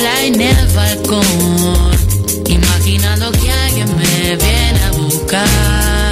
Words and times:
sola 0.00 0.24
en 0.24 0.40
el 0.40 0.66
balcón. 0.68 1.90
Imaginando 2.46 3.30
que 3.32 3.50
alguien 3.50 3.88
me 3.96 4.36
viene 4.36 4.80
a 4.84 4.90
buscar. 4.92 6.09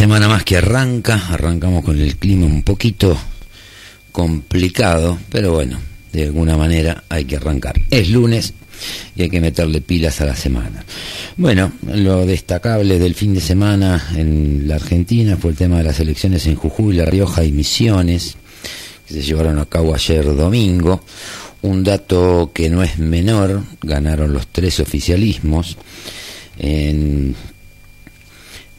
Semana 0.00 0.28
más 0.28 0.44
que 0.44 0.56
arranca, 0.56 1.26
arrancamos 1.28 1.84
con 1.84 2.00
el 2.00 2.16
clima 2.16 2.46
un 2.46 2.62
poquito 2.62 3.18
complicado, 4.10 5.18
pero 5.28 5.52
bueno, 5.52 5.78
de 6.10 6.24
alguna 6.24 6.56
manera 6.56 7.04
hay 7.10 7.26
que 7.26 7.36
arrancar. 7.36 7.78
Es 7.90 8.08
lunes 8.08 8.54
y 9.14 9.20
hay 9.20 9.28
que 9.28 9.42
meterle 9.42 9.82
pilas 9.82 10.22
a 10.22 10.24
la 10.24 10.34
semana. 10.34 10.82
Bueno, 11.36 11.72
lo 11.86 12.24
destacable 12.24 12.98
del 12.98 13.14
fin 13.14 13.34
de 13.34 13.42
semana 13.42 14.08
en 14.16 14.66
la 14.66 14.76
Argentina 14.76 15.36
fue 15.36 15.50
el 15.50 15.58
tema 15.58 15.76
de 15.76 15.84
las 15.84 16.00
elecciones 16.00 16.46
en 16.46 16.54
Jujuy, 16.54 16.94
La 16.94 17.04
Rioja 17.04 17.44
y 17.44 17.52
Misiones, 17.52 18.38
que 19.06 19.12
se 19.12 19.20
llevaron 19.20 19.58
a 19.58 19.66
cabo 19.66 19.94
ayer 19.94 20.24
domingo. 20.34 21.04
Un 21.60 21.84
dato 21.84 22.52
que 22.54 22.70
no 22.70 22.82
es 22.82 22.98
menor, 22.98 23.64
ganaron 23.82 24.32
los 24.32 24.46
tres 24.46 24.80
oficialismos. 24.80 25.76
En 26.58 27.34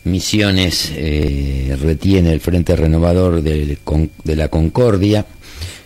Misiones 0.04 0.92
eh, 0.96 1.78
retiene 1.80 2.34
el 2.34 2.40
Frente 2.40 2.76
Renovador 2.76 3.44
de, 3.44 3.78
la 4.26 4.48
Concordia 4.48 5.26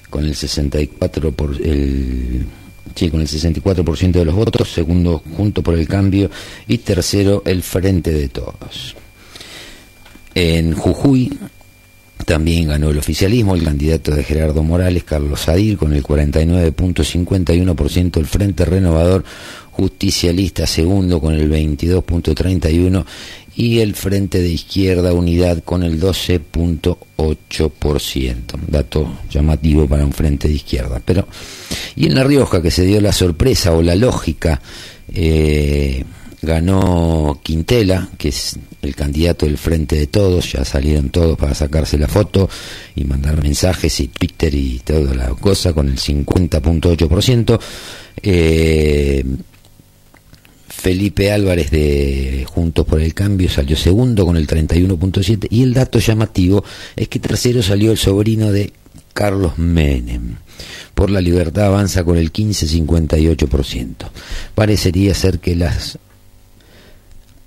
con 0.10 0.24
el 0.24 0.36
64 0.36 1.34
por 1.34 1.62
el 1.62 2.46
sí, 2.96 3.10
con 3.10 3.20
el 3.20 3.28
64% 3.28 4.12
de 4.12 4.26
los 4.26 4.36
votos, 4.36 4.72
segundo 4.72 5.22
Junto 5.36 5.62
por 5.62 5.76
el 5.76 5.88
Cambio 5.88 6.32
y 6.68 6.78
tercero 6.78 7.44
el 7.46 7.62
Frente 7.62 8.12
de 8.12 8.30
Todos. 8.30 8.96
En 10.34 10.74
Jujuy 10.74 11.38
también 12.26 12.70
ganó 12.70 12.90
el 12.90 12.98
oficialismo, 12.98 13.54
el 13.56 13.64
candidato 13.64 14.16
de 14.16 14.24
Gerardo 14.24 14.64
Morales, 14.64 15.04
Carlos 15.04 15.42
Sadir, 15.42 15.78
con 15.78 15.94
el 15.94 16.02
49.51%, 16.04 18.18
el 18.18 18.26
Frente 18.26 18.66
Renovador 18.66 19.24
Justicialista 19.72 20.66
segundo 20.66 21.20
con 21.20 21.34
el 21.34 21.52
22.31% 21.52 23.06
y 23.56 23.80
el 23.80 23.96
Frente 23.96 24.42
de 24.42 24.50
Izquierda 24.50 25.14
Unidad 25.14 25.64
con 25.64 25.84
el 25.84 26.02
12.8%. 26.02 28.60
Dato 28.68 29.20
llamativo 29.30 29.88
para 29.88 30.06
un 30.06 30.12
Frente 30.12 30.50
de 30.50 30.56
Izquierda. 30.56 31.02
Pero, 31.04 31.28
y 31.96 32.08
en 32.08 32.16
La 32.16 32.24
Rioja, 32.24 32.62
que 32.62 32.72
se 32.72 32.84
dio 32.84 33.00
la 33.00 33.14
sorpresa 33.14 33.74
o 33.74 33.82
la 33.82 33.96
lógica, 33.96 34.62
eh, 35.14 36.04
ganó 36.42 37.40
Quintela, 37.42 38.10
que 38.18 38.28
es 38.30 38.58
el 38.82 38.96
candidato 38.96 39.46
del 39.46 39.58
Frente 39.58 39.96
de 39.96 40.08
Todos, 40.08 40.52
ya 40.52 40.66
salieron 40.66 41.10
todos 41.10 41.38
para 41.38 41.56
sacarse 41.56 41.98
la 41.98 42.08
foto 42.08 42.50
y 42.96 43.04
mandar 43.06 43.42
mensajes 43.42 44.00
y 44.00 44.08
Twitter 44.10 44.54
y 44.54 44.80
toda 44.80 45.16
la 45.16 45.30
cosa 45.30 45.74
con 45.74 45.90
el 45.90 45.98
50.8%. 45.98 47.60
Eh, 48.22 49.24
Felipe 50.86 51.32
Álvarez 51.32 51.72
de 51.72 52.46
Juntos 52.48 52.86
por 52.86 53.02
el 53.02 53.16
Cambio 53.16 53.50
salió 53.50 53.76
segundo 53.76 54.24
con 54.24 54.38
el 54.38 54.46
31.7 54.46 55.48
y 55.50 55.64
el 55.64 55.74
dato 55.74 55.98
llamativo 55.98 56.64
es 56.96 57.08
que 57.08 57.18
tercero 57.18 57.64
salió 57.64 57.92
el 57.92 57.98
sobrino 57.98 58.52
de 58.52 58.72
Carlos 59.12 59.58
Menem. 59.58 60.36
Por 60.94 61.10
la 61.10 61.22
libertad 61.22 61.66
avanza 61.66 62.04
con 62.04 62.18
el 62.18 62.32
15,58%. 62.32 63.96
Parecería 64.54 65.16
ser 65.16 65.40
que 65.40 65.56
las 65.56 65.98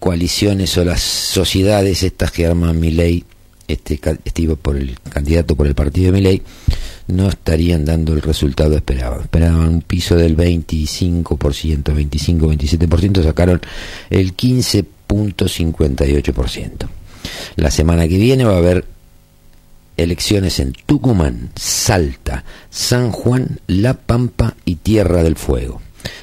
coaliciones 0.00 0.76
o 0.76 0.84
las 0.84 1.00
sociedades 1.00 2.02
estas 2.02 2.32
que 2.32 2.44
arman 2.44 2.80
mi 2.80 2.90
ley, 2.90 3.22
este, 3.68 4.00
este 4.24 4.48
por 4.56 4.76
el 4.76 4.98
candidato 5.10 5.54
por 5.54 5.68
el 5.68 5.76
partido 5.76 6.06
de 6.06 6.12
mi 6.18 6.22
ley, 6.22 6.42
no 7.08 7.28
estarían 7.28 7.84
dando 7.84 8.12
el 8.12 8.22
resultado 8.22 8.76
esperado. 8.76 9.20
Esperaban 9.20 9.68
un 9.68 9.82
piso 9.82 10.14
del 10.14 10.36
25%, 10.36 11.26
25-27%, 11.26 13.24
sacaron 13.24 13.60
el 14.10 14.36
15.58%. 14.36 16.88
La 17.56 17.70
semana 17.70 18.06
que 18.06 18.18
viene 18.18 18.44
va 18.44 18.54
a 18.54 18.58
haber 18.58 18.84
elecciones 19.96 20.60
en 20.60 20.72
Tucumán, 20.72 21.50
Salta, 21.56 22.44
San 22.70 23.10
Juan, 23.10 23.58
La 23.66 23.94
Pampa 23.94 24.54
y 24.64 24.76
Tierra 24.76 25.24
del 25.24 25.34
Fuego. 25.36 25.80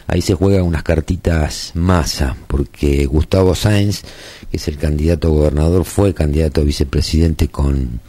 Ahí 0.08 0.22
se 0.22 0.36
juegan 0.36 0.64
unas 0.64 0.84
cartitas 0.84 1.72
masa, 1.74 2.38
porque 2.48 3.06
Gustavo 3.06 3.56
Sáenz, 3.56 4.04
que 4.50 4.58
es 4.58 4.68
el 4.68 4.78
candidato 4.78 5.28
a 5.28 5.32
gobernador, 5.32 5.84
fue 5.84 6.14
candidato 6.14 6.62
a 6.62 6.64
vicepresidente 6.64 7.50
con 7.50 8.00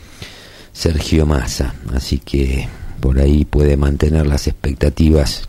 Sergio 0.76 1.24
Massa. 1.24 1.74
Así 1.94 2.18
que 2.18 2.68
por 3.00 3.18
ahí 3.18 3.44
puede 3.44 3.76
mantener 3.76 4.26
las 4.26 4.46
expectativas 4.46 5.48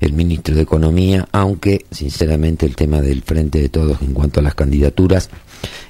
el 0.00 0.12
ministro 0.12 0.54
de 0.54 0.62
Economía, 0.62 1.26
aunque 1.32 1.86
sinceramente 1.90 2.66
el 2.66 2.76
tema 2.76 3.00
del 3.00 3.22
frente 3.22 3.60
de 3.60 3.68
todos 3.68 4.02
en 4.02 4.12
cuanto 4.12 4.40
a 4.40 4.42
las 4.42 4.54
candidaturas 4.54 5.30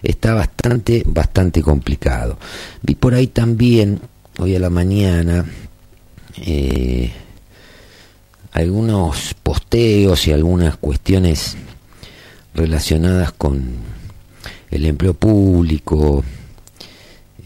está 0.03 0.35
bastante, 0.35 1.03
bastante 1.07 1.63
complicado. 1.63 2.39
Vi 2.83 2.95
por 2.95 3.15
ahí 3.15 3.29
también, 3.29 4.01
hoy 4.39 4.55
a 4.55 4.61
la 4.61 4.71
mañana, 4.71 5.45
eh, 6.37 7.13
algunos 8.53 9.35
posteos 9.43 10.27
y 10.29 10.33
algunas 10.33 10.77
cuestiones 10.77 11.57
relacionadas 12.55 13.33
con 13.33 13.65
el 14.71 14.87
empleo 14.87 15.15
público, 15.15 16.25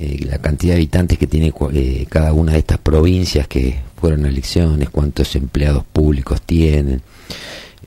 eh, 0.01 0.25
la 0.31 0.39
cantidad 0.39 0.75
de 0.75 0.77
habitantes 0.77 1.19
que 1.19 1.27
tiene 1.27 1.53
eh, 1.73 2.07
cada 2.09 2.33
una 2.33 2.53
de 2.53 2.59
estas 2.59 2.79
provincias 2.79 3.49
que 3.49 3.81
fueron 4.01 4.25
a 4.25 4.29
elecciones, 4.29 4.91
cuántos 4.91 5.35
empleados 5.35 5.85
públicos 5.85 6.41
tienen. 6.43 7.03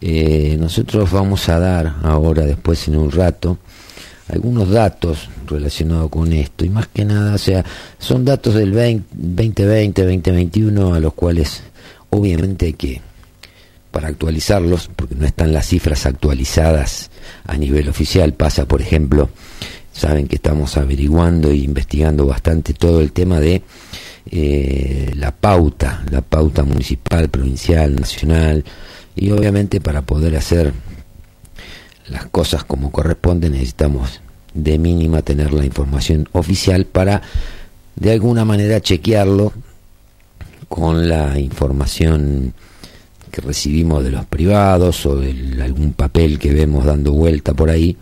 Eh, 0.02 0.58
nosotros 0.60 1.10
vamos 1.10 1.48
a 1.48 1.58
dar 1.58 1.96
ahora, 2.04 2.46
después 2.46 2.86
en 2.90 2.98
un 2.98 3.12
rato, 3.12 3.60
algunos 4.28 4.70
datos 4.70 5.30
relacionados 5.48 6.10
con 6.10 6.34
esto 6.34 6.66
y 6.66 6.70
más 6.70 6.88
que 6.88 7.06
nada, 7.06 7.36
o 7.36 7.38
sea, 7.38 7.64
son 7.98 8.26
datos 8.26 8.56
del 8.56 8.72
2020, 8.74 10.04
2021 10.04 10.94
a 10.94 11.00
los 11.00 11.14
cuales 11.14 11.64
obviamente 12.10 12.74
que 12.74 13.00
para 13.92 14.10
actualizarlos, 14.10 14.90
porque 14.96 15.16
no 15.16 15.26
están 15.26 15.54
las 15.54 15.68
cifras 15.68 16.06
actualizadas 16.06 17.10
a 17.46 17.56
nivel 17.56 17.88
oficial, 17.88 18.34
pasa 18.34 18.66
por 18.66 18.82
ejemplo 18.82 19.30
Saben 19.94 20.28
que 20.28 20.36
estamos 20.36 20.78
averiguando 20.78 21.52
e 21.52 21.58
investigando 21.58 22.26
bastante 22.26 22.74
todo 22.74 23.02
el 23.02 23.12
tema 23.12 23.40
de 23.40 23.62
eh, 24.30 25.12
la 25.16 25.32
pauta, 25.32 26.04
la 26.10 26.22
pauta 26.22 26.64
municipal, 26.64 27.30
provincial, 27.30 27.96
nacional, 27.96 28.64
y 29.16 29.32
obviamente 29.32 29.82
para 29.82 30.02
poder 30.02 30.36
hacer 30.38 30.74
las 32.08 32.26
cosas 32.28 32.64
como 32.64 32.92
corresponde 32.92 33.50
necesitamos 33.50 34.22
de 34.54 34.78
mínima 34.78 35.22
tener 35.22 35.54
la 35.54 35.66
información 35.66 36.28
oficial 36.34 36.86
para 36.86 37.22
de 37.96 38.12
alguna 38.12 38.46
manera 38.46 38.82
chequearlo 38.82 39.54
con 40.68 41.08
la 41.08 41.40
información 41.40 42.54
que 43.32 43.42
recibimos 43.42 44.04
de 44.04 44.12
los 44.12 44.26
privados 44.26 45.06
o 45.06 45.16
de 45.16 45.62
algún 45.62 45.94
papel 45.94 46.38
que 46.38 46.54
vemos 46.54 46.86
dando 46.86 47.14
vuelta 47.14 47.54
por 47.54 47.70
ahí 47.70 47.98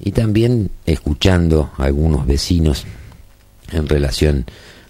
y 0.00 0.12
también 0.12 0.70
escuchando 0.84 1.70
a 1.78 1.84
algunos 1.84 2.26
vecinos 2.26 2.84
en 3.72 3.88
relación 3.88 4.44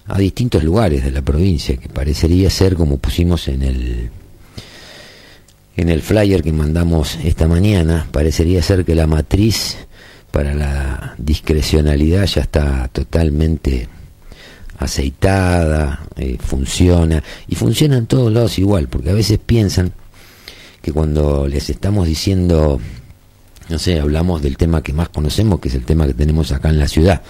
a 0.06 0.18
distintos 0.18 0.62
lugares 0.62 1.04
de 1.04 1.10
la 1.10 1.22
provincia 1.22 1.76
que 1.76 1.88
parecería 1.88 2.50
ser 2.50 2.76
como 2.76 2.98
pusimos 2.98 3.48
en 3.48 3.62
el 3.62 4.10
en 5.76 5.88
el 5.90 6.00
flyer 6.00 6.42
que 6.42 6.52
mandamos 6.52 7.18
esta 7.22 7.46
mañana 7.46 8.06
parecería 8.10 8.62
ser 8.62 8.84
que 8.84 8.94
la 8.94 9.06
matriz 9.06 9.76
para 10.30 10.54
la 10.54 11.14
discrecionalidad 11.18 12.26
ya 12.26 12.42
está 12.42 12.88
totalmente 12.88 13.88
aceitada, 14.78 16.06
eh, 16.16 16.36
funciona 16.38 17.22
y 17.48 17.54
funciona 17.54 17.96
en 17.96 18.06
todos 18.06 18.32
lados 18.32 18.58
igual, 18.58 18.88
porque 18.88 19.10
a 19.10 19.14
veces 19.14 19.38
piensan 19.38 19.92
que 20.82 20.92
cuando 20.92 21.48
les 21.48 21.70
estamos 21.70 22.06
diciendo 22.06 22.80
no 23.68 23.78
sé, 23.78 24.00
hablamos 24.00 24.42
del 24.42 24.56
tema 24.56 24.82
que 24.82 24.92
más 24.92 25.08
conocemos, 25.08 25.60
que 25.60 25.68
es 25.68 25.74
el 25.74 25.84
tema 25.84 26.06
que 26.06 26.14
tenemos 26.14 26.52
acá 26.52 26.70
en 26.70 26.78
la 26.78 26.88
ciudad, 26.88 27.22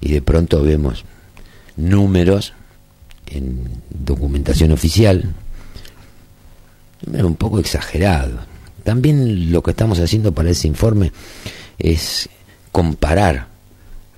y 0.00 0.12
de 0.12 0.22
pronto 0.22 0.62
vemos 0.62 1.04
números 1.76 2.52
en 3.26 3.82
documentación 3.90 4.72
oficial, 4.72 5.34
un 7.06 7.36
poco 7.36 7.58
exagerado. 7.58 8.40
También 8.84 9.52
lo 9.52 9.62
que 9.62 9.72
estamos 9.72 9.98
haciendo 10.00 10.32
para 10.32 10.50
ese 10.50 10.68
informe 10.68 11.12
es 11.78 12.28
comparar 12.72 13.48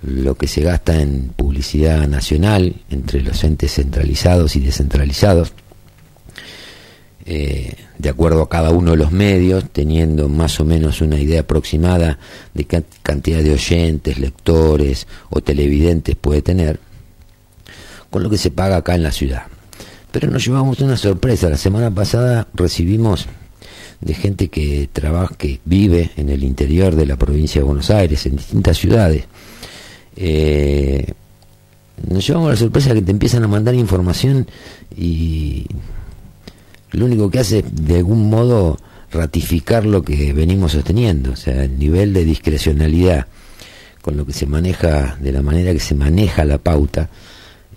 lo 0.03 0.35
que 0.35 0.49
se 0.49 0.63
gasta 0.63 1.01
en 1.01 1.33
publicidad 1.37 2.09
nacional 2.09 2.75
entre 2.91 3.23
los 3.23 3.45
entes 3.45 3.75
centralizados 3.75 4.57
y 4.57 4.61
descentralizados 4.61 5.53
eh, 7.25 7.75
de 7.99 8.09
acuerdo 8.09 8.43
a 8.43 8.49
cada 8.49 8.71
uno 8.71 8.93
de 8.93 8.97
los 8.97 9.13
medios, 9.13 9.65
teniendo 9.71 10.29
más 10.29 10.59
o 10.61 10.65
menos 10.65 11.01
una 11.01 11.19
idea 11.19 11.43
aproximada 11.43 12.19
de 12.53 12.65
qué 12.65 12.83
cantidad 13.03 13.43
de 13.43 13.53
oyentes, 13.53 14.19
lectores 14.19 15.07
o 15.31 15.41
televidentes 15.41 16.17
puede 16.17 16.43
tener, 16.43 16.81
con 18.11 18.23
lo 18.23 18.31
que 18.31 18.39
se 18.39 18.51
paga 18.51 18.77
acá 18.77 18.95
en 18.95 19.05
la 19.05 19.13
ciudad. 19.13 19.43
Pero 20.11 20.31
nos 20.31 20.45
llevamos 20.45 20.81
una 20.81 20.97
sorpresa. 20.97 21.49
La 21.49 21.57
semana 21.57 21.91
pasada 21.91 22.49
recibimos 22.55 23.27
de 24.01 24.15
gente 24.15 24.49
que 24.49 24.89
trabaja, 24.93 25.35
que 25.37 25.61
vive 25.65 26.11
en 26.17 26.29
el 26.29 26.43
interior 26.43 26.97
de 26.97 27.07
la 27.07 27.17
provincia 27.17 27.61
de 27.61 27.67
Buenos 27.67 27.89
Aires, 27.91 28.27
en 28.27 28.37
distintas 28.37 28.77
ciudades. 28.77 29.25
Eh, 30.17 31.07
nos 32.09 32.27
llevamos 32.27 32.51
la 32.51 32.57
sorpresa 32.57 32.93
que 32.95 33.03
te 33.03 33.13
empiezan 33.13 33.45
a 33.45 33.49
mandar 33.49 33.75
información 33.75 34.47
y 34.97 35.67
lo 36.93 37.07
único 37.07 37.31
que 37.31 37.39
hace 37.41 37.61
es 37.61 37.65
de 37.71 37.97
algún 37.97 38.29
modo 38.31 38.79
ratificar 39.11 39.85
lo 39.85 40.03
que 40.03 40.33
venimos 40.33 40.73
sosteniendo, 40.73 41.33
o 41.33 41.37
sea, 41.37 41.65
el 41.65 41.79
nivel 41.79 42.13
de 42.13 42.25
discrecionalidad 42.25 43.27
con 44.01 44.17
lo 44.17 44.27
que 44.27 44.33
se 44.33 44.47
maneja, 44.47 45.17
de 45.21 45.33
la 45.33 45.43
manera 45.43 45.73
que 45.73 45.81
se 45.81 45.95
maneja 45.95 46.45
la 46.45 46.59
pauta, 46.59 47.09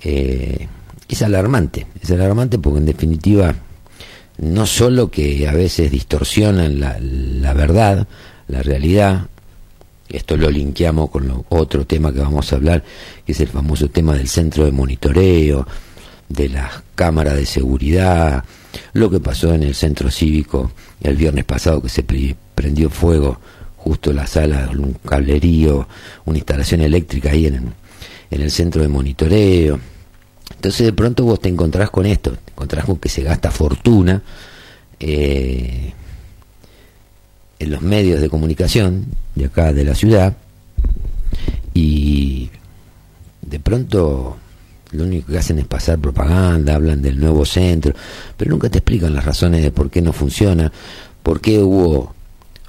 eh, 0.01 0.67
es 1.07 1.21
alarmante, 1.21 1.85
es 2.01 2.09
alarmante 2.11 2.57
porque 2.57 2.79
en 2.79 2.85
definitiva 2.85 3.55
no 4.37 4.65
solo 4.65 5.09
que 5.09 5.47
a 5.47 5.53
veces 5.53 5.91
distorsionan 5.91 6.79
la, 6.79 7.53
verdad, 7.53 8.07
la 8.47 8.63
realidad, 8.63 9.27
esto 10.09 10.35
lo 10.35 10.49
linkeamos 10.49 11.09
con 11.09 11.27
lo, 11.27 11.45
otro 11.49 11.85
tema 11.85 12.11
que 12.11 12.19
vamos 12.19 12.51
a 12.51 12.55
hablar, 12.57 12.83
que 13.25 13.31
es 13.31 13.39
el 13.39 13.47
famoso 13.47 13.89
tema 13.89 14.15
del 14.15 14.27
centro 14.27 14.65
de 14.65 14.71
monitoreo, 14.71 15.67
de 16.27 16.49
las 16.49 16.83
cámaras 16.95 17.35
de 17.35 17.45
seguridad, 17.45 18.43
lo 18.93 19.09
que 19.09 19.19
pasó 19.19 19.53
en 19.53 19.63
el 19.63 19.75
centro 19.75 20.09
cívico 20.11 20.71
el 21.01 21.15
viernes 21.15 21.45
pasado 21.45 21.81
que 21.81 21.89
se 21.89 22.03
prendió 22.03 22.89
fuego 22.89 23.39
justo 23.77 24.11
la 24.11 24.25
sala, 24.25 24.69
un 24.71 24.97
cablerío, 25.05 25.87
una 26.25 26.37
instalación 26.37 26.81
eléctrica 26.81 27.29
ahí 27.29 27.45
en, 27.45 27.73
en 28.31 28.41
el 28.41 28.49
centro 28.49 28.81
de 28.81 28.87
monitoreo. 28.87 29.79
Entonces 30.55 30.87
de 30.87 30.93
pronto 30.93 31.23
vos 31.23 31.39
te 31.39 31.49
encontrás 31.49 31.89
con 31.91 32.05
esto, 32.05 32.31
te 32.31 32.51
encontrás 32.51 32.85
con 32.85 32.97
que 32.97 33.09
se 33.09 33.23
gasta 33.23 33.51
fortuna 33.51 34.21
eh, 34.99 35.93
en 37.59 37.71
los 37.71 37.81
medios 37.81 38.21
de 38.21 38.29
comunicación 38.29 39.05
de 39.35 39.45
acá 39.45 39.73
de 39.73 39.83
la 39.83 39.95
ciudad 39.95 40.35
y 41.73 42.49
de 43.41 43.59
pronto 43.59 44.37
lo 44.91 45.03
único 45.03 45.31
que 45.31 45.37
hacen 45.37 45.59
es 45.59 45.65
pasar 45.65 45.99
propaganda, 45.99 46.75
hablan 46.75 47.01
del 47.01 47.19
nuevo 47.19 47.45
centro, 47.45 47.93
pero 48.37 48.51
nunca 48.51 48.69
te 48.69 48.79
explican 48.79 49.13
las 49.13 49.25
razones 49.25 49.63
de 49.63 49.71
por 49.71 49.89
qué 49.89 50.01
no 50.01 50.13
funciona, 50.13 50.71
por 51.23 51.41
qué 51.41 51.59
hubo 51.59 52.13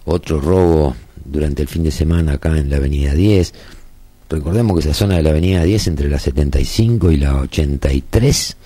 otro 0.04 0.40
robo 0.40 0.96
durante 1.24 1.62
el 1.62 1.68
fin 1.68 1.82
de 1.82 1.90
semana 1.90 2.34
acá 2.34 2.56
en 2.56 2.70
la 2.70 2.76
Avenida 2.76 3.14
10. 3.14 3.52
Recordemos 4.28 4.74
que 4.76 4.88
esa 4.88 4.94
zona 4.94 5.16
de 5.16 5.22
la 5.22 5.30
Avenida 5.30 5.62
10 5.62 5.86
entre 5.88 6.08
la 6.08 6.18
75 6.18 7.12
y 7.12 7.16
la 7.16 7.36
83, 7.36 8.56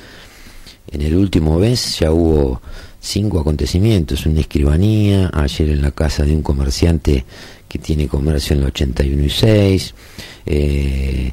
en 0.93 1.03
el 1.03 1.15
último 1.17 1.59
mes 1.59 1.99
ya 1.99 2.13
hubo 2.13 2.61
cinco 3.01 3.41
acontecimientos, 3.41 4.27
una 4.27 4.41
escribanía, 4.41 5.31
ayer 5.33 5.71
en 5.71 5.83
la 5.83 5.91
casa 5.91 6.25
de 6.25 6.35
un 6.35 6.43
comerciante 6.43 7.25
que 7.69 7.79
tiene 7.79 8.09
comercio 8.09 8.55
en 8.55 8.63
el 8.63 8.69
81 8.69 9.25
y 9.25 9.31
6, 9.31 9.95
eh, 10.47 11.33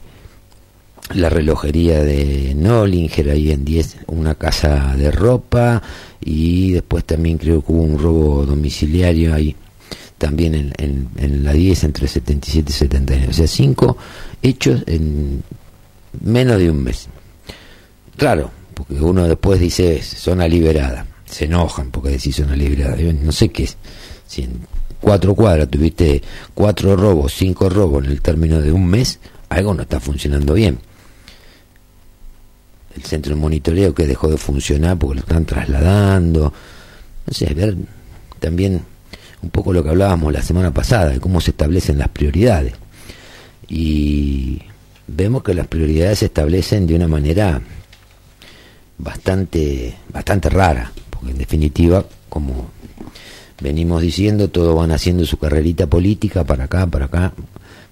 la 1.14 1.30
relojería 1.30 2.04
de 2.04 2.54
Nollinger 2.56 3.30
ahí 3.30 3.52
en 3.52 3.64
10, 3.64 3.98
una 4.08 4.36
casa 4.36 4.96
de 4.96 5.12
ropa 5.12 5.82
y 6.24 6.72
después 6.72 7.06
también 7.06 7.38
creo 7.38 7.64
que 7.64 7.72
hubo 7.72 7.84
un 7.84 7.98
robo 7.98 8.46
domiciliario 8.46 9.34
ahí 9.34 9.56
también 10.18 10.74
en, 10.78 11.10
en, 11.18 11.44
la 11.44 11.54
10 11.54 11.84
entre 11.86 12.08
77 12.08 12.70
y 12.70 12.74
79. 12.74 13.28
O 13.30 13.34
sea, 13.34 13.48
cinco 13.48 13.98
hechos 14.42 14.84
en 14.88 15.44
menos 16.22 16.58
de 16.58 16.72
un 16.72 16.84
mes. 16.84 17.08
Claro, 18.16 18.50
porque 18.74 18.96
uno 18.96 19.28
después 19.28 19.60
dice 19.60 20.02
zona 20.02 20.48
liberada. 20.48 21.06
Se 21.26 21.46
enojan 21.46 21.92
porque 21.92 22.10
decís 22.10 22.36
zona 22.36 22.56
liberada. 22.56 22.96
no 22.98 23.32
sé 23.32 23.50
qué 23.50 23.64
es. 23.64 23.78
Si 24.26 24.44
en 24.44 24.60
cuatro 25.00 25.36
cuadras 25.36 25.70
tuviste 25.70 26.22
cuatro 26.54 26.96
robos, 26.96 27.34
cinco 27.34 27.70
robos 27.70 28.04
en 28.04 28.12
el 28.12 28.22
término 28.22 28.60
de 28.60 28.72
un 28.72 28.88
mes, 28.88 29.20
algo 29.50 29.74
no 29.74 29.84
está 29.84 30.00
funcionando 30.00 30.54
bien. 30.54 30.80
El 32.98 33.04
centro 33.04 33.34
de 33.34 33.40
monitoreo 33.40 33.94
que 33.96 34.06
dejó 34.06 34.28
de 34.28 34.38
funcionar 34.38 34.98
porque 34.98 35.16
lo 35.16 35.22
están 35.22 35.46
trasladando. 35.46 36.52
No 37.26 37.34
sé, 37.34 37.54
ver 37.54 37.78
también 38.40 38.82
un 39.42 39.50
poco 39.50 39.72
lo 39.72 39.84
que 39.84 39.90
hablábamos 39.90 40.34
la 40.34 40.42
semana 40.42 40.74
pasada, 40.74 41.10
de 41.10 41.20
cómo 41.20 41.40
se 41.40 41.52
establecen 41.52 41.98
las 41.98 42.10
prioridades. 42.10 42.74
Y 43.70 44.62
vemos 45.08 45.44
que 45.44 45.54
las 45.54 45.68
prioridades 45.68 46.20
se 46.20 46.26
establecen 46.26 46.88
de 46.88 46.96
una 46.96 47.08
manera 47.08 47.62
bastante, 48.98 49.96
bastante 50.12 50.50
rara, 50.50 50.92
porque 51.10 51.32
en 51.32 51.38
definitiva, 51.38 52.06
como 52.30 52.70
venimos 53.62 54.02
diciendo, 54.02 54.50
todos 54.50 54.76
van 54.76 54.92
haciendo 54.92 55.26
su 55.26 55.38
carrerita 55.38 55.88
política 55.88 56.44
para 56.44 56.66
acá, 56.66 56.88
para 56.88 57.06
acá, 57.06 57.34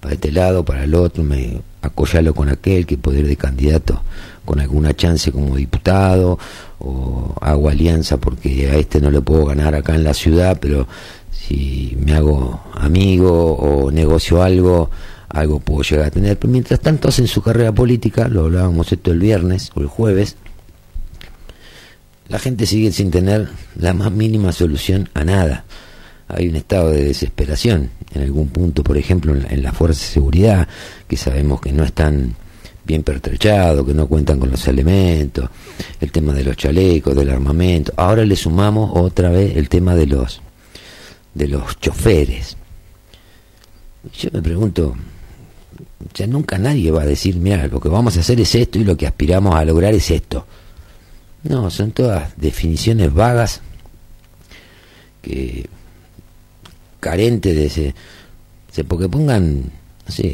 para 0.05 0.13
este 0.13 0.31
lado, 0.31 0.63
para 0.63 0.83
el 0.83 0.93
otro, 0.93 1.23
me 1.23 1.61
acoyalo 1.81 2.35
con 2.35 2.47
aquel, 2.47 2.85
que 2.85 2.95
poder 2.95 3.25
de 3.25 3.35
candidato 3.35 4.03
con 4.45 4.59
alguna 4.59 4.95
chance 4.95 5.31
como 5.31 5.55
diputado, 5.55 6.37
o 6.77 7.33
hago 7.41 7.69
alianza 7.69 8.17
porque 8.17 8.69
a 8.69 8.75
este 8.75 9.01
no 9.01 9.09
le 9.09 9.19
puedo 9.21 9.47
ganar 9.47 9.73
acá 9.73 9.95
en 9.95 10.03
la 10.03 10.13
ciudad, 10.13 10.59
pero 10.61 10.87
si 11.31 11.97
me 11.99 12.13
hago 12.13 12.61
amigo 12.75 13.55
o 13.55 13.89
negocio 13.89 14.43
algo, 14.43 14.91
algo 15.27 15.59
puedo 15.59 15.81
llegar 15.81 16.05
a 16.05 16.11
tener. 16.11 16.37
Pero 16.37 16.51
mientras 16.51 16.79
tanto 16.79 17.07
hacen 17.07 17.25
su 17.25 17.41
carrera 17.41 17.71
política, 17.71 18.27
lo 18.27 18.41
hablábamos 18.41 18.91
esto 18.91 19.11
el 19.11 19.17
viernes 19.17 19.71
o 19.73 19.81
el 19.81 19.87
jueves, 19.87 20.35
la 22.27 22.37
gente 22.37 22.67
sigue 22.67 22.91
sin 22.91 23.09
tener 23.09 23.49
la 23.75 23.95
más 23.95 24.11
mínima 24.11 24.51
solución 24.51 25.09
a 25.15 25.23
nada. 25.23 25.65
Hay 26.27 26.47
un 26.47 26.57
estado 26.57 26.91
de 26.91 27.05
desesperación 27.05 27.89
en 28.15 28.21
algún 28.21 28.47
punto, 28.47 28.83
por 28.83 28.97
ejemplo, 28.97 29.35
en 29.35 29.61
la, 29.61 29.71
fuerza 29.73 29.99
de 29.99 30.13
seguridad, 30.13 30.67
que 31.07 31.17
sabemos 31.17 31.61
que 31.61 31.71
no 31.71 31.83
están 31.83 32.35
bien 32.85 33.03
pertrechados, 33.03 33.85
que 33.85 33.93
no 33.93 34.07
cuentan 34.07 34.39
con 34.39 34.49
los 34.49 34.67
elementos, 34.67 35.49
el 35.99 36.11
tema 36.11 36.33
de 36.33 36.43
los 36.43 36.55
chalecos, 36.55 37.15
del 37.15 37.29
armamento. 37.29 37.93
Ahora 37.97 38.23
le 38.25 38.35
sumamos 38.35 38.91
otra 38.93 39.29
vez 39.29 39.57
el 39.57 39.69
tema 39.69 39.95
de 39.95 40.07
los 40.07 40.41
de 41.33 41.47
los 41.49 41.79
choferes. 41.79 42.55
Yo 44.17 44.29
me 44.31 44.41
pregunto, 44.41 44.95
ya 46.13 46.25
nunca 46.27 46.57
nadie 46.57 46.91
va 46.91 47.01
a 47.01 47.05
decir, 47.05 47.35
mira, 47.35 47.67
lo 47.67 47.81
que 47.81 47.89
vamos 47.89 48.15
a 48.15 48.21
hacer 48.21 48.39
es 48.39 48.55
esto 48.55 48.79
y 48.79 48.85
lo 48.85 48.95
que 48.95 49.07
aspiramos 49.07 49.55
a 49.55 49.65
lograr 49.65 49.93
es 49.93 50.09
esto. 50.11 50.45
No, 51.43 51.69
son 51.69 51.91
todas 51.91 52.33
definiciones 52.37 53.13
vagas 53.13 53.61
que 55.21 55.67
carentes 57.05 57.55
de 57.55 57.65
ese, 57.67 57.93
porque 58.87 59.07
pongan, 59.07 59.61
no 59.61 60.29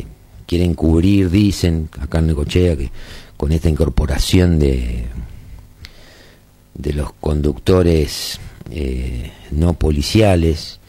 quieren 0.47 0.73
cubrir, 0.73 1.29
dicen, 1.29 1.89
acá 1.99 2.19
en 2.19 2.27
Necochea, 2.27 2.77
que 2.77 2.89
con 3.35 3.51
esta 3.51 3.67
incorporación 3.67 4.57
de, 4.57 5.03
de 6.73 6.93
los 6.93 7.11
conductores 7.19 8.39
eh, 8.69 9.33
no 9.51 9.73
policiales, 9.73 10.79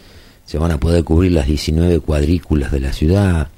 se 0.47 0.57
van 0.57 0.71
a 0.71 0.79
poder 0.79 1.03
cubrir 1.03 1.33
las 1.33 1.49
19 1.49 1.99
cuadrículas 1.99 2.71
de 2.71 2.79
la 2.79 2.93
ciudad. 2.93 3.49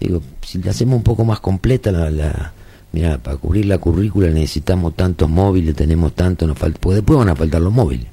Digo, 0.00 0.22
si 0.42 0.60
la 0.60 0.72
hacemos 0.72 0.96
un 0.96 1.04
poco 1.04 1.24
más 1.24 1.38
completa, 1.38 1.92
la, 1.92 2.10
la 2.10 2.52
mira, 2.90 3.18
para 3.18 3.36
cubrir 3.36 3.66
la 3.66 3.78
currícula 3.78 4.26
necesitamos 4.30 4.96
tantos 4.96 5.30
móviles, 5.30 5.76
tenemos 5.76 6.14
tanto, 6.14 6.48
nos 6.48 6.58
falta, 6.58 6.80
después 6.90 7.16
van 7.16 7.28
a 7.28 7.36
faltar 7.36 7.60
los 7.60 7.72
móviles. 7.72 8.08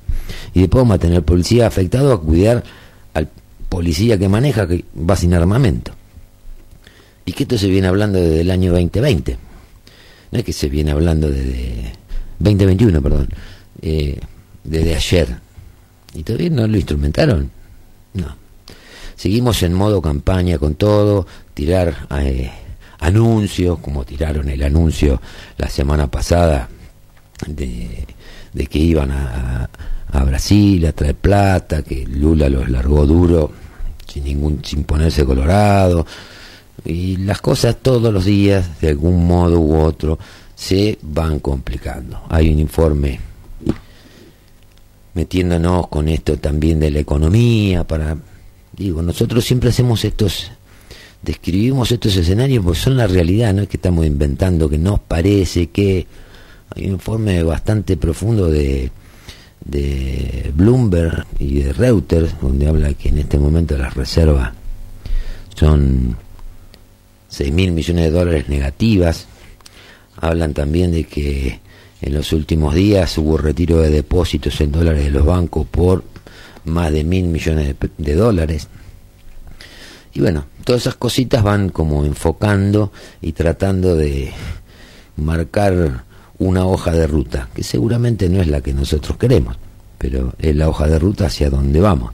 Y 0.53 0.59
después 0.59 0.83
vamos 0.83 0.95
a 0.95 0.99
tener 0.99 1.23
policía 1.23 1.65
afectado 1.65 2.13
a 2.13 2.21
cuidar 2.21 2.63
al 3.13 3.29
policía 3.69 4.17
que 4.17 4.29
maneja, 4.29 4.67
que 4.67 4.85
va 4.97 5.15
sin 5.15 5.33
armamento. 5.33 5.93
Y 7.25 7.33
que 7.33 7.43
esto 7.43 7.57
se 7.57 7.67
viene 7.67 7.87
hablando 7.87 8.19
desde 8.19 8.41
el 8.41 8.51
año 8.51 8.71
2020. 8.71 9.37
No 10.31 10.39
es 10.39 10.45
que 10.45 10.53
se 10.53 10.69
viene 10.69 10.91
hablando 10.91 11.29
desde 11.29 11.93
2021, 12.39 13.01
perdón, 13.01 13.29
eh, 13.81 14.19
desde 14.63 14.95
ayer. 14.95 15.37
Y 16.13 16.23
todavía 16.23 16.49
no 16.49 16.67
lo 16.67 16.77
instrumentaron. 16.77 17.51
No. 18.13 18.35
Seguimos 19.15 19.61
en 19.63 19.73
modo 19.73 20.01
campaña 20.01 20.57
con 20.57 20.75
todo, 20.75 21.27
tirar 21.53 22.07
eh, 22.19 22.49
anuncios, 22.99 23.79
como 23.79 24.03
tiraron 24.03 24.49
el 24.49 24.63
anuncio 24.63 25.21
la 25.57 25.69
semana 25.69 26.09
pasada 26.09 26.69
de, 27.47 28.07
que 28.69 28.79
iban 28.79 29.11
a, 29.11 29.69
a, 30.11 30.23
Brasil 30.23 30.85
a 30.85 30.91
traer 30.91 31.15
plata, 31.15 31.83
que 31.83 32.05
Lula 32.05 32.49
los 32.49 32.69
largó 32.69 33.05
duro 33.05 33.51
sin 34.07 34.25
ningún 34.25 34.63
sin 34.63 34.83
ponerse 34.83 35.25
colorado 35.25 36.05
y 36.83 37.17
las 37.17 37.41
cosas 37.41 37.77
todos 37.81 38.13
los 38.13 38.25
días 38.25 38.81
de 38.81 38.89
algún 38.89 39.25
modo 39.25 39.59
u 39.59 39.79
otro 39.79 40.17
se 40.55 40.97
van 41.01 41.39
complicando. 41.39 42.21
Hay 42.29 42.49
un 42.51 42.59
informe 42.59 43.19
metiéndonos 45.13 45.87
con 45.87 46.07
esto 46.07 46.37
también 46.37 46.79
de 46.79 46.91
la 46.91 46.99
economía, 46.99 47.83
para, 47.83 48.17
digo, 48.75 49.01
nosotros 49.01 49.43
siempre 49.43 49.69
hacemos 49.69 50.05
estos, 50.05 50.51
describimos 51.21 51.91
estos 51.91 52.15
escenarios 52.15 52.63
porque 52.63 52.79
son 52.79 52.97
la 52.97 53.07
realidad, 53.07 53.53
no 53.53 53.63
es 53.63 53.67
que 53.67 53.77
estamos 53.77 54.05
inventando, 54.05 54.69
que 54.69 54.77
nos 54.77 54.99
parece 54.99 55.67
que 55.67 56.07
hay 56.73 56.85
un 56.85 56.93
informe 56.93 57.43
bastante 57.43 57.97
profundo 57.97 58.49
de, 58.49 58.91
de 59.65 60.51
Bloomberg 60.55 61.25
y 61.39 61.61
de 61.61 61.73
Reuters, 61.73 62.39
donde 62.41 62.67
habla 62.67 62.93
que 62.93 63.09
en 63.09 63.19
este 63.19 63.37
momento 63.37 63.77
las 63.77 63.93
reservas 63.93 64.51
son 65.55 66.17
6 67.29 67.53
mil 67.53 67.71
millones 67.71 68.05
de 68.05 68.11
dólares 68.11 68.49
negativas. 68.49 69.27
Hablan 70.17 70.53
también 70.53 70.91
de 70.91 71.05
que 71.05 71.59
en 72.01 72.13
los 72.13 72.33
últimos 72.33 72.75
días 72.75 73.17
hubo 73.17 73.37
retiro 73.37 73.79
de 73.79 73.89
depósitos 73.89 74.59
en 74.61 74.71
dólares 74.71 75.05
de 75.05 75.11
los 75.11 75.25
bancos 75.25 75.67
por 75.67 76.03
más 76.65 76.91
de 76.91 77.03
mil 77.03 77.25
millones 77.25 77.75
de, 77.97 78.15
dólares. 78.15 78.67
Y 80.13 80.19
bueno, 80.19 80.45
todas 80.65 80.81
esas 80.81 80.95
cositas 80.95 81.43
van 81.43 81.69
como 81.69 82.05
enfocando 82.05 82.91
y 83.21 83.31
tratando 83.31 83.95
de 83.95 84.31
marcar 85.15 86.03
una 86.41 86.65
hoja 86.65 86.91
de 86.91 87.05
ruta, 87.05 87.49
que 87.53 87.61
seguramente 87.61 88.27
no 88.27 88.41
es 88.41 88.47
la 88.47 88.61
que 88.61 88.73
nosotros 88.73 89.15
queremos, 89.17 89.57
pero 89.99 90.33
es 90.39 90.55
la 90.55 90.69
hoja 90.69 90.87
de 90.87 90.97
ruta 90.97 91.27
hacia 91.27 91.51
donde 91.51 91.79
vamos. 91.79 92.13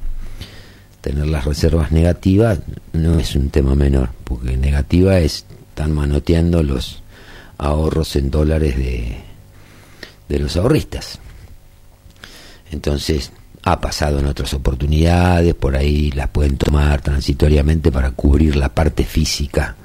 Tener 1.00 1.27
las 1.27 1.46
reservas 1.46 1.93
negativas 1.93 2.60
no 2.91 3.17
es 3.19 3.36
un 3.36 3.50
tema 3.50 3.74
menor, 3.74 4.10
porque 4.25 4.57
negativa 4.57 5.17
es 5.19 5.46
están 5.69 5.93
manoteando 5.93 6.62
los 6.62 7.03
ahorros 7.57 8.17
en 8.17 8.29
dólares 8.29 8.75
de, 8.77 9.15
de 10.27 10.39
los 10.39 10.57
ahorristas. 10.57 11.19
Entonces, 12.72 13.31
ha 13.63 13.79
pasado 13.79 14.19
en 14.19 14.25
otras 14.25 14.53
oportunidades, 14.53 15.53
por 15.53 15.77
ahí 15.77 16.12
las 16.12 16.27
pueden 16.29 16.57
tomar 16.57 17.01
transitoriamente 17.01 17.93
para 17.93 18.12
cubrir 18.12 18.57
la 18.57 18.69
parte 18.69 19.05
física, 19.05 19.75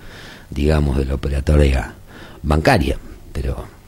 digamos, 0.50 0.96
de 0.96 1.04
la 1.04 1.14
operatoria 1.14 1.94
bancaria, 2.42 2.98
pero 3.32 3.81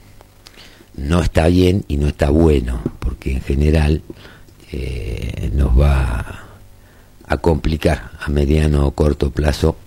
no 0.97 1.21
está 1.21 1.47
bien 1.47 1.83
y 1.87 1.97
no 1.97 2.07
está 2.07 2.29
bueno, 2.29 2.81
porque 2.99 3.31
en 3.31 3.41
general 3.41 4.01
eh, 4.71 5.49
nos 5.53 5.79
va 5.79 6.45
a 7.27 7.37
complicar 7.37 8.11
a 8.19 8.29
mediano 8.29 8.87
o 8.87 8.91
corto 8.91 9.31
plazo, 9.31 9.77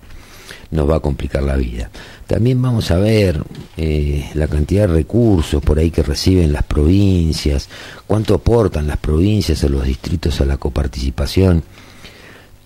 nos 0.71 0.88
va 0.88 0.97
a 0.97 1.00
complicar 1.00 1.43
la 1.43 1.57
vida. 1.57 1.91
También 2.27 2.61
vamos 2.61 2.91
a 2.91 2.99
ver 2.99 3.43
eh, 3.77 4.29
la 4.35 4.49
cantidad 4.49 4.87
de 4.87 4.95
recursos 4.95 5.62
por 5.62 5.79
ahí 5.79 5.91
que 5.91 6.03
reciben 6.03 6.53
las 6.53 6.65
provincias, 6.65 7.69
cuánto 8.07 8.35
aportan 8.35 8.87
las 8.87 8.99
provincias 8.99 9.65
a 9.65 9.69
los 9.69 9.85
distritos 9.85 10.41
a 10.41 10.45
la 10.45 10.59
coparticipación 10.59 11.62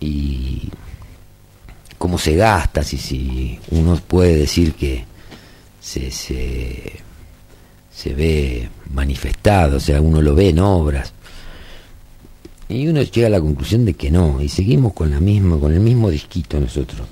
y 0.00 0.68
cómo 1.96 2.18
se 2.18 2.34
gasta, 2.34 2.82
si, 2.82 2.98
si 2.98 3.60
uno 3.70 3.94
puede 4.04 4.34
decir 4.34 4.74
que 4.74 5.04
se, 5.80 6.10
se, 6.10 7.00
se 8.02 8.14
ve 8.14 8.68
manifestado, 8.92 9.76
o 9.76 9.80
sea, 9.80 10.00
uno 10.00 10.20
lo 10.20 10.34
ve 10.34 10.48
en 10.48 10.58
obras. 10.58 11.12
Y 12.68 12.88
uno 12.88 13.00
llega 13.00 13.28
a 13.28 13.30
la 13.30 13.40
conclusión 13.40 13.84
de 13.84 13.94
que 13.94 14.10
no, 14.10 14.42
y 14.42 14.48
seguimos 14.48 14.92
con 14.92 15.12
la 15.12 15.20
misma, 15.20 15.56
con 15.60 15.72
el 15.72 15.78
mismo 15.78 16.10
disquito 16.10 16.58
nosotros. 16.58 17.06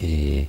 Eh, 0.00 0.48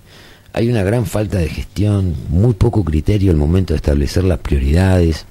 hay 0.51 0.69
una 0.69 0.83
gran 0.83 1.05
falta 1.05 1.37
de 1.37 1.47
gestión, 1.47 2.13
muy 2.27 2.55
poco 2.55 2.83
criterio 2.83 3.31
al 3.31 3.37
momento 3.37 3.73
de 3.73 3.77
establecer 3.77 4.25
las 4.25 4.39
prioridades 4.39 5.25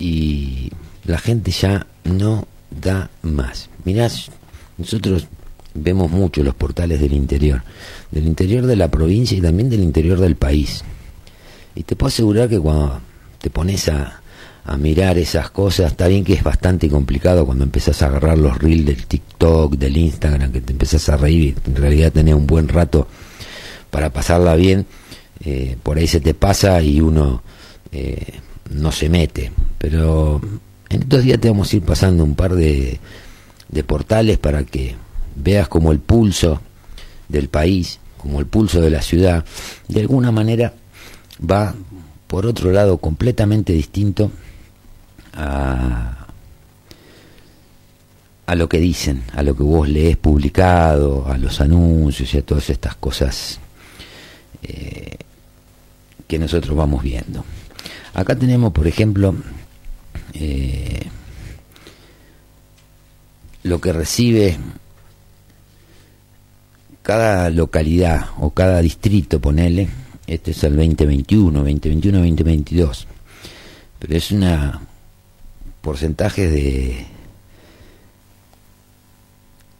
y 0.00 0.72
la 1.04 1.18
gente 1.18 1.52
ya 1.52 1.86
no 2.02 2.48
da 2.72 3.08
más. 3.22 3.70
Mirá, 3.84 4.10
nosotros 4.78 5.28
vemos 5.74 6.10
mucho 6.10 6.42
los 6.42 6.56
portales 6.56 7.00
del 7.00 7.12
interior, 7.12 7.62
del 8.10 8.26
interior 8.26 8.66
de 8.66 8.74
la 8.74 8.90
provincia 8.90 9.38
y 9.38 9.40
también 9.40 9.70
del 9.70 9.84
interior 9.84 10.18
del 10.18 10.34
país. 10.34 10.82
Y 11.76 11.82
te 11.82 11.94
puedo 11.94 12.08
asegurar 12.08 12.48
que 12.48 12.58
cuando 12.58 13.00
te 13.40 13.50
pones 13.50 13.88
a, 13.88 14.20
mirar 14.78 15.16
esas 15.16 15.50
cosas, 15.50 15.92
está 15.92 16.08
bien 16.08 16.24
que 16.24 16.32
es 16.32 16.42
bastante 16.42 16.88
complicado 16.88 17.46
cuando 17.46 17.62
empezás 17.62 18.02
a 18.02 18.06
agarrar 18.06 18.36
los 18.36 18.58
reels 18.58 18.84
del 18.84 19.06
TikTok, 19.06 19.76
del 19.76 19.96
Instagram, 19.96 20.50
que 20.50 20.60
te 20.60 20.72
empezás 20.72 21.08
a 21.08 21.16
reír 21.16 21.54
y 21.64 21.70
en 21.70 21.76
realidad 21.76 22.10
tenés 22.10 22.34
un 22.34 22.48
buen 22.48 22.66
rato 22.66 23.06
para 23.92 24.10
pasarla 24.10 24.56
bien, 24.56 24.84
eh, 25.44 25.76
por 25.80 25.98
ahí 25.98 26.08
se 26.08 26.18
te 26.18 26.34
pasa 26.34 26.82
y 26.82 27.00
uno 27.00 27.44
eh, 27.92 28.40
no 28.70 28.90
se 28.90 29.08
mete. 29.08 29.52
Pero 29.78 30.40
en 30.88 31.02
estos 31.02 31.22
días 31.22 31.38
te 31.38 31.48
vamos 31.48 31.72
a 31.72 31.76
ir 31.76 31.82
pasando 31.82 32.24
un 32.24 32.34
par 32.34 32.56
de, 32.56 32.98
de 33.68 33.84
portales 33.84 34.38
para 34.38 34.64
que 34.64 34.96
veas 35.36 35.68
como 35.68 35.92
el 35.92 36.00
pulso 36.00 36.60
del 37.28 37.48
país, 37.48 38.00
como 38.16 38.40
el 38.40 38.46
pulso 38.46 38.80
de 38.80 38.90
la 38.90 39.02
ciudad, 39.02 39.44
de 39.86 40.00
alguna 40.00 40.32
manera 40.32 40.74
va 41.38 41.74
por 42.26 42.46
otro 42.46 42.72
lado 42.72 42.98
completamente 42.98 43.72
distinto 43.72 44.30
a, 45.34 46.26
a 48.46 48.54
lo 48.54 48.68
que 48.68 48.78
dicen, 48.78 49.24
a 49.32 49.42
lo 49.42 49.56
que 49.56 49.62
vos 49.62 49.88
lees 49.88 50.16
publicado, 50.16 51.26
a 51.26 51.36
los 51.36 51.60
anuncios 51.60 52.32
y 52.32 52.38
a 52.38 52.42
todas 52.42 52.70
estas 52.70 52.94
cosas 52.96 53.58
eh, 54.62 55.16
que 56.26 56.38
nosotros 56.38 56.76
vamos 56.76 57.02
viendo. 57.02 57.44
Acá 58.14 58.36
tenemos, 58.36 58.72
por 58.72 58.86
ejemplo, 58.86 59.34
eh, 60.32 61.06
lo 63.64 63.80
que 63.80 63.92
recibe 63.92 64.56
cada 67.02 67.50
localidad 67.50 68.26
o 68.38 68.50
cada 68.50 68.80
distrito, 68.80 69.40
ponele, 69.40 69.88
este 70.26 70.50
es 70.50 70.64
el 70.64 70.76
2021, 70.76 71.58
2021, 71.58 72.18
2022, 72.18 73.06
pero 73.98 74.16
es 74.16 74.30
una 74.30 74.80
porcentaje 75.80 76.48
de 76.48 77.06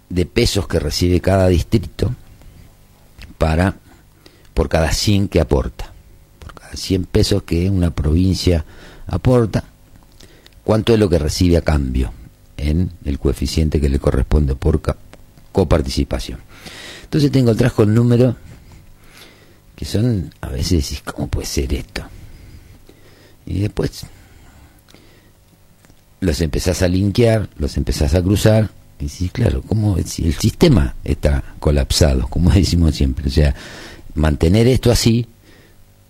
de 0.09 0.25
pesos 0.27 0.69
que 0.69 0.79
recibe 0.79 1.21
cada 1.21 1.49
distrito 1.49 2.15
para 3.39 3.77
por 4.55 4.69
cada 4.69 4.93
100 4.93 5.29
que 5.29 5.41
aporta. 5.41 5.93
Por 6.39 6.55
cada 6.55 6.75
100 6.75 7.05
pesos 7.05 7.43
que 7.43 7.69
una 7.69 7.91
provincia 7.91 8.65
aporta, 9.07 9.65
¿cuánto 10.65 10.95
es 10.95 10.99
lo 10.99 11.09
que 11.09 11.19
recibe 11.19 11.57
a 11.57 11.63
cambio 11.63 12.13
en 12.57 12.91
el 13.05 13.19
coeficiente 13.19 13.81
que 13.81 13.89
le 13.89 13.99
corresponde 13.99 14.55
por 14.55 14.81
coparticipación? 15.53 16.39
Entonces 17.05 17.31
tengo 17.31 17.51
atrás 17.51 17.73
con 17.73 17.95
números 17.95 18.37
que 19.77 19.85
son, 19.85 20.33
a 20.41 20.49
veces 20.49 20.83
decís, 20.83 21.03
¿cómo 21.05 21.29
puede 21.29 21.47
ser 21.47 21.73
esto? 21.75 22.03
Y 23.45 23.61
después 23.61 24.07
los 26.21 26.41
empezás 26.41 26.83
a 26.83 26.89
linkear, 26.89 27.49
los 27.59 27.77
empezás 27.77 28.15
a 28.15 28.23
cruzar, 28.23 28.71
y 28.99 29.09
sí, 29.09 29.29
claro, 29.29 29.61
como 29.63 29.99
si 29.99 30.27
el 30.27 30.35
sistema 30.35 30.97
está 31.05 31.45
colapsado, 31.61 32.27
como 32.29 32.51
decimos 32.55 32.95
siempre, 32.95 33.29
o 33.29 33.31
sea, 33.31 33.55
mantener 34.15 34.67
esto 34.67 34.91
así, 34.91 35.27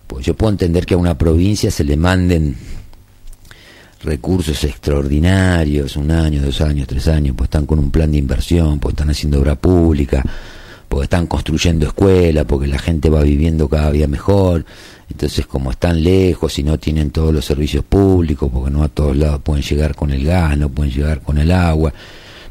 pues 0.07 0.25
yo 0.25 0.33
puedo 0.35 0.51
entender 0.51 0.85
que 0.85 0.93
a 0.93 0.97
una 0.97 1.17
provincia 1.17 1.69
se 1.69 1.83
le 1.83 1.97
manden 1.97 2.55
recursos 4.01 4.63
extraordinarios, 4.63 5.97
un 5.97 6.11
año, 6.11 6.41
dos 6.41 6.61
años, 6.61 6.87
tres 6.87 7.09
años, 7.09 7.35
pues 7.37 7.47
están 7.47 7.65
con 7.65 7.79
un 7.79 7.91
plan 7.91 8.11
de 8.11 8.19
inversión, 8.19 8.79
pues 8.79 8.93
están 8.93 9.09
haciendo 9.09 9.41
obra 9.41 9.55
pública, 9.55 10.23
porque 10.87 11.03
están 11.05 11.27
construyendo 11.27 11.85
escuelas, 11.85 12.45
porque 12.45 12.67
la 12.67 12.79
gente 12.79 13.09
va 13.09 13.21
viviendo 13.23 13.67
cada 13.67 13.91
día 13.91 14.07
mejor, 14.07 14.65
entonces, 15.09 15.47
como 15.47 15.71
están 15.71 16.03
lejos 16.03 16.59
y 16.59 16.63
no 16.63 16.77
tienen 16.77 17.11
todos 17.11 17.33
los 17.33 17.45
servicios 17.45 17.83
públicos, 17.83 18.49
porque 18.53 18.71
no 18.71 18.83
a 18.83 18.89
todos 18.89 19.15
lados 19.15 19.41
pueden 19.41 19.63
llegar 19.63 19.95
con 19.95 20.11
el 20.11 20.25
gas, 20.25 20.57
no 20.57 20.69
pueden 20.69 20.93
llegar 20.93 21.21
con 21.21 21.37
el 21.37 21.51
agua, 21.51 21.93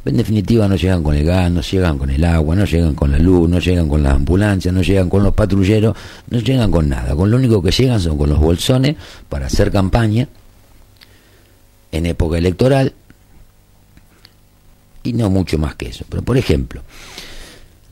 en 0.07 0.17
definitiva 0.17 0.69
no 0.69 0.77
llegan 0.77 1.03
con 1.03 1.17
el 1.17 1.25
gas, 1.25 1.51
no 1.51 1.61
llegan 1.61 1.99
con 1.99 2.11
el 2.11 2.25
agua, 2.25 2.55
no 2.55 2.65
llegan 2.65 2.95
con 2.95 3.11
la 3.11 3.19
luz, 3.19 3.51
no 3.51 3.59
llegan 3.59 3.89
con 3.89 4.05
las 4.05 4.15
ambulancias, 4.15 4.73
no 4.73 4.81
llegan 4.81 5.11
con 5.11 5.25
los 5.25 5.35
patrulleros, 5.35 5.97
no 6.31 6.39
llegan 6.39 6.71
con 6.71 6.89
nada. 6.89 7.17
Con 7.17 7.31
lo 7.31 7.37
único 7.37 7.61
que 7.61 7.73
llegan 7.73 8.01
son 8.01 8.17
con 8.17 8.31
los 8.31 8.39
bolsones 8.39 8.95
para 9.29 9.47
hacer 9.47 9.73
campaña 9.73 10.29
en 11.91 12.07
época 12.07 12.39
electoral 12.39 12.95
y 15.03 15.13
no 15.13 15.29
mucho 15.29 15.59
más 15.59 15.75
que 15.75 15.89
eso. 15.89 16.05
Pero 16.09 16.23
por 16.23 16.39
ejemplo, 16.39 16.83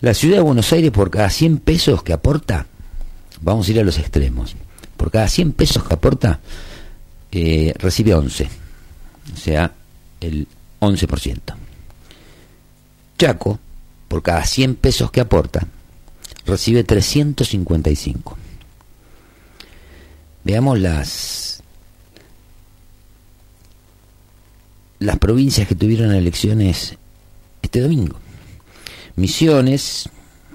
la 0.04 0.12
ciudad 0.12 0.36
de 0.36 0.42
Buenos 0.42 0.70
Aires 0.70 0.90
por 0.90 1.10
cada 1.10 1.30
100 1.30 1.58
pesos 1.58 2.02
que 2.02 2.12
aporta 2.12 2.66
vamos 3.40 3.66
a 3.66 3.70
ir 3.70 3.80
a 3.80 3.84
los 3.84 3.98
extremos. 3.98 4.54
Por 4.98 5.10
cada 5.10 5.28
100 5.28 5.52
pesos 5.52 5.82
que 5.82 5.94
aporta, 5.94 6.40
eh, 7.32 7.72
recibe 7.78 8.14
11. 8.14 8.48
O 9.32 9.36
sea, 9.38 9.72
el 10.20 10.46
11%. 10.80 11.40
Chaco, 13.18 13.58
por 14.06 14.22
cada 14.22 14.44
100 14.44 14.74
pesos 14.74 15.10
que 15.10 15.22
aporta, 15.22 15.66
recibe 16.44 16.84
355. 16.84 18.36
Veamos 20.44 20.78
las 20.78 21.62
las 24.98 25.18
provincias 25.18 25.66
que 25.66 25.74
tuvieron 25.74 26.14
elecciones 26.14 26.96
este 27.62 27.80
domingo. 27.80 28.18
Misiones, 29.16 30.08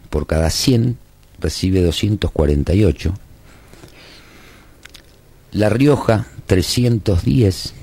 por 0.10 0.28
cada 0.28 0.50
100 0.50 0.98
recibe 1.40 1.82
248, 1.82 3.14
La 5.52 5.70
Rioja 5.70 6.28
310 6.46 7.74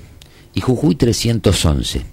y 0.53 0.61
Jujuy 0.61 0.95
311. 0.95 2.05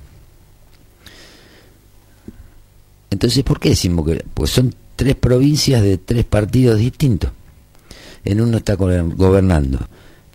Entonces, 3.11 3.45
¿por 3.45 3.61
qué 3.61 3.71
decimos 3.71 4.07
que? 4.07 4.25
Pues 4.35 4.51
son 4.51 4.75
tres 4.97 5.15
provincias 5.15 5.83
de 5.83 5.99
tres 5.99 6.25
partidos 6.25 6.79
distintos. 6.79 7.31
En 8.25 8.41
uno 8.41 8.57
está 8.57 8.75
gobernando 8.75 9.87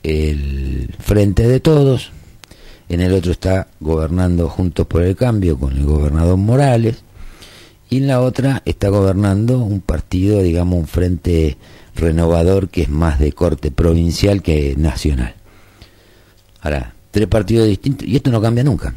el 0.03 0.93
Frente 0.99 1.47
de 1.47 1.59
Todos, 1.59 2.11
en 2.87 3.01
el 3.01 3.13
otro 3.13 3.31
está 3.31 3.67
gobernando 3.79 4.47
Juntos 4.49 4.87
por 4.87 5.03
el 5.03 5.15
Cambio 5.15 5.57
con 5.57 5.75
el 5.75 5.85
gobernador 5.85 6.37
Morales, 6.37 7.03
y 7.89 7.97
en 7.97 8.07
la 8.07 8.21
otra 8.21 8.61
está 8.65 8.89
gobernando 8.89 9.59
un 9.59 9.81
partido, 9.81 10.41
digamos, 10.41 10.79
un 10.79 10.87
frente 10.87 11.57
renovador 11.95 12.69
que 12.69 12.83
es 12.83 12.89
más 12.89 13.19
de 13.19 13.31
corte 13.31 13.71
provincial 13.71 14.41
que 14.41 14.75
nacional. 14.77 15.35
Ahora, 16.61 16.93
tres 17.11 17.27
partidos 17.27 17.67
distintos, 17.67 18.07
y 18.07 18.15
esto 18.15 18.29
no 18.29 18.41
cambia 18.41 18.63
nunca. 18.63 18.93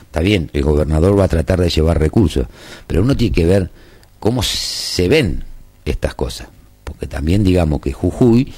Está 0.00 0.20
bien, 0.20 0.48
el 0.52 0.62
gobernador 0.62 1.18
va 1.18 1.24
a 1.24 1.28
tratar 1.28 1.60
de 1.60 1.68
llevar 1.68 1.98
recursos, 1.98 2.46
pero 2.86 3.02
uno 3.02 3.16
tiene 3.16 3.34
que 3.34 3.46
ver 3.46 3.70
cómo 4.18 4.42
se 4.42 5.08
ven 5.08 5.44
estas 5.84 6.14
cosas. 6.14 6.48
Porque 6.84 7.06
también 7.06 7.42
digamos 7.42 7.80
que 7.80 7.92
Jujuy 7.92 8.52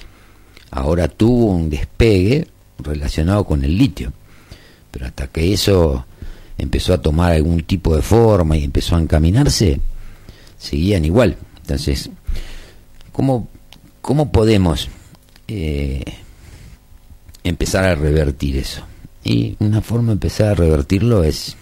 ahora 0.70 1.08
tuvo 1.08 1.46
un 1.46 1.70
despegue 1.70 2.46
relacionado 2.78 3.44
con 3.44 3.64
el 3.64 3.76
litio. 3.76 4.12
Pero 4.90 5.06
hasta 5.06 5.28
que 5.28 5.52
eso 5.52 6.04
empezó 6.58 6.92
a 6.92 7.00
tomar 7.00 7.32
algún 7.32 7.62
tipo 7.62 7.96
de 7.96 8.02
forma 8.02 8.56
y 8.56 8.64
empezó 8.64 8.96
a 8.96 9.00
encaminarse, 9.00 9.80
seguían 10.58 11.04
igual. 11.04 11.36
Entonces, 11.62 12.10
¿cómo, 13.12 13.48
cómo 14.00 14.30
podemos 14.32 14.88
eh, 15.46 16.02
empezar 17.44 17.84
a 17.84 17.94
revertir 17.94 18.56
eso? 18.56 18.82
Y 19.24 19.56
una 19.60 19.80
forma 19.80 20.08
de 20.08 20.14
empezar 20.14 20.48
a 20.48 20.54
revertirlo 20.54 21.24
es 21.24 21.56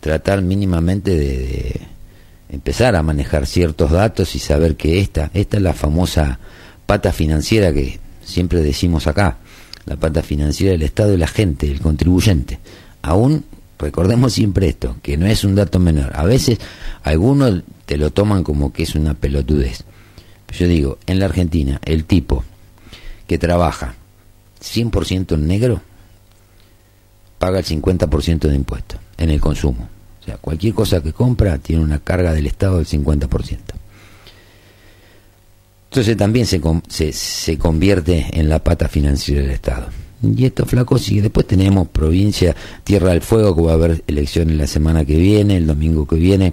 tratar 0.00 0.42
mínimamente 0.42 1.16
de, 1.16 1.80
empezar 2.50 2.96
a 2.96 3.02
manejar 3.02 3.46
ciertos 3.46 3.92
datos 3.92 4.34
y 4.34 4.38
saber 4.38 4.76
que 4.76 5.00
esta, 5.00 5.30
esta 5.34 5.56
es 5.56 5.62
la 5.62 5.72
famosa 5.72 6.38
pata 6.86 7.12
financiera 7.12 7.72
que 7.72 8.00
siempre 8.24 8.60
decimos 8.60 9.06
acá, 9.06 9.38
la 9.86 9.96
pata 9.96 10.22
financiera 10.22 10.72
del 10.72 10.82
Estado 10.82 11.14
y 11.14 11.18
la 11.18 11.28
gente, 11.28 11.70
el 11.70 11.80
contribuyente. 11.80 12.58
Aún 13.02 13.44
Recordemos 13.80 14.34
siempre 14.34 14.68
esto, 14.68 14.96
que 15.02 15.16
no 15.16 15.26
es 15.26 15.42
un 15.42 15.54
dato 15.54 15.78
menor. 15.78 16.12
A 16.14 16.24
veces 16.24 16.58
algunos 17.02 17.62
te 17.86 17.96
lo 17.96 18.10
toman 18.10 18.44
como 18.44 18.72
que 18.72 18.82
es 18.82 18.94
una 18.94 19.14
pelotudez. 19.14 19.84
Yo 20.52 20.66
digo, 20.66 20.98
en 21.06 21.18
la 21.18 21.26
Argentina, 21.26 21.80
el 21.84 22.04
tipo 22.04 22.44
que 23.26 23.38
trabaja 23.38 23.94
100% 24.62 25.34
en 25.34 25.46
negro 25.46 25.80
paga 27.38 27.60
el 27.60 27.64
50% 27.64 28.48
de 28.48 28.54
impuestos. 28.54 29.00
en 29.16 29.30
el 29.30 29.40
consumo. 29.40 29.88
O 30.20 30.24
sea, 30.24 30.36
cualquier 30.36 30.74
cosa 30.74 31.02
que 31.02 31.12
compra 31.12 31.58
tiene 31.58 31.82
una 31.82 31.98
carga 31.98 32.32
del 32.32 32.46
Estado 32.46 32.76
del 32.76 32.86
50%. 32.86 33.58
Entonces 35.90 36.16
también 36.16 36.46
se, 36.46 36.60
se, 36.88 37.12
se 37.12 37.58
convierte 37.58 38.26
en 38.32 38.48
la 38.48 38.62
pata 38.62 38.88
financiera 38.88 39.42
del 39.42 39.50
Estado. 39.50 39.88
Y 40.22 40.44
esto 40.44 40.66
flaco 40.66 40.98
sigue. 40.98 41.22
Después 41.22 41.46
tenemos 41.46 41.88
provincia, 41.88 42.54
Tierra 42.84 43.10
del 43.10 43.22
Fuego, 43.22 43.56
que 43.56 43.62
va 43.62 43.72
a 43.72 43.74
haber 43.74 44.04
elecciones 44.06 44.56
la 44.56 44.66
semana 44.66 45.04
que 45.04 45.16
viene, 45.16 45.56
el 45.56 45.66
domingo 45.66 46.06
que 46.06 46.16
viene, 46.16 46.52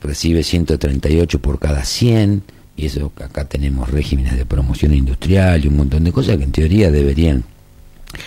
recibe 0.00 0.42
138 0.42 1.40
por 1.40 1.58
cada 1.58 1.84
100, 1.84 2.42
y 2.76 2.86
eso 2.86 3.12
acá 3.16 3.44
tenemos 3.44 3.90
regímenes 3.90 4.36
de 4.36 4.46
promoción 4.46 4.94
industrial 4.94 5.64
y 5.64 5.68
un 5.68 5.76
montón 5.76 6.04
de 6.04 6.12
cosas 6.12 6.36
que 6.36 6.44
en 6.44 6.52
teoría 6.52 6.92
deberían 6.92 7.42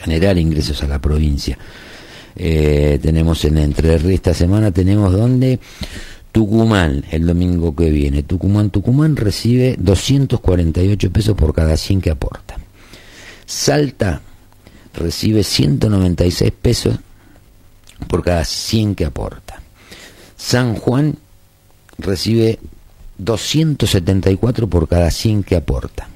generar 0.03 0.37
ingresos 0.37 0.83
a 0.83 0.87
la 0.87 0.99
provincia. 0.99 1.57
Eh, 2.35 2.99
tenemos 3.01 3.45
en 3.45 3.57
Entre 3.57 3.95
esta 4.13 4.33
semana, 4.33 4.71
tenemos 4.71 5.13
donde 5.13 5.59
Tucumán, 6.33 7.03
el 7.11 7.25
domingo 7.25 7.73
que 7.75 7.89
viene, 7.89 8.23
Tucumán, 8.23 8.69
Tucumán 8.69 9.15
recibe 9.15 9.75
248 9.79 11.11
pesos 11.11 11.35
por 11.35 11.53
cada 11.53 11.77
100 11.77 12.01
que 12.01 12.09
aporta. 12.09 12.57
Salta 13.45 14.21
recibe 14.93 15.43
196 15.43 16.51
pesos 16.51 16.97
por 18.07 18.23
cada 18.23 18.43
100 18.43 18.95
que 18.95 19.05
aporta. 19.05 19.61
San 20.37 20.75
Juan 20.75 21.17
recibe 21.97 22.59
274 23.17 24.67
por 24.67 24.87
cada 24.87 25.11
100 25.11 25.43
que 25.43 25.55
aporta. 25.55 26.07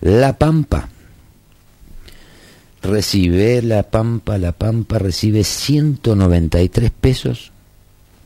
La 0.00 0.36
Pampa 0.38 0.88
recibe, 2.82 3.62
La 3.62 3.84
Pampa, 3.84 4.38
La 4.38 4.52
Pampa 4.52 4.98
recibe 4.98 5.44
193 5.44 6.90
pesos 6.90 7.52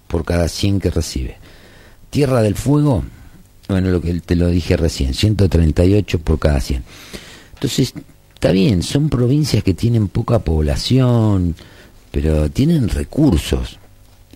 por 0.06 0.24
cada 0.24 0.48
100 0.48 0.80
que 0.80 0.90
recibe. 0.90 1.36
Tierra 2.10 2.40
del 2.40 2.54
Fuego, 2.54 3.04
bueno, 3.68 3.90
lo 3.90 4.00
que 4.00 4.14
te 4.20 4.36
lo 4.36 4.48
dije 4.48 4.76
recién, 4.76 5.12
138 5.12 6.18
por 6.20 6.38
cada 6.38 6.60
100. 6.60 6.84
Entonces, 7.54 7.94
está 8.36 8.52
bien, 8.52 8.82
son 8.82 9.08
provincias 9.08 9.64
que 9.64 9.72
tienen 9.72 10.08
poca 10.08 10.40
población, 10.40 11.54
pero 12.10 12.50
tienen 12.50 12.90
recursos. 12.90 13.78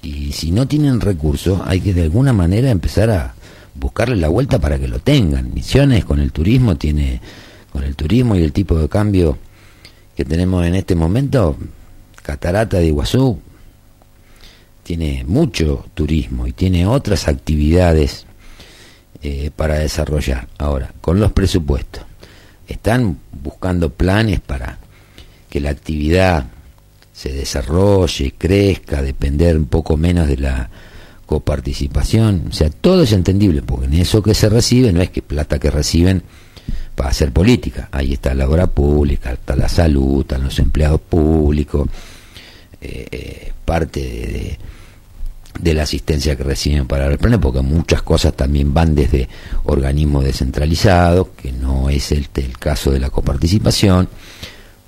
Y 0.00 0.32
si 0.32 0.52
no 0.52 0.66
tienen 0.66 1.02
recursos, 1.02 1.60
hay 1.66 1.82
que 1.82 1.92
de 1.92 2.04
alguna 2.04 2.32
manera 2.32 2.70
empezar 2.70 3.10
a 3.10 3.34
buscarle 3.74 4.16
la 4.16 4.28
vuelta 4.28 4.58
para 4.58 4.78
que 4.78 4.88
lo 4.88 5.00
tengan. 5.00 5.52
Misiones 5.52 6.06
con 6.06 6.18
el 6.18 6.32
turismo 6.32 6.76
tiene, 6.76 7.20
con 7.70 7.84
el 7.84 7.94
turismo 7.94 8.34
y 8.36 8.42
el 8.42 8.54
tipo 8.54 8.78
de 8.78 8.88
cambio 8.88 9.36
que 10.16 10.24
tenemos 10.24 10.66
en 10.66 10.76
este 10.76 10.94
momento, 10.94 11.58
Catarata 12.22 12.78
de 12.78 12.86
Iguazú 12.86 13.38
tiene 14.82 15.24
mucho 15.28 15.84
turismo 15.92 16.46
y 16.46 16.52
tiene 16.52 16.86
otras 16.86 17.28
actividades 17.28 18.24
eh, 19.22 19.50
para 19.54 19.74
desarrollar. 19.78 20.48
Ahora, 20.56 20.90
con 21.02 21.20
los 21.20 21.32
presupuestos, 21.32 22.04
están 22.74 23.18
buscando 23.42 23.90
planes 23.90 24.40
para 24.40 24.78
que 25.48 25.60
la 25.60 25.70
actividad 25.70 26.46
se 27.12 27.32
desarrolle, 27.32 28.32
crezca, 28.38 29.02
depender 29.02 29.56
un 29.56 29.66
poco 29.66 29.96
menos 29.96 30.26
de 30.28 30.38
la 30.38 30.70
coparticipación. 31.26 32.46
O 32.48 32.52
sea, 32.52 32.70
todo 32.70 33.02
es 33.02 33.12
entendible, 33.12 33.62
porque 33.62 33.86
en 33.86 33.94
eso 33.94 34.22
que 34.22 34.34
se 34.34 34.48
recibe 34.48 34.92
no 34.92 35.02
es 35.02 35.10
que 35.10 35.22
plata 35.22 35.58
que 35.58 35.70
reciben 35.70 36.22
para 36.94 37.10
hacer 37.10 37.32
política. 37.32 37.88
Ahí 37.92 38.14
está 38.14 38.34
la 38.34 38.48
obra 38.48 38.66
pública, 38.66 39.32
está 39.32 39.54
la 39.54 39.68
salud, 39.68 40.22
están 40.22 40.44
los 40.44 40.58
empleados 40.58 41.00
públicos, 41.00 41.88
eh, 42.80 43.06
eh, 43.10 43.52
parte 43.64 44.00
de, 44.00 44.08
de, 44.08 44.58
la 45.62 45.82
asistencia 45.82 46.36
que 46.36 46.42
reciben 46.42 46.86
para 46.86 47.06
el 47.06 47.18
plan, 47.18 47.40
porque 47.40 47.60
muchas 47.60 48.02
cosas 48.02 48.34
también 48.34 48.72
van 48.72 48.94
desde 48.94 49.28
organismos 49.64 50.24
descentralizados, 50.24 51.28
que 51.36 51.52
no 51.52 51.88
es 51.88 52.12
el, 52.12 52.28
el 52.34 52.58
caso 52.58 52.90
de 52.90 53.00
la 53.00 53.10
coparticipación. 53.10 54.08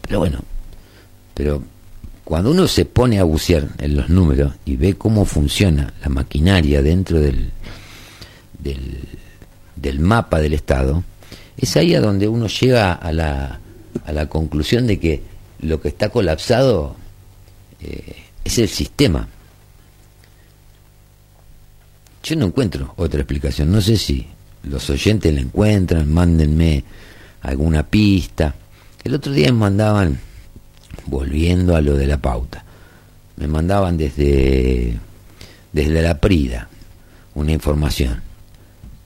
Pero 0.01 0.19
bueno, 0.19 0.41
pero 1.35 1.63
cuando 2.25 2.51
uno 2.51 2.69
se 2.69 2.85
pone 2.85 3.19
a 3.19 3.25
bucear 3.25 3.69
en 3.79 3.97
los 3.97 4.09
números 4.09 4.55
y 4.65 4.77
ve 4.77 4.95
cómo 4.95 5.25
funciona 5.25 5.93
la 6.03 6.09
maquinaria 6.09 6.83
dentro 6.83 7.21
del, 7.21 7.51
del, 8.59 9.01
del 9.77 10.01
mapa 10.01 10.41
del 10.41 10.55
Estado, 10.55 11.05
es 11.57 11.77
ahí 11.77 11.95
a 11.95 12.01
donde 12.01 12.29
uno 12.29 12.47
llega 12.47 12.93
a 12.95 13.13
la, 13.13 13.61
a 14.05 14.13
la 14.13 14.29
conclusión 14.29 14.87
de 14.87 14.99
que 14.99 15.23
lo 15.61 15.81
que 15.81 15.89
está 15.89 16.09
colapsado 16.09 16.97
eh, 17.81 18.17
es 18.45 18.59
el 18.59 18.69
sistema. 18.69 19.29
Yo 22.23 22.37
no 22.37 22.47
encuentro 22.47 22.95
otra 22.97 23.21
explicación. 23.21 23.71
No 23.73 23.81
sé 23.81 23.97
si 23.97 24.27
los 24.65 24.89
oyentes 24.91 25.35
la 25.35 25.41
encuentran, 25.41 26.13
mándenme 26.13 26.85
alguna 27.43 27.83
pista. 27.83 28.55
El 29.03 29.15
otro 29.15 29.33
día 29.33 29.47
me 29.47 29.59
mandaban, 29.59 30.19
volviendo 31.07 31.75
a 31.75 31.81
lo 31.81 31.97
de 31.97 32.07
la 32.07 32.19
pauta, 32.19 32.65
me 33.37 33.49
mandaban 33.49 33.97
desde, 33.97 34.97
desde 35.73 36.03
la 36.03 36.19
Prida 36.19 36.69
una 37.35 37.51
información, 37.51 38.23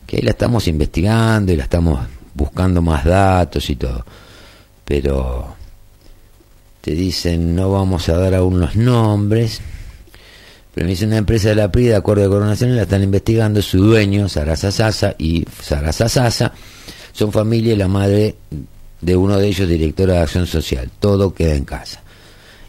que 0.07 0.17
ahí 0.17 0.23
la 0.23 0.33
estamos 0.33 0.67
investigando 0.69 1.53
y 1.53 1.57
la 1.57 1.63
estamos 1.63 2.01
buscando 2.35 2.83
más 2.83 3.05
datos 3.05 3.71
y 3.71 3.77
todo. 3.77 4.05
Pero 4.85 5.57
te 6.83 6.91
dicen, 6.91 7.57
no 7.57 7.73
vamos 7.73 8.09
a 8.09 8.19
dar 8.19 8.35
aún 8.35 8.61
los 8.61 8.77
nombres. 8.77 9.61
Dice 10.77 11.07
una 11.07 11.17
empresa 11.17 11.49
de 11.49 11.55
la 11.55 11.73
PRI, 11.73 11.87
de 11.87 11.97
acuerdo 11.97 12.25
de 12.25 12.29
coronación, 12.29 12.77
la 12.77 12.83
están 12.83 13.03
investigando, 13.03 13.63
su 13.63 13.79
dueño, 13.79 14.29
Sarasa 14.29 14.71
Sasa 14.71 15.15
y 15.19 15.47
Sarasa 15.63 16.07
Sasa, 16.07 16.53
son 17.13 17.33
familia 17.33 17.73
y 17.73 17.77
la 17.77 17.89
madre 17.89 18.35
de 19.01 19.17
uno 19.17 19.39
de 19.39 19.49
ellos, 19.49 19.69
directora 19.69 20.15
de 20.15 20.19
Acción 20.21 20.47
Social. 20.47 20.91
Todo 21.01 21.33
queda 21.33 21.55
en 21.55 21.65
casa. 21.65 22.03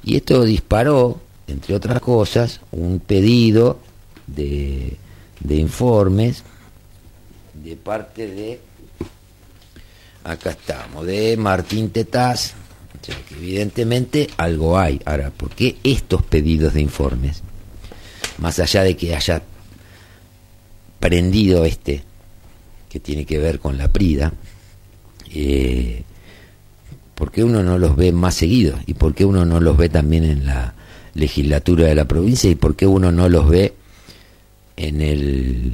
Y 0.03 0.15
esto 0.15 0.43
disparó, 0.45 1.19
entre 1.47 1.75
otras 1.75 1.99
cosas, 1.99 2.61
un 2.71 2.99
pedido 2.99 3.79
de, 4.25 4.95
de 5.41 5.55
informes 5.55 6.43
de 7.63 7.75
parte 7.75 8.27
de 8.27 8.59
acá 10.23 10.51
estamos, 10.51 11.05
de 11.05 11.35
Martín 11.35 11.89
Tetaz, 11.89 12.53
que 13.01 13.35
evidentemente 13.35 14.29
algo 14.37 14.77
hay. 14.79 15.01
Ahora, 15.05 15.31
¿por 15.31 15.49
qué 15.49 15.77
estos 15.83 16.23
pedidos 16.23 16.73
de 16.73 16.81
informes? 16.81 17.43
Más 18.37 18.59
allá 18.59 18.83
de 18.83 18.95
que 18.95 19.15
haya 19.15 19.41
prendido 20.99 21.65
este, 21.65 22.03
que 22.89 22.99
tiene 22.99 23.25
que 23.25 23.39
ver 23.39 23.59
con 23.59 23.77
la 23.77 23.91
Prida, 23.91 24.33
eh, 25.33 26.03
¿por 27.15 27.31
qué 27.31 27.43
uno 27.43 27.63
no 27.63 27.77
los 27.77 27.95
ve 27.95 28.11
más 28.11 28.35
seguido? 28.35 28.77
¿Y 28.85 28.93
por 28.93 29.13
qué 29.13 29.25
uno 29.25 29.45
no 29.45 29.59
los 29.59 29.77
ve 29.77 29.89
también 29.89 30.23
en 30.23 30.45
la 30.45 30.73
legislatura 31.13 31.87
de 31.87 31.95
la 31.95 32.05
provincia? 32.05 32.49
¿Y 32.49 32.55
por 32.55 32.75
qué 32.75 32.85
uno 32.85 33.11
no 33.11 33.27
los 33.27 33.49
ve 33.49 33.73
en 34.75 35.01
el 35.01 35.73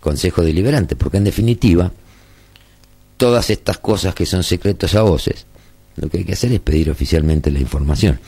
Consejo 0.00 0.42
Deliberante? 0.42 0.96
Porque 0.96 1.16
en 1.16 1.24
definitiva, 1.24 1.92
todas 3.16 3.50
estas 3.50 3.78
cosas 3.78 4.14
que 4.14 4.26
son 4.26 4.42
secretos 4.42 4.94
a 4.94 5.02
voces, 5.02 5.46
lo 5.96 6.08
que 6.08 6.18
hay 6.18 6.24
que 6.24 6.32
hacer 6.32 6.52
es 6.52 6.60
pedir 6.60 6.90
oficialmente 6.90 7.50
la 7.50 7.60
información. 7.60 8.18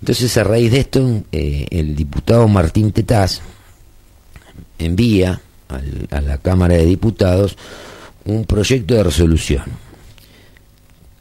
Entonces, 0.00 0.36
a 0.38 0.44
raíz 0.44 0.72
de 0.72 0.80
esto, 0.80 1.22
eh, 1.30 1.66
el 1.70 1.94
diputado 1.94 2.48
Martín 2.48 2.90
Tetaz 2.90 3.40
envía 4.78 5.40
a 6.10 6.20
la 6.20 6.38
Cámara 6.38 6.74
de 6.74 6.86
Diputados 6.86 7.56
un 8.24 8.44
proyecto 8.44 8.94
de 8.94 9.04
resolución, 9.04 9.64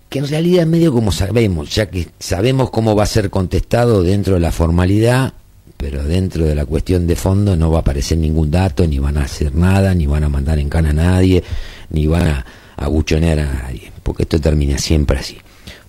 que 0.10 0.20
en 0.20 0.28
realidad 0.28 0.66
medio 0.66 0.92
como 0.92 1.12
sabemos, 1.12 1.74
ya 1.76 1.90
que 1.90 2.08
sabemos 2.20 2.70
cómo 2.72 2.96
va 2.96 3.04
a 3.04 3.08
ser 3.08 3.30
contestado 3.30 4.02
dentro 4.02 4.36
de 4.36 4.40
la 4.40 4.52
formalidad, 4.52 5.34
pero 5.78 6.04
dentro 6.04 6.46
de 6.46 6.56
la 6.56 6.66
cuestión 6.66 7.06
de 7.06 7.16
fondo 7.16 7.56
no 7.56 7.72
va 7.72 7.78
a 7.78 7.82
aparecer 7.82 8.18
ningún 8.18 8.50
dato, 8.50 8.88
ni 8.88 8.98
van 8.98 9.18
a 9.18 9.24
hacer 9.24 9.54
nada, 9.56 9.94
ni 9.94 10.08
van 10.08 10.24
a 10.24 10.30
mandar 10.30 10.58
en 10.58 10.70
cana 10.70 10.90
a 10.90 10.94
nadie, 10.94 11.44
ni 11.90 12.08
van 12.08 12.28
a 12.28 12.46
abuchonear 12.76 13.40
a 13.40 13.46
nadie, 13.46 13.92
porque 14.04 14.24
esto 14.24 14.40
termina 14.40 14.78
siempre 14.78 15.20
así. 15.20 15.38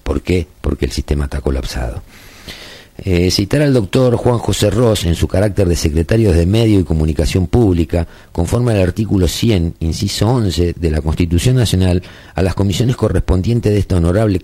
¿Por 0.03 0.22
qué? 0.22 0.46
Porque 0.61 0.87
el 0.87 0.92
sistema 0.92 1.24
está 1.24 1.40
colapsado. 1.40 2.03
Eh, 3.02 3.30
citar 3.30 3.62
al 3.62 3.72
doctor 3.72 4.14
Juan 4.16 4.36
José 4.36 4.68
Ross 4.68 5.06
en 5.06 5.14
su 5.14 5.26
carácter 5.26 5.66
de 5.66 5.74
secretario 5.74 6.32
de 6.32 6.44
Medio 6.44 6.78
y 6.78 6.84
Comunicación 6.84 7.46
Pública, 7.46 8.06
conforme 8.30 8.72
al 8.72 8.82
artículo 8.82 9.26
100, 9.26 9.76
inciso 9.80 10.28
11 10.28 10.74
de 10.74 10.90
la 10.90 11.00
Constitución 11.00 11.56
Nacional, 11.56 12.02
a 12.34 12.42
las 12.42 12.54
comisiones 12.54 12.96
correspondientes 12.96 13.72
de 13.72 13.78
esta 13.78 13.96
honorable 13.96 14.40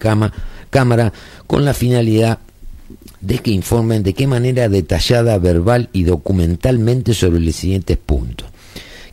Cámara 0.70 1.12
con 1.46 1.66
la 1.66 1.74
finalidad 1.74 2.38
de 3.20 3.38
que 3.40 3.50
informen 3.50 4.02
de 4.02 4.14
qué 4.14 4.26
manera 4.26 4.70
detallada, 4.70 5.36
verbal 5.36 5.90
y 5.92 6.04
documentalmente 6.04 7.12
sobre 7.12 7.40
los 7.40 7.56
siguientes 7.56 7.98
puntos 7.98 8.48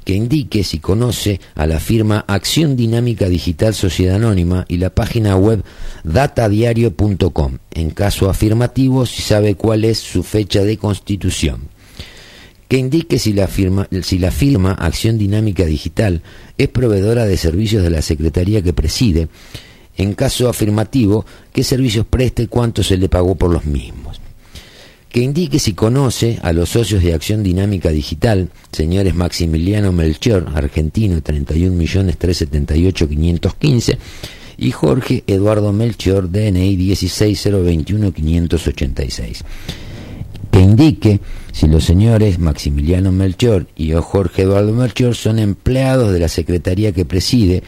que 0.03 0.13
indique 0.13 0.63
si 0.63 0.79
conoce 0.79 1.39
a 1.55 1.65
la 1.65 1.79
firma 1.79 2.25
Acción 2.27 2.75
Dinámica 2.75 3.27
Digital 3.29 3.73
Sociedad 3.73 4.15
Anónima 4.15 4.65
y 4.67 4.77
la 4.77 4.89
página 4.89 5.35
web 5.35 5.63
datadiario.com. 6.03 7.57
En 7.71 7.89
caso 7.91 8.29
afirmativo, 8.29 9.05
si 9.05 9.21
sabe 9.21 9.55
cuál 9.55 9.85
es 9.85 9.99
su 9.99 10.23
fecha 10.23 10.63
de 10.63 10.77
constitución. 10.77 11.69
Que 12.67 12.77
indique 12.77 13.19
si 13.19 13.33
la 13.33 13.47
firma, 13.47 13.87
si 14.01 14.19
la 14.19 14.31
firma 14.31 14.71
Acción 14.71 15.17
Dinámica 15.17 15.65
Digital 15.65 16.21
es 16.57 16.69
proveedora 16.69 17.25
de 17.25 17.37
servicios 17.37 17.83
de 17.83 17.89
la 17.89 18.01
Secretaría 18.01 18.61
que 18.61 18.73
preside. 18.73 19.27
En 19.95 20.13
caso 20.13 20.49
afirmativo, 20.49 21.25
qué 21.51 21.63
servicios 21.63 22.05
presta 22.05 22.41
y 22.41 22.47
cuánto 22.47 22.81
se 22.81 22.97
le 22.97 23.09
pagó 23.09 23.35
por 23.35 23.51
los 23.51 23.65
mismos 23.65 24.12
que 25.13 25.21
indique 25.21 25.59
si 25.59 25.73
conoce 25.73 26.39
a 26.41 26.51
los 26.53 26.69
socios 26.69 27.03
de 27.03 27.13
Acción 27.13 27.43
Dinámica 27.43 27.89
Digital, 27.89 28.49
señores 28.71 29.13
Maximiliano 29.13 29.91
Melchior, 29.91 30.47
argentino, 30.55 31.17
31.378.515, 31.17 33.99
y 34.57 34.71
Jorge 34.71 35.23
Eduardo 35.27 35.71
Melchior, 35.71 36.31
DNI 36.31 36.75
16021586. 36.77 39.43
Que 40.49 40.59
indique 40.59 41.19
si 41.51 41.67
los 41.67 41.83
señores 41.83 42.39
Maximiliano 42.39 43.11
Melchior 43.11 43.67
y 43.75 43.93
o 43.93 44.01
Jorge 44.01 44.41
Eduardo 44.41 44.73
Melchior 44.73 45.13
son 45.13 45.37
empleados 45.37 46.11
de 46.11 46.17
la 46.17 46.27
Secretaría 46.27 46.91
que 46.91 47.05
preside 47.05 47.61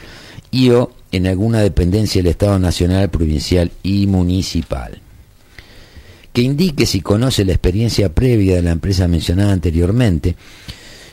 y 0.49 0.71
o 0.71 0.89
en 1.11 1.27
alguna 1.27 1.61
dependencia 1.61 2.23
del 2.23 2.31
Estado 2.31 2.57
Nacional, 2.57 3.11
Provincial 3.11 3.71
y 3.83 4.07
Municipal 4.07 5.04
que 6.35 6.41
indique 6.41 6.85
si 6.85 6.99
conoce 6.99 7.45
la 7.45 7.53
experiencia 7.53 8.13
previa 8.13 8.57
de 8.57 8.61
la 8.61 8.71
empresa 8.71 9.07
mencionada 9.07 9.53
anteriormente, 9.53 10.35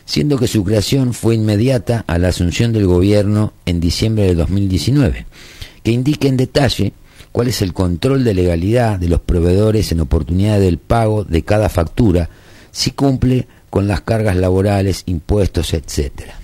siendo 0.05 0.37
que 0.37 0.49
su 0.49 0.65
creación 0.65 1.15
fue 1.15 1.37
inmediata 1.37 2.05
a 2.09 2.19
la 2.19 2.27
asunción 2.27 2.73
del 2.73 2.89
gobierno 2.89 3.53
en 3.65 3.79
diciembre 3.79 4.25
de 4.25 4.35
2019, 4.35 5.27
que 5.85 5.93
indique 5.93 6.27
en 6.27 6.37
detalle 6.37 6.93
cuál 7.31 7.47
es 7.47 7.63
el 7.63 7.73
control 7.73 8.25
de 8.25 8.35
legalidad 8.35 8.99
de 8.99 9.07
los 9.07 9.21
proveedores 9.21 9.93
en 9.93 10.01
oportunidad 10.01 10.59
del 10.59 10.79
pago 10.79 11.23
de 11.23 11.45
cada 11.45 11.69
factura, 11.69 12.29
si 12.73 12.91
cumple 12.91 13.47
con 13.71 13.87
las 13.87 14.01
cargas 14.01 14.35
laborales, 14.35 15.05
impuestos, 15.07 15.73
etcétera. 15.73 16.35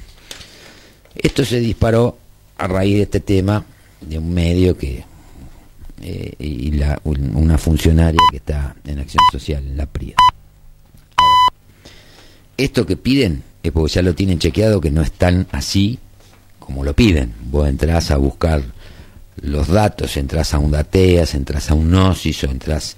Esto 1.17 1.45
se 1.45 1.59
disparó 1.59 2.17
a 2.57 2.69
raíz 2.69 2.95
de 2.95 3.03
este 3.03 3.19
tema 3.19 3.64
de 4.01 4.19
un 4.19 4.33
medio 4.33 4.79
que 4.79 5.03
eh, 6.02 6.32
y 6.38 6.72
la, 6.72 7.00
una 7.04 7.58
funcionaria 7.58 8.20
que 8.30 8.38
está 8.38 8.74
en 8.84 8.98
acción 8.98 9.22
social, 9.32 9.64
en 9.64 9.76
la 9.76 9.87
PRIA. 9.87 10.16
esto 12.56 12.87
que 12.87 12.96
piden 12.96 13.42
es 13.62 13.72
porque 13.72 13.94
ya 13.94 14.02
lo 14.02 14.14
tienen 14.14 14.38
chequeado 14.38 14.80
que 14.80 14.90
no 14.90 15.02
están 15.02 15.46
así 15.52 15.98
como 16.58 16.84
lo 16.84 16.94
piden. 16.94 17.32
Vos 17.50 17.68
entrás 17.68 18.11
a 18.11 18.16
buscar 18.18 18.62
los 19.40 19.68
datos, 19.68 20.16
entras 20.16 20.52
a 20.54 20.58
un 20.58 20.70
Dateas, 20.70 21.34
entras 21.34 21.70
a 21.70 21.74
un 21.74 21.88
Gnosis 21.90 22.44
o 22.44 22.50
entras 22.50 22.96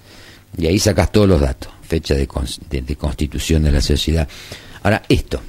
y 0.56 0.66
ahí 0.66 0.78
sacas 0.78 1.12
todos 1.12 1.28
los 1.28 1.40
datos, 1.40 1.72
fecha 1.82 2.14
de, 2.14 2.28
de, 2.70 2.96
constitución 2.96 3.62
de 3.62 3.72
la 3.72 3.80
sociedad. 3.80 4.28
Ahora, 4.82 5.02
esto, 5.08 5.40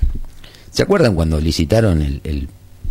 ¿se 0.72 0.84
acuerdan 0.84 1.16
cuando 1.16 1.40
licitaron 1.40 2.02
el, 2.02 2.22
el 2.24 2.48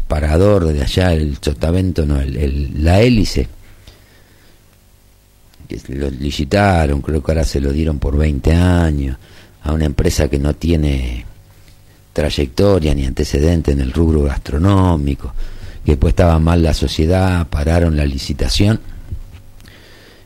parador 0.09 0.73
de 0.73 0.83
allá, 0.83 1.13
el 1.13 1.39
sotavento, 1.41 2.05
no, 2.07 2.21
el, 2.21 2.83
la 2.83 3.01
hélice? 3.01 3.49
Que 5.79 5.95
lo 5.95 6.11
licitaron, 6.11 7.01
creo 7.01 7.23
que 7.23 7.33
ahora 7.33 7.45
se 7.45 7.61
lo 7.61 7.73
dieron 7.73 7.99
por 7.99 8.17
20 8.17 8.53
años, 8.53 9.17
a 9.63 9.73
una 9.73 9.85
empresa 9.85 10.29
que 10.29 10.39
no 10.39 10.55
tiene 10.55 11.25
trayectoria 12.13 12.95
ni 12.95 13.07
antecedente 13.07 13.73
en 13.73 13.81
el 13.81 13.93
rubro 13.93 14.23
gastronómico, 14.23 15.33
que 15.85 15.93
después 15.93 16.13
estaba 16.13 16.39
mal 16.39 16.63
la 16.63 16.75
sociedad, 16.75 17.47
pararon 17.47 17.97
la 17.97 18.05
licitación 18.05 18.81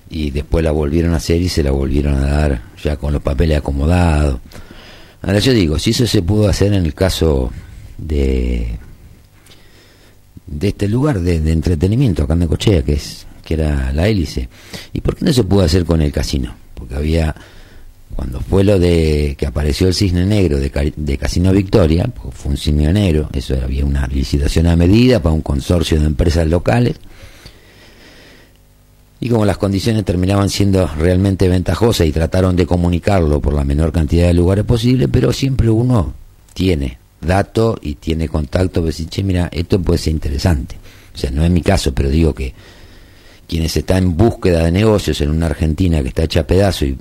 y 0.09 0.30
después 0.30 0.64
la 0.64 0.70
volvieron 0.70 1.12
a 1.12 1.16
hacer 1.16 1.42
y 1.42 1.48
se 1.48 1.62
la 1.62 1.70
volvieron 1.70 2.14
a 2.14 2.26
dar 2.26 2.62
ya 2.83 2.96
con 2.96 3.12
los 3.12 3.22
papeles 3.22 3.59
acomodados. 3.59 4.40
Ahora 5.22 5.38
yo 5.38 5.52
digo, 5.52 5.78
si 5.78 5.90
eso 5.90 6.07
se 6.07 6.22
pudo 6.22 6.48
hacer 6.48 6.72
en 6.72 6.85
el 6.85 6.94
caso 6.94 7.50
de 7.98 8.78
de 10.46 10.68
este 10.68 10.88
lugar 10.88 11.20
de, 11.20 11.37
entretenimiento 11.50 12.22
acá 12.22 12.35
en 12.35 12.40
Necochea, 12.40 12.83
que 12.83 12.94
es 12.94 13.26
que 13.44 13.54
era 13.54 13.92
la 13.92 14.09
hélice. 14.09 14.48
¿Y 14.92 15.00
por 15.00 15.16
qué 15.16 15.24
no 15.24 15.33
se 15.33 15.44
pudo 15.44 15.62
hacer 15.62 15.85
con 15.85 16.02
el 16.02 16.11
casino? 16.11 16.54
Porque 16.74 16.94
había, 16.94 17.35
cuando 18.16 18.40
fue 18.40 18.64
lo 18.64 18.78
de 18.78 19.37
que 19.38 19.46
apareció 19.46 19.87
el 19.88 19.94
cisne 19.94 20.26
negro 20.26 20.59
de, 20.59 20.92
de 20.96 21.18
Casino 21.18 21.52
Victoria, 21.52 22.07
pues 22.07 22.35
fue 22.35 22.52
un 22.52 22.57
cisne 22.57 22.92
negro, 22.92 23.28
eso 23.33 23.54
había 23.62 23.85
una 23.85 24.07
licitación 24.07 24.66
a 24.66 24.76
medida 24.76 25.20
para 25.20 25.35
un 25.35 25.42
consorcio 25.42 26.00
de 26.00 26.07
empresas 26.07 26.48
locales. 26.48 26.96
Y 29.20 29.28
como 29.28 29.44
las 29.44 29.57
condiciones 29.57 30.04
terminaban 30.04 30.50
siendo 30.50 30.87
realmente 30.98 31.48
ventajosas 31.48 32.07
y 32.07 32.12
trataron 32.12 32.57
de 32.57 32.66
comunicarlo 32.66 33.40
por 33.40 33.54
la 33.54 33.64
menor 33.64 33.92
cantidad 33.92 34.26
de 34.26 34.35
lugares 34.35 34.64
posible, 34.64 35.09
pero 35.09 35.33
siempre 35.33 35.70
uno 35.70 36.12
tiene 36.52 36.98
datos 37.20 37.78
y 37.83 37.94
tiene 37.94 38.28
contacto, 38.28 38.83
decir, 38.83 39.09
che, 39.09 39.22
mira, 39.22 39.48
esto 39.52 39.80
puede 39.80 39.98
ser 39.98 40.12
interesante. 40.12 40.76
O 41.14 41.18
sea, 41.18 41.30
no 41.30 41.44
es 41.44 41.50
mi 41.50 41.62
caso, 41.62 41.94
pero 41.94 42.11
digo 42.11 42.35
que 42.35 42.52
quienes 43.48 43.76
están 43.76 43.98
en 43.98 44.16
búsqueda 44.16 44.64
de 44.64 44.72
negocios 44.72 45.20
en 45.20 45.30
una 45.30 45.46
Argentina 45.46 46.02
que 46.02 46.09
está 46.09 46.24
hecha 46.24 46.40
a 46.40 46.46
pedazo 46.46 46.85
y, 46.85 46.98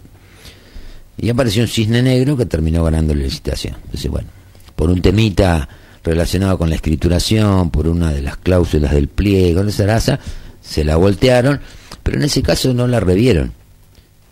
y 1.17 1.29
apareció 1.29 1.63
un 1.63 1.69
cisne 1.69 2.01
negro 2.01 2.35
que 2.35 2.45
terminó 2.45 2.83
ganando 2.83 3.13
la 3.13 3.23
licitación. 3.23 3.75
Entonces, 3.85 4.09
bueno, 4.09 4.29
por 4.75 4.89
un 4.89 5.01
temita 5.01 5.67
relacionado 6.03 6.57
con 6.57 6.69
la 6.69 6.75
escrituración, 6.75 7.69
por 7.69 7.87
una 7.87 8.11
de 8.11 8.21
las 8.21 8.37
cláusulas 8.37 8.91
del 8.91 9.07
pliego, 9.07 9.63
de 9.63 9.87
raza, 9.87 10.19
se 10.61 10.83
la 10.83 10.97
voltearon, 10.97 11.59
pero 12.01 12.17
en 12.17 12.23
ese 12.23 12.41
caso 12.41 12.73
no 12.73 12.87
la 12.87 12.99
revieron. 12.99 13.53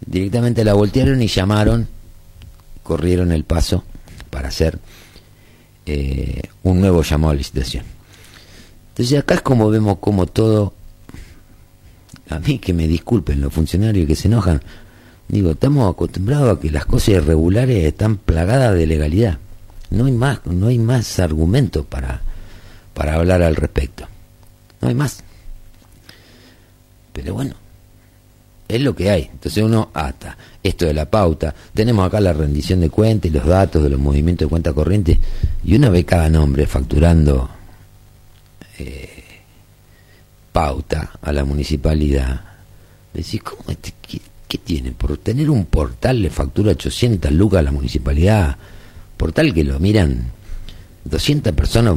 Directamente 0.05 0.63
la 0.63 0.73
voltearon 0.73 1.21
y 1.21 1.27
llamaron, 1.27 1.87
corrieron 2.83 3.31
el 3.31 3.43
paso 3.43 3.83
para 4.29 4.49
hacer 4.49 4.79
eh, 5.85 6.41
un 6.63 6.81
nuevo 6.81 7.03
llamado 7.03 7.31
a 7.31 7.35
licitación. 7.35 7.85
Entonces 8.89 9.19
acá 9.19 9.35
es 9.35 9.41
como 9.41 9.69
vemos 9.69 9.99
como 9.99 10.25
todo 10.25 10.73
a 12.31 12.39
mí 12.39 12.59
que 12.59 12.73
me 12.73 12.87
disculpen 12.87 13.41
los 13.41 13.53
funcionarios 13.53 14.07
que 14.07 14.15
se 14.15 14.29
enojan, 14.29 14.61
digo, 15.27 15.51
estamos 15.51 15.91
acostumbrados 15.91 16.57
a 16.57 16.61
que 16.61 16.71
las 16.71 16.85
cosas 16.85 17.09
irregulares 17.09 17.83
están 17.83 18.15
plagadas 18.15 18.73
de 18.73 18.87
legalidad. 18.87 19.37
No 19.89 20.05
hay 20.05 20.13
más, 20.13 20.39
no 20.45 20.67
hay 20.67 20.79
más 20.79 21.19
argumentos 21.19 21.85
para, 21.85 22.21
para 22.93 23.15
hablar 23.15 23.41
al 23.41 23.57
respecto. 23.57 24.07
No 24.79 24.87
hay 24.87 24.95
más. 24.95 25.23
Pero 27.11 27.33
bueno, 27.33 27.55
es 28.69 28.81
lo 28.81 28.95
que 28.95 29.09
hay. 29.09 29.23
Entonces 29.23 29.61
uno 29.61 29.89
ata 29.93 30.37
esto 30.63 30.85
de 30.85 30.93
la 30.93 31.09
pauta. 31.09 31.53
Tenemos 31.73 32.07
acá 32.07 32.21
la 32.21 32.31
rendición 32.31 32.79
de 32.79 32.89
cuentas 32.89 33.29
y 33.29 33.33
los 33.33 33.45
datos 33.45 33.83
de 33.83 33.89
los 33.89 33.99
movimientos 33.99 34.45
de 34.45 34.49
cuenta 34.49 34.71
corriente 34.71 35.19
y 35.65 35.75
uno 35.75 35.91
ve 35.91 36.05
cada 36.05 36.29
nombre 36.29 36.65
facturando 36.65 37.49
eh, 38.79 39.10
pauta 40.51 41.11
a 41.21 41.31
la 41.31 41.45
municipalidad. 41.45 42.41
Decís, 43.13 43.41
¿cómo 43.43 43.63
este, 43.69 43.93
qué, 44.47 44.57
tiene? 44.57 44.91
Por 44.91 45.17
tener 45.17 45.49
un 45.49 45.65
portal 45.65 46.21
le 46.21 46.29
factura 46.29 46.71
800 46.71 47.31
lucas 47.31 47.59
a 47.59 47.63
la 47.63 47.71
municipalidad. 47.71 48.57
Portal 49.17 49.53
que 49.53 49.63
lo 49.63 49.79
miran 49.79 50.31
200 51.05 51.53
personas 51.53 51.95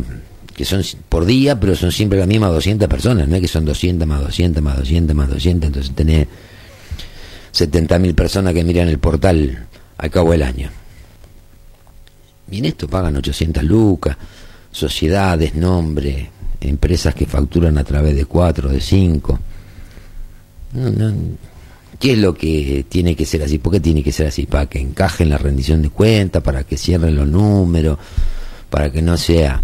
que 0.54 0.64
son 0.64 0.82
por 1.08 1.24
día, 1.24 1.58
pero 1.58 1.74
son 1.74 1.90
siempre 1.90 2.18
las 2.18 2.28
mismas 2.28 2.52
200 2.52 2.88
personas. 2.88 3.28
No 3.28 3.36
es 3.36 3.42
que 3.42 3.48
son 3.48 3.64
200 3.64 4.06
más 4.06 4.20
200 4.20 4.62
más 4.62 4.76
200 4.78 5.16
más 5.16 5.28
200. 5.28 5.66
Entonces 5.66 5.94
tenés 5.94 6.28
70.000 7.52 8.14
personas 8.14 8.54
que 8.54 8.64
miran 8.64 8.88
el 8.88 8.98
portal 8.98 9.66
al 9.98 10.10
cabo 10.10 10.32
del 10.32 10.42
año. 10.42 10.70
Y 12.50 12.58
en 12.58 12.66
esto 12.66 12.88
pagan 12.88 13.16
800 13.16 13.64
lucas, 13.64 14.16
sociedades, 14.70 15.54
nombre, 15.54 16.30
empresas 16.64 17.14
que 17.14 17.26
facturan 17.26 17.78
a 17.78 17.84
través 17.84 18.16
de 18.16 18.24
cuatro, 18.24 18.68
de 18.68 18.80
cinco. 18.80 19.38
¿Qué 21.98 22.12
es 22.12 22.18
lo 22.18 22.34
que 22.34 22.84
tiene 22.88 23.14
que 23.14 23.24
ser 23.24 23.42
así? 23.42 23.58
¿Por 23.58 23.72
qué 23.72 23.80
tiene 23.80 24.02
que 24.02 24.12
ser 24.12 24.26
así? 24.26 24.46
Para 24.46 24.66
que 24.66 24.80
encajen 24.80 25.30
la 25.30 25.38
rendición 25.38 25.82
de 25.82 25.90
cuentas, 25.90 26.42
para 26.42 26.64
que 26.64 26.76
cierren 26.76 27.16
los 27.16 27.28
números, 27.28 27.98
para 28.70 28.90
que 28.90 29.02
no 29.02 29.16
sea... 29.16 29.62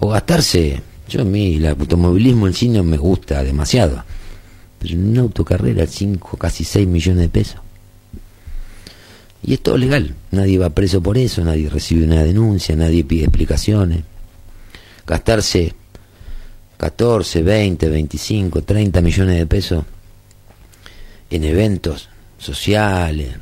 O 0.00 0.08
gastarse... 0.08 0.82
Yo 1.08 1.22
a 1.22 1.24
mí 1.24 1.56
el 1.56 1.66
automovilismo 1.66 2.46
en 2.46 2.54
sí 2.54 2.68
no 2.68 2.84
me 2.84 2.96
gusta 2.96 3.42
demasiado. 3.42 4.04
Pero 4.78 4.94
en 4.94 5.08
una 5.08 5.22
autocarrera, 5.22 5.84
5, 5.84 6.36
casi 6.36 6.62
6 6.62 6.86
millones 6.86 7.22
de 7.22 7.28
pesos. 7.28 7.60
Y 9.42 9.54
es 9.54 9.60
todo 9.60 9.76
legal. 9.76 10.14
Nadie 10.30 10.58
va 10.58 10.70
preso 10.70 11.02
por 11.02 11.18
eso, 11.18 11.42
nadie 11.42 11.68
recibe 11.68 12.04
una 12.04 12.22
denuncia, 12.22 12.76
nadie 12.76 13.04
pide 13.04 13.24
explicaciones. 13.24 14.04
Gastarse 15.06 15.74
14, 16.80 17.42
20, 17.42 17.90
25, 17.90 18.62
30 18.62 19.02
millones 19.02 19.36
de 19.36 19.46
pesos 19.46 19.84
en 21.28 21.44
eventos 21.44 22.08
sociales, 22.38 23.34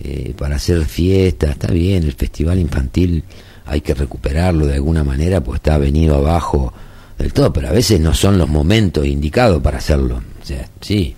eh, 0.00 0.34
para 0.36 0.56
hacer 0.56 0.84
fiestas, 0.84 1.52
está 1.52 1.68
bien, 1.68 2.02
el 2.04 2.12
festival 2.12 2.58
infantil 2.58 3.24
hay 3.64 3.80
que 3.80 3.94
recuperarlo 3.94 4.66
de 4.66 4.74
alguna 4.74 5.02
manera, 5.02 5.40
pues 5.40 5.60
está 5.60 5.78
venido 5.78 6.16
abajo 6.16 6.74
del 7.16 7.32
todo, 7.32 7.54
pero 7.54 7.68
a 7.68 7.72
veces 7.72 8.00
no 8.00 8.12
son 8.12 8.36
los 8.36 8.50
momentos 8.50 9.06
indicados 9.06 9.62
para 9.62 9.78
hacerlo. 9.78 10.20
O 10.42 10.44
sea, 10.44 10.68
sí, 10.82 11.16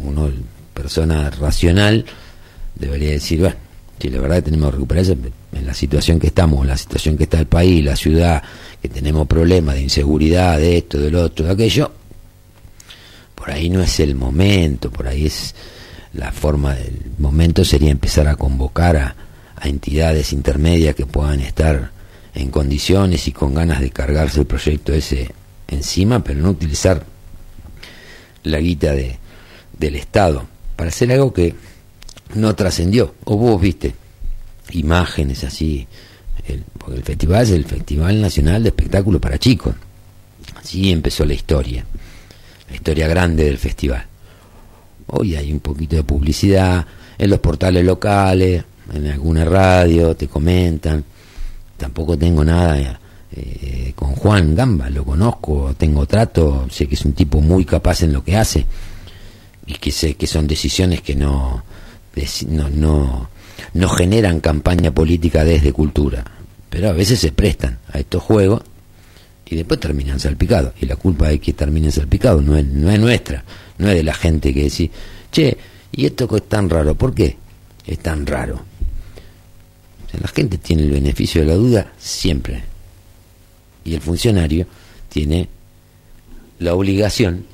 uno, 0.00 0.28
persona 0.74 1.30
racional, 1.30 2.04
debería 2.74 3.12
decir, 3.12 3.38
bueno, 3.38 3.54
si 4.00 4.10
la 4.10 4.20
verdad 4.20 4.42
tenemos 4.42 4.70
que 4.70 4.72
recuperarse 4.72 5.16
en 5.52 5.64
la 5.64 5.74
situación 5.74 6.18
que 6.18 6.26
estamos, 6.26 6.62
en 6.62 6.68
la 6.68 6.76
situación 6.76 7.16
que 7.16 7.22
está 7.22 7.38
el 7.38 7.46
país, 7.46 7.84
la 7.84 7.94
ciudad, 7.94 8.42
que 8.82 8.88
tenemos 8.88 9.28
problemas 9.28 9.76
de 9.76 9.82
inseguridad, 9.82 10.58
de 10.58 10.78
esto, 10.78 10.98
del 10.98 11.14
otro, 11.14 11.46
de 11.46 11.52
aquello, 11.52 11.92
por 13.36 13.50
ahí 13.50 13.70
no 13.70 13.80
es 13.80 14.00
el 14.00 14.16
momento, 14.16 14.90
por 14.90 15.06
ahí 15.06 15.26
es 15.26 15.54
la 16.12 16.32
forma 16.32 16.74
del 16.74 17.00
momento 17.18 17.64
sería 17.64 17.90
empezar 17.90 18.28
a 18.28 18.36
convocar 18.36 18.96
a, 18.96 19.16
entidades 19.64 20.32
intermedias 20.32 20.96
que 20.96 21.06
puedan 21.06 21.38
estar 21.38 21.92
en 22.34 22.50
condiciones 22.50 23.28
y 23.28 23.32
con 23.32 23.54
ganas 23.54 23.80
de 23.80 23.90
cargarse 23.90 24.40
el 24.40 24.46
proyecto 24.46 24.92
ese 24.92 25.30
encima, 25.68 26.24
pero 26.24 26.40
no 26.40 26.50
utilizar 26.50 27.04
la 28.42 28.58
guita 28.58 28.90
de, 28.92 29.18
del 29.78 29.94
Estado 29.94 30.48
para 30.74 30.88
hacer 30.88 31.12
algo 31.12 31.32
que 31.32 31.54
no 32.34 32.56
trascendió. 32.56 33.14
O 33.22 33.36
vos 33.36 33.60
viste 33.60 33.94
imágenes 34.72 35.44
así, 35.44 35.86
el, 36.46 36.64
porque 36.78 36.96
el 36.96 37.04
festival 37.04 37.42
es 37.42 37.50
el 37.50 37.64
Festival 37.64 38.20
Nacional 38.20 38.62
de 38.62 38.70
Espectáculos 38.70 39.20
para 39.20 39.38
Chicos. 39.38 39.74
Así 40.56 40.90
empezó 40.90 41.24
la 41.24 41.34
historia, 41.34 41.84
la 42.68 42.74
historia 42.74 43.08
grande 43.08 43.44
del 43.44 43.58
festival. 43.58 44.04
Hoy 45.06 45.36
hay 45.36 45.52
un 45.52 45.60
poquito 45.60 45.96
de 45.96 46.04
publicidad 46.04 46.86
en 47.18 47.30
los 47.30 47.38
portales 47.40 47.84
locales, 47.84 48.64
en 48.92 49.06
alguna 49.06 49.44
radio, 49.44 50.14
te 50.14 50.28
comentan. 50.28 51.04
Tampoco 51.76 52.16
tengo 52.16 52.44
nada 52.44 53.00
eh, 53.34 53.92
con 53.96 54.14
Juan 54.14 54.54
Gamba, 54.54 54.90
lo 54.90 55.04
conozco, 55.04 55.74
tengo 55.76 56.06
trato, 56.06 56.66
sé 56.70 56.86
que 56.86 56.94
es 56.94 57.04
un 57.04 57.12
tipo 57.12 57.40
muy 57.40 57.64
capaz 57.64 58.02
en 58.02 58.12
lo 58.12 58.22
que 58.22 58.36
hace 58.36 58.66
y 59.66 59.74
que 59.74 59.90
sé 59.90 60.14
que 60.14 60.26
son 60.26 60.46
decisiones 60.46 61.00
que 61.02 61.14
no, 61.14 61.64
no, 62.48 63.28
no 63.74 63.88
generan 63.88 64.40
campaña 64.40 64.92
política 64.92 65.44
desde 65.44 65.72
cultura, 65.72 66.24
pero 66.70 66.88
a 66.88 66.92
veces 66.92 67.20
se 67.20 67.32
prestan 67.32 67.78
a 67.92 67.98
estos 67.98 68.22
juegos 68.22 68.62
y 69.46 69.56
después 69.56 69.80
terminan 69.80 70.18
salpicados. 70.18 70.72
Y 70.80 70.86
la 70.86 70.96
culpa 70.96 71.28
de 71.28 71.38
que 71.38 71.52
terminen 71.52 71.92
salpicados 71.92 72.42
no 72.42 72.56
es, 72.56 72.64
no 72.64 72.90
es 72.90 72.98
nuestra, 72.98 73.44
no 73.78 73.88
es 73.88 73.94
de 73.94 74.02
la 74.02 74.14
gente 74.14 74.54
que 74.54 74.64
dice, 74.64 74.90
che, 75.30 75.56
¿y 75.92 76.06
esto 76.06 76.28
es 76.36 76.48
tan 76.48 76.70
raro? 76.70 76.94
¿Por 76.94 77.14
qué 77.14 77.36
es 77.86 77.98
tan 77.98 78.26
raro? 78.26 78.64
La 80.20 80.28
gente 80.28 80.58
tiene 80.58 80.82
el 80.82 80.90
beneficio 80.90 81.40
de 81.40 81.46
la 81.46 81.54
duda 81.54 81.92
siempre. 81.98 82.62
Y 83.84 83.94
el 83.94 84.00
funcionario 84.00 84.66
tiene 85.08 85.48
la 86.58 86.74
obligación 86.74 87.44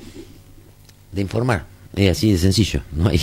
de 1.11 1.21
informar. 1.21 1.65
Es 1.95 2.11
así 2.11 2.31
de 2.31 2.37
sencillo, 2.37 2.81
no 2.91 3.09
hay 3.09 3.21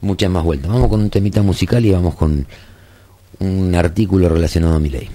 muchas 0.00 0.30
más 0.30 0.44
vueltas. 0.44 0.70
Vamos 0.70 0.88
con 0.88 1.00
un 1.00 1.10
temita 1.10 1.42
musical 1.42 1.84
y 1.84 1.92
vamos 1.92 2.14
con 2.14 2.46
un 3.38 3.74
artículo 3.74 4.28
relacionado 4.28 4.76
a 4.76 4.80
mi 4.80 4.90
ley. 4.90 5.08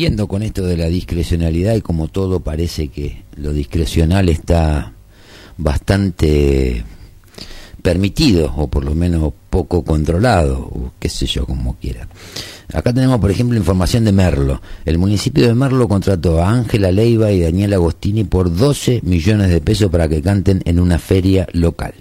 Siguiendo 0.00 0.28
con 0.28 0.42
esto 0.42 0.64
de 0.64 0.78
la 0.78 0.86
discrecionalidad 0.86 1.74
y 1.74 1.82
como 1.82 2.08
todo 2.08 2.40
parece 2.40 2.88
que 2.88 3.22
lo 3.36 3.52
discrecional 3.52 4.30
está 4.30 4.94
bastante 5.58 6.82
permitido 7.82 8.50
o 8.56 8.66
por 8.68 8.82
lo 8.82 8.94
menos 8.94 9.34
poco 9.50 9.84
controlado 9.84 10.58
o 10.58 10.92
qué 10.98 11.10
sé 11.10 11.26
yo 11.26 11.44
como 11.44 11.76
quiera. 11.76 12.08
Acá 12.72 12.94
tenemos 12.94 13.20
por 13.20 13.30
ejemplo 13.30 13.58
información 13.58 14.06
de 14.06 14.12
Merlo. 14.12 14.62
El 14.86 14.96
municipio 14.96 15.46
de 15.46 15.54
Merlo 15.54 15.86
contrató 15.86 16.42
a 16.42 16.50
Ángela 16.50 16.90
Leiva 16.90 17.30
y 17.30 17.40
Daniel 17.40 17.74
Agostini 17.74 18.24
por 18.24 18.56
12 18.56 19.00
millones 19.02 19.50
de 19.50 19.60
pesos 19.60 19.90
para 19.90 20.08
que 20.08 20.22
canten 20.22 20.62
en 20.64 20.80
una 20.80 20.98
feria 20.98 21.46
local. 21.52 21.92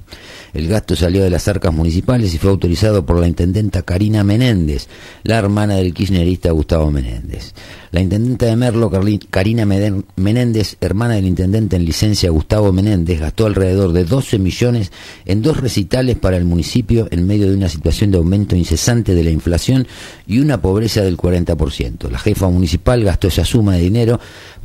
El 0.54 0.68
gasto 0.68 0.96
salió 0.96 1.24
de 1.24 1.30
las 1.30 1.48
arcas 1.48 1.74
municipales 1.74 2.34
y 2.34 2.38
fue 2.38 2.50
autorizado 2.50 3.06
por 3.06 3.20
la 3.20 3.28
intendenta 3.28 3.82
Karina 3.82 4.24
Menéndez, 4.24 4.88
la 5.24 5.38
hermana 5.38 5.76
del 5.76 5.94
kirchnerista 5.94 6.52
Gustavo 6.52 6.92
Menéndez. 6.92 7.54
La 7.92 8.02
intendenta 8.02 8.46
de 8.46 8.56
Merlo, 8.56 8.92
Karina 9.32 9.66
Menéndez, 9.66 10.78
hermana 10.80 11.16
del 11.16 11.26
intendente 11.26 11.76
en 11.76 11.86
licencia 11.86 12.30
Gustavo 12.30 12.72
Menéndez, 12.72 13.20
gastó 13.20 13.48
alrededor 13.48 13.94
de 13.94 14.06
12 14.06 14.38
millones 14.38 14.92
en 15.26 15.42
dos 15.42 15.58
recitales 15.58 16.18
para 16.18 16.38
el 16.38 16.46
municipio 16.46 17.08
en 17.10 17.26
medio 17.26 17.50
de 17.50 17.56
una 17.56 17.68
situación 17.68 18.12
de 18.12 18.18
aumento 18.18 18.56
incesante 18.56 19.16
de 19.16 19.24
la 19.24 19.32
inflación 19.32 19.88
y 20.28 20.40
una 20.40 20.62
pobreza 20.62 21.02
del 21.02 21.18
40%. 21.18 22.10
La 22.10 22.20
jefa 22.20 22.48
municipal 22.50 23.04
gastó 23.04 23.28
esa 23.28 23.44
suma 23.44 23.76
de 23.76 23.82
dinero 23.82 24.20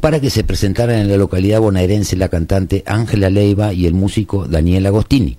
para 0.05 0.20
que 0.20 0.28
se 0.28 0.44
presentaran 0.44 0.98
en 0.98 1.09
la 1.09 1.16
localidad 1.16 1.62
bonaerense 1.62 2.14
la 2.14 2.28
cantante 2.28 2.82
Ángela 2.84 3.30
Leiva 3.30 3.72
y 3.72 3.86
el 3.86 3.94
músico 3.94 4.46
Daniel 4.46 4.84
Agostini. 4.84 5.38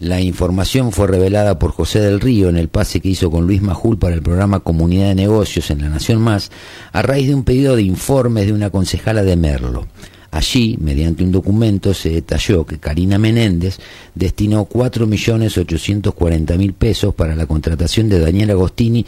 La 0.00 0.20
información 0.20 0.90
fue 0.90 1.06
revelada 1.06 1.60
por 1.60 1.70
José 1.70 2.00
del 2.00 2.18
Río 2.18 2.48
en 2.48 2.56
el 2.56 2.66
pase 2.66 2.98
que 2.98 3.10
hizo 3.10 3.30
con 3.30 3.46
Luis 3.46 3.62
Majul 3.62 3.96
para 3.96 4.16
el 4.16 4.22
programa 4.22 4.58
Comunidad 4.58 5.10
de 5.10 5.14
Negocios 5.14 5.70
en 5.70 5.80
La 5.80 5.90
Nación 5.90 6.20
Más, 6.20 6.50
a 6.90 7.02
raíz 7.02 7.28
de 7.28 7.36
un 7.36 7.44
pedido 7.44 7.76
de 7.76 7.82
informes 7.82 8.46
de 8.46 8.52
una 8.52 8.70
concejala 8.70 9.22
de 9.22 9.36
Merlo. 9.36 9.86
Allí, 10.32 10.76
mediante 10.80 11.22
un 11.22 11.30
documento, 11.30 11.94
se 11.94 12.10
detalló 12.10 12.66
que 12.66 12.78
Karina 12.78 13.16
Menéndez 13.16 13.78
destinó 14.14 14.68
4.840.000 14.68 16.74
pesos 16.74 17.14
para 17.14 17.36
la 17.36 17.46
contratación 17.46 18.08
de 18.08 18.18
Daniel 18.18 18.50
Agostini 18.50 19.06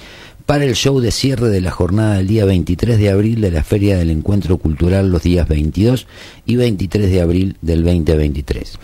para 0.50 0.64
el 0.64 0.74
show 0.74 0.98
de 0.98 1.12
cierre 1.12 1.48
de 1.48 1.60
la 1.60 1.70
jornada 1.70 2.16
del 2.16 2.26
día 2.26 2.44
23 2.44 2.98
de 2.98 3.08
abril 3.08 3.40
de 3.40 3.52
la 3.52 3.62
Feria 3.62 3.96
del 3.96 4.10
Encuentro 4.10 4.58
Cultural 4.58 5.08
los 5.08 5.22
días 5.22 5.46
22 5.46 6.08
y 6.44 6.56
23 6.56 7.08
de 7.08 7.20
abril 7.20 7.56
del 7.62 7.84
2023. 7.84 8.76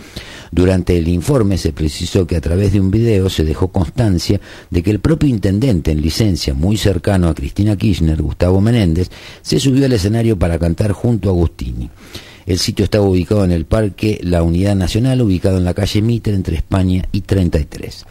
Durante 0.53 0.97
el 0.97 1.09
informe 1.09 1.59
se 1.59 1.73
precisó 1.73 2.25
que 2.25 2.37
a 2.37 2.41
través 2.41 2.73
de 2.73 2.79
un 2.79 2.93
video 2.93 3.29
se 3.29 3.43
dejó 3.43 3.73
constancia 3.73 4.41
de 4.71 4.85
que 4.85 4.93
el 4.93 5.01
propio 5.01 5.29
intendente 5.29 5.91
en 5.91 6.03
licencia, 6.03 6.55
muy 6.55 6.77
cercano 6.77 7.27
a 7.27 7.35
Cristina 7.35 7.75
Kirchner, 7.75 8.23
Gustavo 8.23 8.61
Menéndez, 8.61 9.11
se 9.43 9.59
subió 9.59 9.87
al 9.87 9.93
escenario 9.93 10.39
para 10.39 10.61
cantar 10.61 10.93
junto 10.93 11.31
a 11.31 11.33
Agustini. 11.33 11.91
El 12.47 12.61
sitio 12.61 12.85
estaba 12.85 13.09
ubicado 13.09 13.45
en 13.45 13.51
el 13.51 13.65
Parque 13.65 14.21
La 14.23 14.45
Unidad 14.45 14.77
Nacional, 14.77 15.21
ubicado 15.21 15.59
en 15.59 15.65
la 15.65 15.75
calle 15.75 16.01
Mitre 16.01 16.33
entre 16.33 16.59
España 16.59 17.09
y 17.11 17.23
33. 17.23 18.07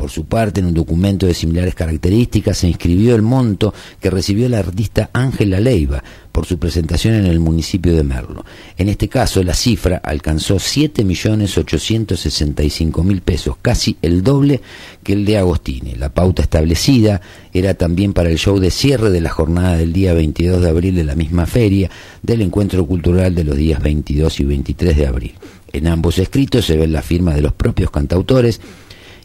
Por 0.00 0.10
su 0.10 0.24
parte, 0.24 0.60
en 0.60 0.66
un 0.66 0.72
documento 0.72 1.26
de 1.26 1.34
similares 1.34 1.74
características 1.74 2.56
se 2.56 2.66
inscribió 2.66 3.14
el 3.14 3.20
monto 3.20 3.74
que 4.00 4.08
recibió 4.08 4.48
la 4.48 4.60
artista 4.60 5.10
Ángela 5.12 5.60
Leiva 5.60 6.02
por 6.32 6.46
su 6.46 6.58
presentación 6.58 7.16
en 7.16 7.26
el 7.26 7.38
municipio 7.38 7.94
de 7.94 8.02
Merlo. 8.02 8.46
En 8.78 8.88
este 8.88 9.10
caso, 9.10 9.42
la 9.42 9.52
cifra 9.52 10.00
alcanzó 10.02 10.56
7.865.000 10.56 13.20
pesos, 13.20 13.56
casi 13.60 13.98
el 14.00 14.22
doble 14.22 14.62
que 15.02 15.12
el 15.12 15.26
de 15.26 15.36
Agostini. 15.36 15.96
La 15.96 16.08
pauta 16.08 16.40
establecida 16.40 17.20
era 17.52 17.74
también 17.74 18.14
para 18.14 18.30
el 18.30 18.38
show 18.38 18.58
de 18.58 18.70
cierre 18.70 19.10
de 19.10 19.20
la 19.20 19.28
jornada 19.28 19.76
del 19.76 19.92
día 19.92 20.14
22 20.14 20.62
de 20.62 20.68
abril 20.70 20.94
de 20.94 21.04
la 21.04 21.14
misma 21.14 21.44
feria 21.44 21.90
del 22.22 22.40
encuentro 22.40 22.86
cultural 22.86 23.34
de 23.34 23.44
los 23.44 23.54
días 23.54 23.82
22 23.82 24.40
y 24.40 24.44
23 24.44 24.96
de 24.96 25.06
abril. 25.06 25.34
En 25.74 25.88
ambos 25.88 26.18
escritos 26.18 26.64
se 26.64 26.78
ven 26.78 26.90
la 26.90 27.02
firma 27.02 27.34
de 27.34 27.42
los 27.42 27.52
propios 27.52 27.90
cantautores 27.90 28.62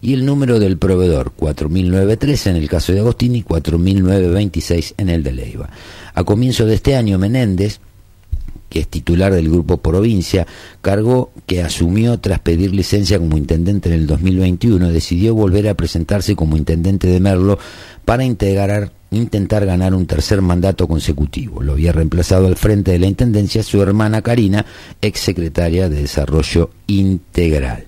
y 0.01 0.13
el 0.13 0.25
número 0.25 0.59
del 0.59 0.77
proveedor, 0.77 1.31
4913 1.35 2.49
en 2.51 2.55
el 2.55 2.69
caso 2.69 2.93
de 2.93 2.99
Agostini, 2.99 3.43
4926 3.43 4.95
en 4.97 5.09
el 5.09 5.23
de 5.23 5.31
Leiva. 5.31 5.69
A 6.13 6.23
comienzo 6.23 6.65
de 6.65 6.75
este 6.75 6.95
año, 6.95 7.17
Menéndez, 7.17 7.79
que 8.69 8.79
es 8.81 8.87
titular 8.87 9.33
del 9.33 9.49
grupo 9.49 9.77
Provincia, 9.77 10.45
cargo 10.81 11.31
que 11.45 11.61
asumió 11.61 12.19
tras 12.19 12.39
pedir 12.39 12.73
licencia 12.73 13.19
como 13.19 13.37
intendente 13.37 13.89
en 13.89 13.95
el 13.95 14.07
2021, 14.07 14.89
decidió 14.89 15.35
volver 15.35 15.69
a 15.69 15.75
presentarse 15.75 16.35
como 16.35 16.57
intendente 16.57 17.07
de 17.07 17.19
Merlo 17.19 17.57
para 18.03 18.25
integrar, 18.25 18.91
intentar 19.11 19.65
ganar 19.65 19.93
un 19.93 20.05
tercer 20.05 20.41
mandato 20.41 20.87
consecutivo. 20.87 21.61
Lo 21.61 21.73
había 21.73 21.91
reemplazado 21.91 22.47
al 22.47 22.55
frente 22.55 22.91
de 22.91 22.99
la 22.99 23.07
intendencia 23.07 23.63
su 23.63 23.81
hermana 23.81 24.21
Karina, 24.21 24.65
exsecretaria 25.01 25.89
de 25.89 26.01
Desarrollo 26.01 26.71
Integral. 26.87 27.85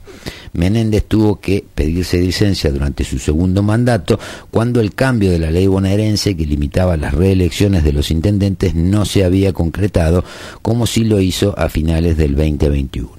Menéndez 0.54 1.06
tuvo 1.06 1.40
que 1.40 1.64
pedirse 1.76 2.20
licencia 2.20 2.72
durante 2.72 3.04
su 3.04 3.20
segundo 3.20 3.62
mandato 3.62 4.20
cuando 4.50 4.80
el 4.80 4.94
cambio 4.96 5.32
de 5.32 5.40
la 5.40 5.52
ley 5.52 5.68
bonaerense 5.68 6.36
que 6.36 6.46
limitaba 6.46 6.98
las 6.98 7.14
reelecciones 7.14 7.84
de 7.84 7.94
los 7.94 8.10
intendentes 8.10 8.74
no 8.74 9.06
se 9.06 9.24
había 9.24 9.54
concretado 9.54 10.24
como 10.62 10.88
sí 10.88 11.04
lo 11.04 11.20
hizo 11.20 11.58
a 11.58 11.70
finales 11.70 12.18
del 12.18 12.36
2021. 12.36 13.18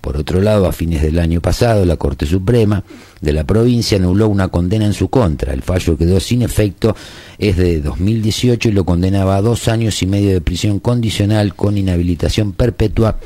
Por 0.00 0.18
otro 0.18 0.40
lado, 0.40 0.66
a 0.66 0.72
fines 0.72 1.02
del 1.02 1.18
año 1.18 1.40
pasado, 1.40 1.84
la 1.84 1.96
Corte 1.96 2.26
Suprema 2.26 2.84
de 3.20 3.32
la 3.32 3.44
provincia 3.44 3.98
anuló 3.98 4.28
una 4.28 4.48
condena 4.48 4.84
en 4.84 4.92
su 4.92 5.08
contra. 5.08 5.52
El 5.52 5.62
fallo 5.62 5.96
quedó 5.96 6.20
sin 6.20 6.42
efecto, 6.42 6.94
es 7.38 7.56
de 7.56 7.80
2018 7.80 8.68
y 8.68 8.72
lo 8.72 8.84
condenaba 8.84 9.36
a 9.36 9.42
dos 9.42 9.68
años 9.68 10.02
y 10.02 10.06
medio 10.06 10.30
de 10.30 10.40
prisión 10.40 10.80
condicional 10.80 11.54
con 11.54 11.78
inhabilitación 11.78 12.52
perpetua 12.52 13.18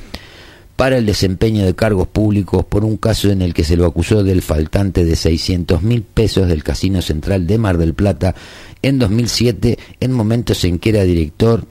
para 0.77 0.97
el 0.97 1.05
desempeño 1.05 1.67
de 1.67 1.75
cargos 1.75 2.09
públicos 2.09 2.65
por 2.65 2.87
un 2.87 2.97
caso 2.97 3.31
en 3.31 3.43
el 3.43 3.53
que 3.53 3.65
se 3.65 3.77
lo 3.77 3.85
acusó 3.85 4.25
del 4.25 4.41
faltante 4.41 5.05
de 5.05 5.15
600 5.15 5.83
mil 5.83 6.03
pesos 6.03 6.49
del 6.49 6.65
Casino 6.65 7.03
Central 7.03 7.47
de 7.47 7.59
Mar 7.59 7.77
del 7.77 7.93
Plata 7.93 8.35
en 8.81 8.99
2007, 8.99 9.79
en 10.01 10.13
momentos 10.13 10.65
en 10.65 10.79
que 10.79 10.89
era 10.89 11.03
director 11.03 11.67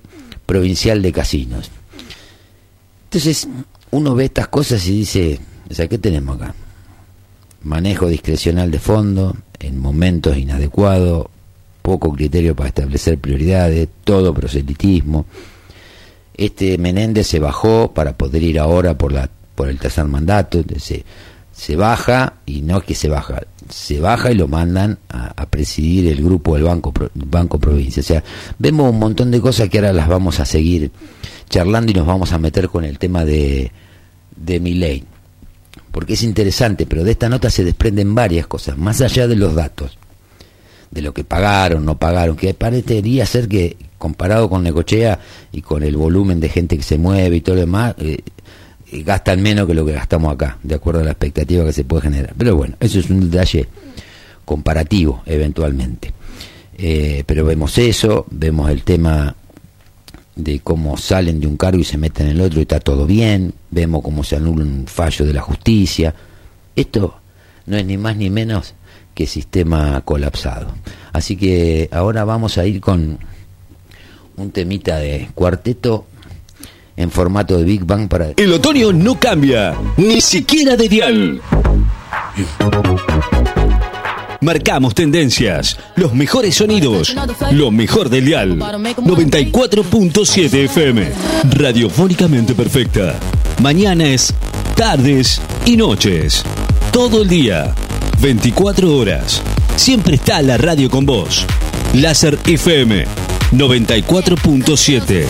provincial 0.45 1.01
de 1.01 1.11
casinos. 1.11 1.71
Entonces, 3.05 3.47
uno 3.89 4.13
ve 4.13 4.25
estas 4.25 4.49
cosas 4.49 4.85
y 4.87 4.99
dice, 4.99 5.39
¿qué 5.89 5.97
tenemos 5.97 6.39
acá? 6.39 6.53
Manejo 7.63 8.07
discrecional 8.07 8.71
de 8.71 8.79
fondo, 8.79 9.35
en 9.59 9.79
momentos 9.79 10.37
inadecuados, 10.37 11.27
poco 11.81 12.13
criterio 12.13 12.55
para 12.55 12.69
establecer 12.69 13.17
prioridades, 13.17 13.87
todo 14.03 14.33
proselitismo. 14.33 15.25
Este 16.35 16.77
Menéndez 16.77 17.27
se 17.27 17.39
bajó 17.39 17.93
para 17.93 18.15
poder 18.17 18.43
ir 18.43 18.59
ahora 18.59 18.97
por 18.97 19.11
la 19.11 19.29
por 19.59 19.67
el 19.67 19.77
tercer 19.77 20.05
mandato, 20.05 20.63
se, 20.77 21.03
se 21.51 21.75
baja 21.75 22.35
y 22.45 22.61
no 22.61 22.77
es 22.77 22.85
que 22.85 22.95
se 22.95 23.09
baja, 23.09 23.41
se 23.67 23.99
baja 23.99 24.31
y 24.31 24.35
lo 24.35 24.47
mandan 24.47 24.99
a, 25.09 25.33
a 25.35 25.45
presidir 25.47 26.07
el 26.07 26.23
grupo 26.23 26.55
del 26.55 26.63
Banco 26.63 26.93
Banco 27.13 27.59
Provincia. 27.59 27.99
O 27.99 28.05
sea, 28.05 28.23
vemos 28.57 28.89
un 28.89 28.99
montón 28.99 29.31
de 29.31 29.41
cosas 29.41 29.67
que 29.67 29.79
ahora 29.79 29.91
las 29.91 30.07
vamos 30.07 30.39
a 30.39 30.45
seguir 30.45 30.91
charlando 31.49 31.91
y 31.91 31.95
nos 31.95 32.07
vamos 32.07 32.31
a 32.31 32.37
meter 32.37 32.69
con 32.69 32.85
el 32.85 32.97
tema 32.97 33.25
de, 33.25 33.69
de 34.37 34.59
mi 34.61 34.75
ley. 34.75 35.03
Porque 35.91 36.13
es 36.13 36.23
interesante, 36.23 36.85
pero 36.85 37.03
de 37.03 37.11
esta 37.11 37.29
nota 37.29 37.49
se 37.49 37.63
desprenden 37.63 38.13
varias 38.13 38.47
cosas, 38.47 38.77
más 38.77 39.01
allá 39.01 39.27
de 39.27 39.35
los 39.35 39.55
datos, 39.55 39.97
de 40.91 41.01
lo 41.01 41.13
que 41.13 41.23
pagaron, 41.23 41.85
no 41.85 41.97
pagaron, 41.97 42.35
que 42.35 42.53
parecería 42.53 43.25
ser 43.25 43.47
que 43.47 43.75
comparado 43.97 44.49
con 44.49 44.63
Necochea 44.63 45.19
y 45.51 45.61
con 45.61 45.83
el 45.83 45.97
volumen 45.97 46.39
de 46.39 46.49
gente 46.49 46.77
que 46.77 46.83
se 46.83 46.97
mueve 46.97 47.37
y 47.37 47.41
todo 47.41 47.55
lo 47.55 47.61
demás, 47.61 47.95
eh, 47.99 48.19
eh, 48.91 49.03
gastan 49.03 49.41
menos 49.41 49.67
que 49.67 49.73
lo 49.73 49.85
que 49.85 49.91
gastamos 49.93 50.33
acá, 50.33 50.57
de 50.63 50.75
acuerdo 50.75 51.01
a 51.01 51.03
la 51.03 51.11
expectativa 51.11 51.65
que 51.65 51.73
se 51.73 51.83
puede 51.83 52.03
generar. 52.03 52.33
Pero 52.37 52.55
bueno, 52.55 52.75
eso 52.79 52.99
es 52.99 53.09
un 53.09 53.29
detalle 53.29 53.67
comparativo 54.45 55.21
eventualmente. 55.25 56.13
Eh, 56.77 57.23
pero 57.25 57.45
vemos 57.45 57.77
eso, 57.77 58.25
vemos 58.31 58.71
el 58.71 58.83
tema 58.83 59.35
de 60.43 60.59
cómo 60.59 60.97
salen 60.97 61.39
de 61.39 61.47
un 61.47 61.57
cargo 61.57 61.79
y 61.79 61.83
se 61.83 61.97
meten 61.97 62.27
en 62.27 62.37
el 62.37 62.41
otro 62.41 62.59
y 62.59 62.63
está 62.63 62.79
todo 62.79 63.05
bien, 63.05 63.53
vemos 63.71 64.01
cómo 64.01 64.23
se 64.23 64.35
anula 64.35 64.63
un 64.63 64.85
fallo 64.87 65.25
de 65.25 65.33
la 65.33 65.41
justicia. 65.41 66.13
Esto 66.75 67.19
no 67.65 67.77
es 67.77 67.85
ni 67.85 67.97
más 67.97 68.15
ni 68.15 68.29
menos 68.29 68.73
que 69.13 69.27
sistema 69.27 70.01
colapsado. 70.01 70.73
Así 71.11 71.35
que 71.35 71.89
ahora 71.91 72.23
vamos 72.23 72.57
a 72.57 72.65
ir 72.65 72.79
con 72.79 73.19
un 74.37 74.51
temita 74.51 74.97
de 74.97 75.29
cuarteto 75.35 76.05
en 76.95 77.11
formato 77.11 77.57
de 77.57 77.63
Big 77.63 77.85
Bang 77.85 78.07
para... 78.07 78.31
El 78.35 78.53
otoño 78.53 78.91
no 78.93 79.19
cambia, 79.19 79.75
ni 79.97 80.21
siquiera 80.21 80.75
de 80.75 80.89
dial. 80.89 81.41
Marcamos 84.41 84.95
tendencias, 84.95 85.77
los 85.97 86.13
mejores 86.13 86.55
sonidos, 86.55 87.13
lo 87.51 87.71
mejor 87.71 88.09
del 88.09 88.23
dial. 88.23 88.57
94.7 88.57 90.53
FM, 90.65 91.11
radiofónicamente 91.51 92.53
perfecta. 92.55 93.19
Mañanas, 93.61 94.33
tardes 94.75 95.41
y 95.65 95.75
noches. 95.75 96.43
Todo 96.93 97.23
el 97.23 97.27
día, 97.27 97.75
24 98.21 98.95
horas. 98.95 99.41
Siempre 99.75 100.15
está 100.15 100.41
la 100.41 100.57
radio 100.57 100.89
con 100.89 101.05
vos. 101.05 101.45
Láser 101.93 102.39
FM 102.45 103.05
94.7. 103.51 105.25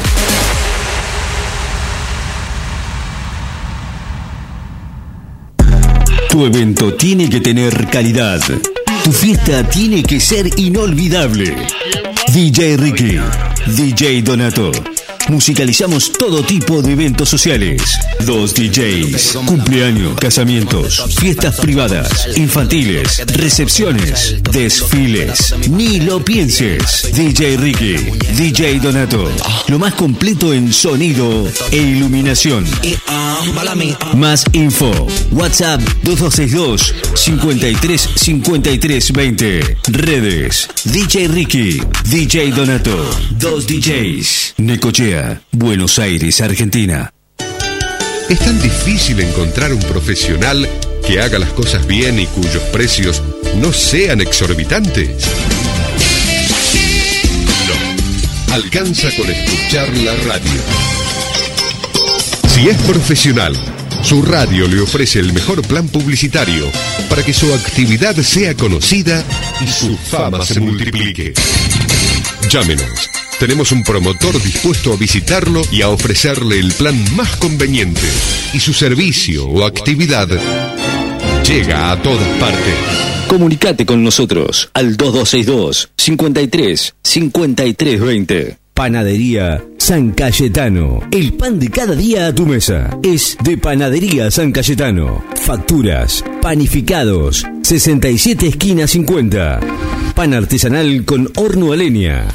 Tu 6.30 6.46
evento 6.46 6.94
tiene 6.94 7.28
que 7.28 7.42
tener 7.42 7.88
calidad. 7.90 8.40
Tu 9.04 9.12
fiesta 9.12 9.64
tiene 9.64 10.04
que 10.04 10.20
ser 10.20 10.50
inolvidable. 10.58 11.56
DJ 12.34 12.78
Ricky, 12.78 13.20
DJ 13.68 14.22
Donato. 14.22 14.72
Musicalizamos 15.30 16.12
todo 16.12 16.44
tipo 16.44 16.82
de 16.82 16.94
eventos 16.94 17.30
sociales. 17.30 17.82
Dos 18.26 18.56
DJs, 18.56 19.38
cumpleaños, 19.46 20.20
casamientos, 20.20 21.04
fiestas 21.20 21.58
privadas, 21.60 22.30
infantiles, 22.36 23.26
recepciones, 23.28 24.38
desfiles. 24.52 25.54
Ni 25.70 26.00
lo 26.00 26.24
pienses. 26.26 27.12
DJ 27.14 27.58
Ricky, 27.58 27.96
DJ 28.36 28.80
Donato. 28.80 29.30
Lo 29.68 29.78
más 29.78 29.94
completo 29.94 30.52
en 30.52 30.74
sonido 30.74 31.48
e 31.72 31.78
iluminación. 31.78 32.66
Más 34.16 34.46
info. 34.54 34.92
WhatsApp 35.32 35.80
2262 36.04 36.96
53 37.14 38.10
53 38.16 39.12
20. 39.14 39.78
Redes. 39.90 40.68
DJ 40.86 41.28
Ricky, 41.28 41.80
DJ 42.10 42.52
Donato. 42.52 42.98
Dos 43.38 43.68
DJs. 43.68 44.56
Necochea. 44.58 45.19
Buenos 45.52 46.00
Aires, 46.00 46.42
Argentina. 46.42 47.14
¿Es 48.30 48.40
tan 48.40 48.62
difícil 48.62 49.20
encontrar 49.20 49.74
un 49.74 49.82
profesional 49.82 50.70
que 51.06 51.20
haga 51.20 51.40
las 51.40 51.50
cosas 51.50 51.86
bien 51.88 52.20
y 52.20 52.28
cuyos 52.28 52.62
precios 52.72 53.24
no 53.56 53.74
sean 53.74 54.22
exorbitantes? 54.22 55.10
No. 57.68 58.54
Alcanza 58.54 59.10
con 59.18 59.30
escuchar 59.30 59.90
la 59.98 60.14
radio. 60.16 60.62
Si 62.54 62.70
es 62.70 62.78
profesional, 62.84 63.56
su 64.04 64.22
radio 64.22 64.68
le 64.68 64.82
ofrece 64.82 65.20
el 65.20 65.34
mejor 65.34 65.62
plan 65.64 65.88
publicitario 65.88 66.72
para 67.10 67.24
que 67.24 67.34
su 67.34 67.54
actividad 67.54 68.16
sea 68.18 68.54
conocida 68.56 69.24
y 69.62 69.68
su 69.68 69.98
fama 69.98 70.46
se 70.46 70.60
multiplique. 70.60 71.34
Llámenos. 72.50 73.10
Tenemos 73.40 73.72
un 73.72 73.84
promotor 73.84 74.34
dispuesto 74.44 74.92
a 74.92 74.98
visitarlo 74.98 75.62
y 75.72 75.82
a 75.82 75.90
ofrecerle 75.90 76.60
el 76.60 76.74
plan 76.74 76.96
más 77.16 77.38
conveniente. 77.38 78.02
Y 78.54 78.60
su 78.60 78.74
servicio 78.74 79.48
o 79.48 79.66
actividad 79.66 80.28
llega 81.48 81.92
a 81.92 82.02
todas 82.02 82.28
partes. 82.38 82.76
Comunicate 83.30 83.86
con 83.86 84.04
nosotros 84.04 84.70
al 84.74 84.98
2262 84.98 85.90
53 85.96 86.96
53 87.02 88.02
20. 88.02 88.59
Panadería 88.80 89.60
San 89.78 90.12
Cayetano. 90.12 91.02
El 91.12 91.34
pan 91.34 91.60
de 91.60 91.70
cada 91.70 91.96
día 91.96 92.28
a 92.28 92.34
tu 92.34 92.46
mesa 92.46 92.98
es 93.04 93.36
de 93.44 93.58
Panadería 93.58 94.32
San 94.32 94.54
Cayetano. 94.54 95.22
Facturas, 95.36 96.24
panificados, 96.42 97.46
67 97.62 98.48
esquina 98.48 98.88
50. 98.88 99.60
Pan 100.16 100.34
artesanal 100.34 101.04
con 101.04 101.30
horno 101.36 101.74
a 101.74 101.78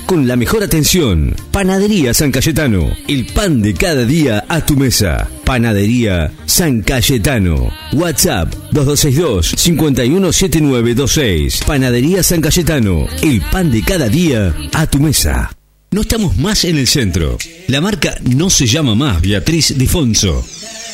con 0.05 0.29
la 0.29 0.37
mejor 0.37 0.63
atención. 0.63 1.35
Panadería 1.51 2.13
San 2.13 2.31
Cayetano. 2.31 2.91
El 3.09 3.25
pan 3.25 3.63
de 3.63 3.73
cada 3.73 4.05
día 4.05 4.45
a 4.47 4.67
tu 4.67 4.77
mesa. 4.77 5.27
Panadería 5.47 6.31
San 6.45 6.83
Cayetano. 6.83 7.71
WhatsApp 7.95 8.53
2262 8.71 9.55
517926. 9.57 11.63
Panadería 11.67 12.23
San 12.23 12.43
Cayetano. 12.43 13.07
El 13.23 13.41
pan 13.41 13.73
de 13.73 13.81
cada 13.81 14.11
día 14.11 14.55
a 14.75 14.87
tu 14.87 15.01
mesa. 15.01 15.51
No 15.95 16.01
estamos 16.01 16.37
más 16.37 16.65
en 16.65 16.77
el 16.77 16.89
centro. 16.89 17.39
La 17.69 17.81
marca 17.81 18.19
no 18.23 18.51
se 18.51 18.67
llama 18.67 18.97
más 18.97 19.23
Beatriz 19.23 19.79
Difonso. 19.79 20.45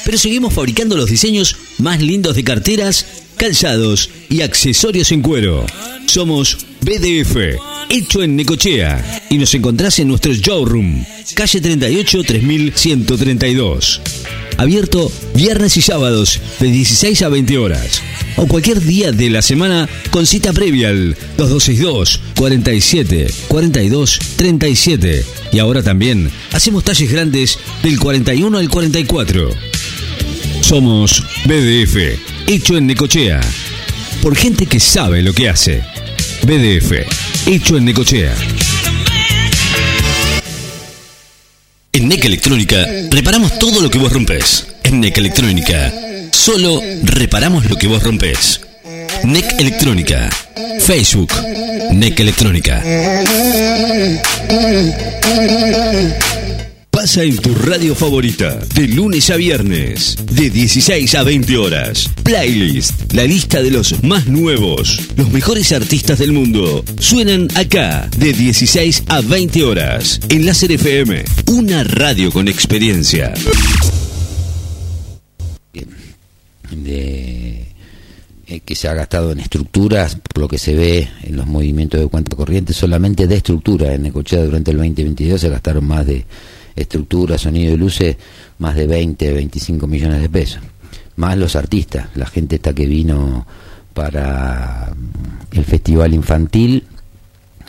Pero 0.04 0.18
seguimos 0.18 0.52
fabricando 0.52 0.94
los 0.94 1.08
diseños 1.08 1.56
más 1.78 2.02
lindos 2.02 2.36
de 2.36 2.44
carteras, 2.44 3.06
calzados 3.36 4.10
y 4.28 4.42
accesorios 4.42 5.10
en 5.10 5.22
cuero. 5.22 5.64
Somos 6.04 6.66
BDF, 6.82 7.34
hecho 7.88 8.22
en 8.22 8.36
Necochea. 8.36 9.22
Y 9.30 9.38
nos 9.38 9.54
encontrás 9.54 9.98
en 10.00 10.08
nuestro 10.08 10.34
showroom, 10.34 11.02
calle 11.34 11.62
38 11.62 12.22
3132. 12.22 14.02
Abierto 14.58 15.10
viernes 15.34 15.78
y 15.78 15.80
sábados 15.80 16.38
de 16.58 16.70
16 16.70 17.22
a 17.22 17.30
20 17.30 17.56
horas. 17.56 18.02
O 18.36 18.46
cualquier 18.46 18.80
día 18.80 19.12
de 19.12 19.30
la 19.30 19.42
semana 19.42 19.88
con 20.10 20.26
cita 20.26 20.52
previa 20.52 20.88
al 20.88 21.16
2262 21.36 22.20
47 22.36 23.26
42 23.48 24.18
37. 24.36 25.24
Y 25.52 25.58
ahora 25.58 25.82
también 25.82 26.30
hacemos 26.52 26.84
talles 26.84 27.10
grandes 27.10 27.58
del 27.82 27.98
41 27.98 28.58
al 28.58 28.68
44. 28.68 29.50
Somos 30.60 31.24
BDF, 31.44 31.96
hecho 32.46 32.76
en 32.76 32.86
Necochea. 32.86 33.40
Por 34.22 34.36
gente 34.36 34.66
que 34.66 34.78
sabe 34.78 35.22
lo 35.22 35.32
que 35.32 35.48
hace. 35.48 35.82
BDF, 36.42 36.92
hecho 37.46 37.76
en 37.76 37.84
Necochea. 37.86 38.34
En 41.92 42.08
NEC 42.08 42.24
Electrónica 42.24 42.86
reparamos 43.10 43.58
todo 43.58 43.80
lo 43.80 43.90
que 43.90 43.98
vos 43.98 44.12
rompés. 44.12 44.66
En 44.84 45.00
NEC 45.00 45.18
Electrónica 45.18 45.92
solo 46.32 46.80
reparamos 47.02 47.68
lo 47.68 47.76
que 47.76 47.86
vos 47.86 48.02
rompés. 48.02 48.60
NEC 49.24 49.60
Electrónica. 49.60 50.30
Facebook. 50.80 51.32
NEC 51.92 52.20
Electrónica. 52.20 52.82
Pasa 56.90 57.22
en 57.22 57.36
tu 57.38 57.54
radio 57.54 57.94
favorita, 57.94 58.58
de 58.74 58.88
lunes 58.88 59.30
a 59.30 59.36
viernes, 59.36 60.16
de 60.32 60.50
16 60.50 61.14
a 61.14 61.22
20 61.22 61.56
horas. 61.56 62.10
Playlist, 62.22 63.12
la 63.12 63.24
lista 63.24 63.62
de 63.62 63.70
los 63.70 64.02
más 64.02 64.26
nuevos, 64.26 65.00
los 65.16 65.30
mejores 65.30 65.72
artistas 65.72 66.18
del 66.18 66.32
mundo. 66.32 66.84
Suenan 66.98 67.48
acá, 67.54 68.08
de 68.18 68.32
16 68.32 69.04
a 69.08 69.22
20 69.22 69.64
horas, 69.64 70.20
en 70.28 70.44
Láser 70.44 70.72
FM, 70.72 71.24
una 71.46 71.84
radio 71.84 72.30
con 72.30 72.48
experiencia. 72.48 73.32
De 76.70 77.66
eh, 78.50 78.60
que 78.60 78.74
se 78.74 78.88
ha 78.88 78.94
gastado 78.94 79.30
en 79.30 79.38
estructuras, 79.38 80.16
por 80.16 80.42
lo 80.42 80.48
que 80.48 80.58
se 80.58 80.74
ve 80.74 81.08
en 81.22 81.36
los 81.36 81.46
movimientos 81.46 82.00
de 82.00 82.08
cuenta 82.08 82.34
corriente, 82.34 82.72
solamente 82.72 83.28
de 83.28 83.36
estructura. 83.36 83.94
En 83.94 84.02
Necochea 84.02 84.44
durante 84.44 84.72
el 84.72 84.78
2022 84.78 85.40
se 85.40 85.48
gastaron 85.48 85.84
más 85.84 86.04
de 86.04 86.26
estructura, 86.74 87.38
sonido 87.38 87.74
y 87.74 87.76
luces, 87.76 88.16
más 88.58 88.74
de 88.74 88.88
20, 88.88 89.32
25 89.32 89.86
millones 89.86 90.20
de 90.20 90.28
pesos. 90.28 90.62
Más 91.14 91.38
los 91.38 91.54
artistas, 91.54 92.08
la 92.16 92.26
gente 92.26 92.56
esta 92.56 92.72
que 92.72 92.86
vino 92.86 93.46
para 93.94 94.92
el 95.52 95.64
festival 95.64 96.12
infantil, 96.12 96.84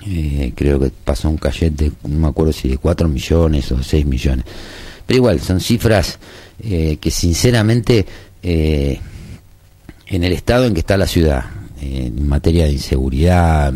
eh, 0.08 0.52
creo 0.56 0.80
que 0.80 0.92
pasó 1.04 1.30
un 1.30 1.38
cachet 1.38 1.76
de, 1.76 1.92
no 2.08 2.18
me 2.18 2.28
acuerdo 2.28 2.54
si 2.54 2.70
de 2.70 2.78
4 2.78 3.08
millones 3.08 3.72
o 3.72 3.84
6 3.84 4.04
millones. 4.06 4.46
Pero 5.06 5.18
igual, 5.18 5.40
son 5.42 5.60
cifras 5.60 6.18
eh, 6.64 6.98
que 7.00 7.12
sinceramente 7.12 8.06
eh, 8.44 9.00
en 10.08 10.24
el 10.24 10.34
estado 10.34 10.66
en 10.66 10.74
que 10.74 10.82
está 10.82 10.98
la 10.98 11.08
ciudad, 11.08 11.46
en 11.82 12.28
materia 12.28 12.66
de 12.66 12.74
inseguridad, 12.74 13.74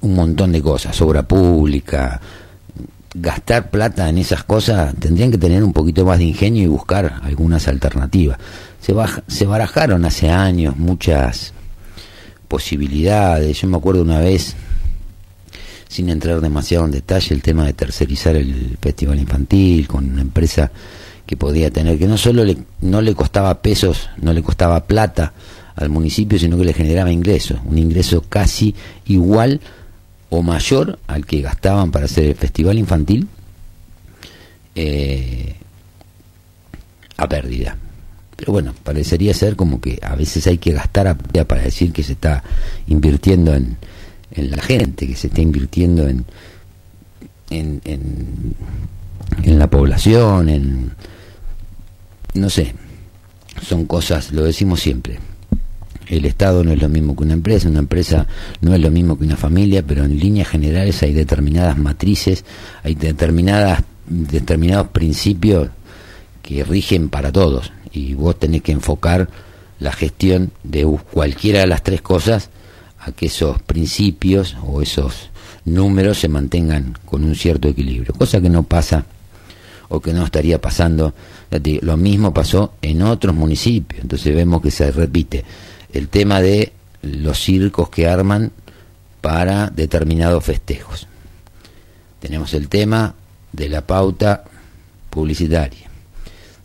un 0.00 0.14
montón 0.14 0.52
de 0.52 0.62
cosas, 0.62 1.00
obra 1.00 1.22
pública, 1.22 2.20
gastar 3.14 3.70
plata 3.70 4.08
en 4.08 4.18
esas 4.18 4.44
cosas, 4.44 4.94
tendrían 4.98 5.30
que 5.30 5.38
tener 5.38 5.62
un 5.62 5.72
poquito 5.72 6.04
más 6.04 6.18
de 6.18 6.24
ingenio 6.24 6.64
y 6.64 6.66
buscar 6.66 7.20
algunas 7.22 7.68
alternativas. 7.68 8.38
Se, 8.80 8.92
baja, 8.92 9.22
se 9.26 9.46
barajaron 9.46 10.04
hace 10.04 10.30
años 10.30 10.76
muchas 10.76 11.52
posibilidades. 12.46 13.60
Yo 13.60 13.68
me 13.68 13.76
acuerdo 13.76 14.02
una 14.02 14.20
vez, 14.20 14.54
sin 15.88 16.08
entrar 16.10 16.40
demasiado 16.40 16.84
en 16.84 16.92
detalle, 16.92 17.34
el 17.34 17.42
tema 17.42 17.64
de 17.64 17.72
tercerizar 17.72 18.36
el 18.36 18.76
festival 18.80 19.18
infantil 19.18 19.88
con 19.88 20.10
una 20.10 20.22
empresa 20.22 20.70
que 21.28 21.36
podía 21.36 21.70
tener, 21.70 21.98
que 21.98 22.06
no 22.06 22.16
solo 22.16 22.42
le, 22.42 22.56
no 22.80 23.02
le 23.02 23.14
costaba 23.14 23.60
pesos, 23.60 24.08
no 24.16 24.32
le 24.32 24.42
costaba 24.42 24.86
plata 24.86 25.34
al 25.76 25.90
municipio, 25.90 26.38
sino 26.38 26.56
que 26.56 26.64
le 26.64 26.72
generaba 26.72 27.12
ingresos, 27.12 27.58
un 27.66 27.76
ingreso 27.76 28.24
casi 28.26 28.74
igual 29.04 29.60
o 30.30 30.42
mayor 30.42 30.98
al 31.06 31.26
que 31.26 31.42
gastaban 31.42 31.90
para 31.90 32.06
hacer 32.06 32.24
el 32.24 32.34
festival 32.34 32.78
infantil 32.78 33.28
eh, 34.74 35.54
a 37.18 37.28
pérdida. 37.28 37.76
Pero 38.34 38.52
bueno, 38.52 38.72
parecería 38.82 39.34
ser 39.34 39.54
como 39.54 39.82
que 39.82 39.98
a 40.00 40.14
veces 40.16 40.46
hay 40.46 40.56
que 40.56 40.72
gastar 40.72 41.08
a 41.08 41.14
pérdida 41.14 41.44
para 41.44 41.60
decir 41.60 41.92
que 41.92 42.04
se 42.04 42.12
está 42.12 42.42
invirtiendo 42.86 43.54
en, 43.54 43.76
en 44.30 44.50
la 44.50 44.62
gente, 44.62 45.06
que 45.06 45.14
se 45.14 45.26
está 45.26 45.42
invirtiendo 45.42 46.08
en, 46.08 46.24
en, 47.50 47.82
en, 47.84 48.54
en 49.42 49.58
la 49.58 49.66
población, 49.68 50.48
en... 50.48 50.92
no 52.38 52.50
sé, 52.50 52.74
son 53.62 53.86
cosas, 53.86 54.32
lo 54.32 54.44
decimos 54.44 54.80
siempre, 54.80 55.18
el 56.08 56.24
Estado 56.24 56.64
no 56.64 56.72
es 56.72 56.80
lo 56.80 56.88
mismo 56.88 57.14
que 57.14 57.24
una 57.24 57.34
empresa, 57.34 57.68
una 57.68 57.80
empresa 57.80 58.26
no 58.60 58.74
es 58.74 58.80
lo 58.80 58.90
mismo 58.90 59.18
que 59.18 59.24
una 59.24 59.36
familia, 59.36 59.82
pero 59.86 60.04
en 60.04 60.18
líneas 60.18 60.48
generales 60.48 61.02
hay 61.02 61.12
determinadas 61.12 61.76
matrices, 61.76 62.44
hay 62.82 62.94
determinadas, 62.94 63.82
determinados 64.06 64.88
principios 64.88 65.68
que 66.42 66.64
rigen 66.64 67.10
para 67.10 67.30
todos 67.30 67.72
y 67.92 68.14
vos 68.14 68.38
tenés 68.38 68.62
que 68.62 68.72
enfocar 68.72 69.28
la 69.80 69.92
gestión 69.92 70.50
de 70.64 70.84
cualquiera 71.12 71.60
de 71.60 71.66
las 71.66 71.82
tres 71.82 72.00
cosas 72.00 72.50
a 73.00 73.12
que 73.12 73.26
esos 73.26 73.60
principios 73.62 74.56
o 74.66 74.82
esos 74.82 75.30
números 75.64 76.18
se 76.18 76.28
mantengan 76.28 76.94
con 77.04 77.22
un 77.22 77.34
cierto 77.34 77.68
equilibrio, 77.68 78.14
cosa 78.14 78.40
que 78.40 78.48
no 78.48 78.62
pasa 78.62 79.04
o 79.88 80.00
que 80.00 80.12
no 80.12 80.24
estaría 80.24 80.60
pasando. 80.60 81.14
Lo 81.50 81.96
mismo 81.96 82.34
pasó 82.34 82.74
en 82.82 83.02
otros 83.02 83.34
municipios, 83.34 84.02
entonces 84.02 84.34
vemos 84.34 84.60
que 84.60 84.70
se 84.70 84.90
repite 84.90 85.44
el 85.92 86.08
tema 86.08 86.40
de 86.42 86.72
los 87.02 87.38
circos 87.42 87.88
que 87.88 88.06
arman 88.06 88.52
para 89.20 89.68
determinados 89.70 90.44
festejos. 90.44 91.06
Tenemos 92.20 92.52
el 92.54 92.68
tema 92.68 93.14
de 93.52 93.68
la 93.68 93.86
pauta 93.86 94.44
publicitaria. 95.10 95.88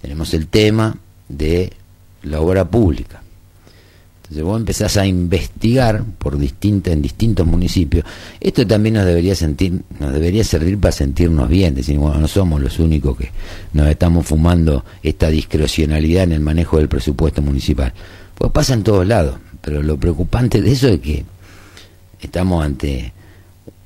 Tenemos 0.02 0.34
el 0.34 0.48
tema 0.48 0.98
de 1.30 1.74
la 2.24 2.42
obra 2.42 2.66
pública. 2.66 3.23
Entonces 4.34 4.50
vos 4.50 4.60
empezás 4.60 4.98
a 4.98 5.06
investigar 5.06 6.04
por 6.18 6.40
distinta, 6.40 6.92
en 6.92 7.04
distintos 7.04 7.46
municipios. 7.46 8.04
Esto 8.40 8.66
también 8.66 8.96
nos 8.96 9.06
debería 9.06 9.36
sentir, 9.36 9.84
nos 10.00 10.12
debería 10.12 10.44
servir 10.44 10.80
para 10.80 10.92
sentirnos 10.92 11.48
bien, 11.48 11.76
decir, 11.76 12.00
bueno, 12.00 12.18
no 12.18 12.28
somos 12.28 12.60
los 12.60 12.80
únicos 12.80 13.16
que 13.16 13.30
nos 13.74 13.88
estamos 13.88 14.26
fumando 14.26 14.86
esta 15.04 15.30
discrecionalidad 15.30 16.24
en 16.24 16.32
el 16.32 16.40
manejo 16.40 16.80
del 16.80 16.88
presupuesto 16.88 17.44
municipal. 17.44 17.94
Pues 18.34 18.52
pasa 18.52 18.74
en 18.74 18.82
todos 18.82 19.06
lados, 19.06 19.36
pero 19.62 19.84
lo 19.84 19.98
preocupante 19.98 20.64
de 20.64 20.72
eso 20.72 20.88
es 20.88 21.00
que 21.00 21.24
estamos 22.20 22.66
ante 22.66 23.14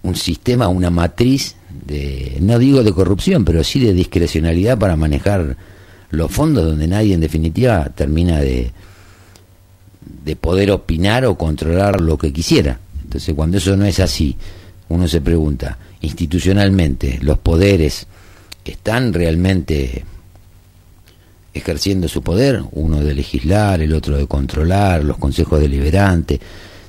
un 0.04 0.16
sistema, 0.16 0.70
una 0.70 0.89
matriz 0.89 1.58
de, 1.86 2.38
no 2.39 2.58
digo 2.58 2.84
de 2.84 2.93
corrupción, 2.93 3.43
pero 3.43 3.66
sí 3.66 3.82
de 3.82 3.91
discrecionalidad 3.91 4.78
para 4.78 4.95
manejar 4.95 5.58
los 6.10 6.32
fondos 6.32 6.64
donde 6.64 6.88
nadie 6.88 7.16
en 7.16 7.20
definitiva 7.20 7.91
termina 7.93 8.39
de, 8.39 8.72
de 10.24 10.36
poder 10.36 10.72
opinar 10.72 11.26
o 11.26 11.38
controlar 11.38 12.01
lo 12.01 12.18
que 12.18 12.34
quisiera. 12.34 12.80
Entonces 13.03 13.34
cuando 13.36 13.58
eso 13.58 13.76
no 13.76 13.86
es 13.86 13.99
así, 13.99 14.36
uno 14.89 15.08
se 15.08 15.22
pregunta, 15.22 15.78
institucionalmente, 16.01 17.20
los 17.22 17.38
poderes 17.39 18.08
están 18.64 19.14
realmente 19.14 20.03
ejerciendo 21.53 22.08
su 22.08 22.22
poder, 22.22 22.64
uno 22.72 23.01
de 23.01 23.14
legislar, 23.14 23.82
el 23.82 23.93
otro 23.93 24.18
de 24.18 24.28
controlar, 24.28 25.03
los 25.03 25.18
consejos 25.18 25.60
deliberantes, 25.60 26.39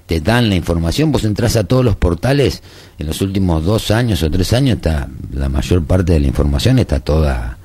te 0.06 0.20
dan 0.20 0.48
la 0.48 0.54
información, 0.54 1.12
vos 1.12 1.24
entras 1.24 1.56
a 1.56 1.64
todos 1.64 1.84
los 1.84 1.96
portales, 1.96 2.62
en 2.98 3.06
los 3.06 3.20
últimos 3.20 3.64
dos 3.64 3.90
años 3.90 4.22
o 4.22 4.30
tres 4.30 4.52
años 4.52 4.76
está, 4.76 5.08
la 5.32 5.48
mayor 5.48 5.84
parte 5.84 6.14
de 6.14 6.20
la 6.20 6.26
información 6.26 6.78
está 6.78 7.00
toda 7.00 7.58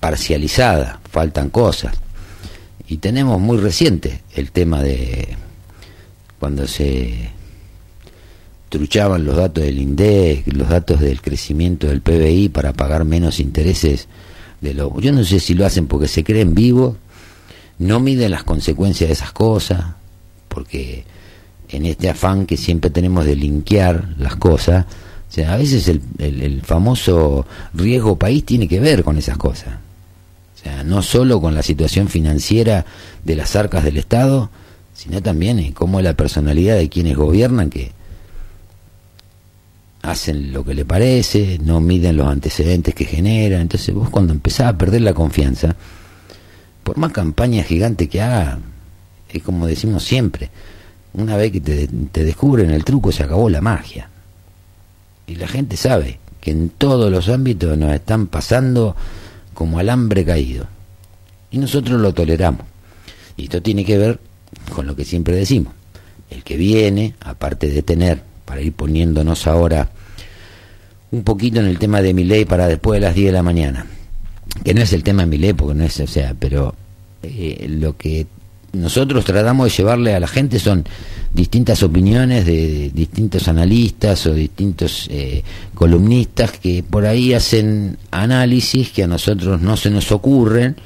parcializada, 0.00 1.00
faltan 1.10 1.50
cosas. 1.50 1.94
Y 2.92 2.98
tenemos 2.98 3.40
muy 3.40 3.56
reciente 3.56 4.20
el 4.34 4.52
tema 4.52 4.82
de 4.82 5.36
cuando 6.38 6.66
se 6.66 7.30
truchaban 8.68 9.24
los 9.24 9.36
datos 9.36 9.64
del 9.64 9.78
INDEC, 9.78 10.52
los 10.52 10.68
datos 10.68 11.00
del 11.00 11.22
crecimiento 11.22 11.86
del 11.86 12.02
PBI 12.02 12.50
para 12.50 12.74
pagar 12.74 13.06
menos 13.06 13.40
intereses 13.40 14.08
yo 14.60 15.12
no 15.12 15.24
sé 15.24 15.40
si 15.40 15.54
lo 15.54 15.64
hacen 15.64 15.86
porque 15.86 16.06
se 16.06 16.22
creen 16.22 16.54
vivos, 16.54 16.96
no 17.78 17.98
miden 17.98 18.30
las 18.30 18.44
consecuencias 18.44 19.08
de 19.08 19.14
esas 19.14 19.32
cosas, 19.32 19.94
porque 20.48 21.04
en 21.70 21.86
este 21.86 22.10
afán 22.10 22.44
que 22.44 22.58
siempre 22.58 22.90
tenemos 22.90 23.24
de 23.24 23.36
linkear 23.36 24.14
las 24.18 24.36
cosas, 24.36 24.84
a 25.46 25.56
veces 25.56 25.88
el, 25.88 26.02
el, 26.18 26.60
famoso 26.60 27.46
riesgo 27.72 28.16
país 28.16 28.44
tiene 28.44 28.68
que 28.68 28.80
ver 28.80 29.02
con 29.02 29.16
esas 29.16 29.38
cosas. 29.38 29.78
O 30.62 30.64
sea, 30.64 30.84
no 30.84 31.02
solo 31.02 31.40
con 31.40 31.56
la 31.56 31.62
situación 31.62 32.08
financiera 32.08 32.86
de 33.24 33.34
las 33.34 33.56
arcas 33.56 33.82
del 33.82 33.96
Estado, 33.96 34.48
sino 34.94 35.20
también 35.20 35.58
en 35.58 35.72
cómo 35.72 36.00
la 36.00 36.14
personalidad 36.14 36.76
de 36.76 36.88
quienes 36.88 37.16
gobiernan 37.16 37.68
que 37.68 37.90
hacen 40.02 40.52
lo 40.52 40.64
que 40.64 40.74
le 40.74 40.84
parece, 40.84 41.58
no 41.60 41.80
miden 41.80 42.16
los 42.16 42.28
antecedentes 42.28 42.94
que 42.94 43.04
generan. 43.04 43.62
Entonces 43.62 43.92
vos 43.92 44.08
cuando 44.08 44.32
empezás 44.32 44.68
a 44.68 44.78
perder 44.78 45.00
la 45.00 45.14
confianza, 45.14 45.74
por 46.84 46.96
más 46.96 47.10
campaña 47.10 47.64
gigante 47.64 48.08
que 48.08 48.22
haga, 48.22 48.60
es 49.30 49.42
como 49.42 49.66
decimos 49.66 50.04
siempre, 50.04 50.50
una 51.14 51.36
vez 51.36 51.50
que 51.50 51.60
te, 51.60 51.88
te 51.88 52.24
descubren 52.24 52.70
el 52.70 52.84
truco 52.84 53.10
se 53.10 53.24
acabó 53.24 53.50
la 53.50 53.60
magia. 53.60 54.08
Y 55.26 55.34
la 55.34 55.48
gente 55.48 55.76
sabe 55.76 56.20
que 56.40 56.52
en 56.52 56.68
todos 56.70 57.10
los 57.10 57.28
ámbitos 57.28 57.76
nos 57.76 57.92
están 57.92 58.28
pasando 58.28 58.94
como 59.54 59.78
alambre 59.78 60.24
caído. 60.24 60.66
Y 61.50 61.58
nosotros 61.58 62.00
lo 62.00 62.12
toleramos. 62.12 62.66
Y 63.36 63.44
esto 63.44 63.62
tiene 63.62 63.84
que 63.84 63.98
ver 63.98 64.20
con 64.74 64.86
lo 64.86 64.96
que 64.96 65.04
siempre 65.04 65.36
decimos. 65.36 65.74
El 66.30 66.42
que 66.42 66.56
viene, 66.56 67.14
aparte 67.20 67.68
de 67.68 67.82
tener 67.82 68.22
para 68.44 68.60
ir 68.60 68.72
poniéndonos 68.72 69.46
ahora 69.46 69.90
un 71.10 71.24
poquito 71.24 71.60
en 71.60 71.66
el 71.66 71.78
tema 71.78 72.00
de 72.00 72.14
mi 72.14 72.24
ley 72.24 72.44
para 72.44 72.66
después 72.66 73.00
de 73.00 73.06
las 73.06 73.14
10 73.14 73.26
de 73.26 73.32
la 73.32 73.42
mañana. 73.42 73.86
Que 74.64 74.74
no 74.74 74.80
es 74.80 74.92
el 74.92 75.02
tema 75.02 75.22
de 75.22 75.28
mi 75.28 75.38
ley, 75.38 75.52
porque 75.52 75.74
no 75.74 75.84
es, 75.84 76.00
o 76.00 76.06
sea, 76.06 76.34
pero 76.38 76.74
eh, 77.22 77.66
lo 77.68 77.96
que 77.96 78.26
nosotros 78.72 79.24
tratamos 79.24 79.66
de 79.66 79.76
llevarle 79.76 80.14
a 80.14 80.20
la 80.20 80.28
gente 80.28 80.58
son 80.58 80.84
distintas 81.34 81.82
opiniones 81.82 82.44
de 82.46 82.90
distintos 82.92 83.48
analistas 83.48 84.26
o 84.26 84.34
distintos 84.34 85.08
eh, 85.10 85.42
columnistas 85.74 86.52
que 86.52 86.82
por 86.82 87.06
ahí 87.06 87.34
hacen 87.34 87.98
análisis 88.10 88.90
que 88.90 89.04
a 89.04 89.06
nosotros 89.06 89.60
no 89.60 89.76
se 89.76 89.90
nos 89.90 90.12
ocurren 90.12 90.76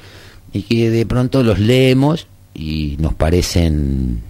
y 0.53 0.63
que 0.63 0.89
de 0.89 1.05
pronto 1.05 1.43
los 1.43 1.59
leemos 1.59 2.27
y 2.53 2.95
nos 2.99 3.13
parecen 3.13 4.21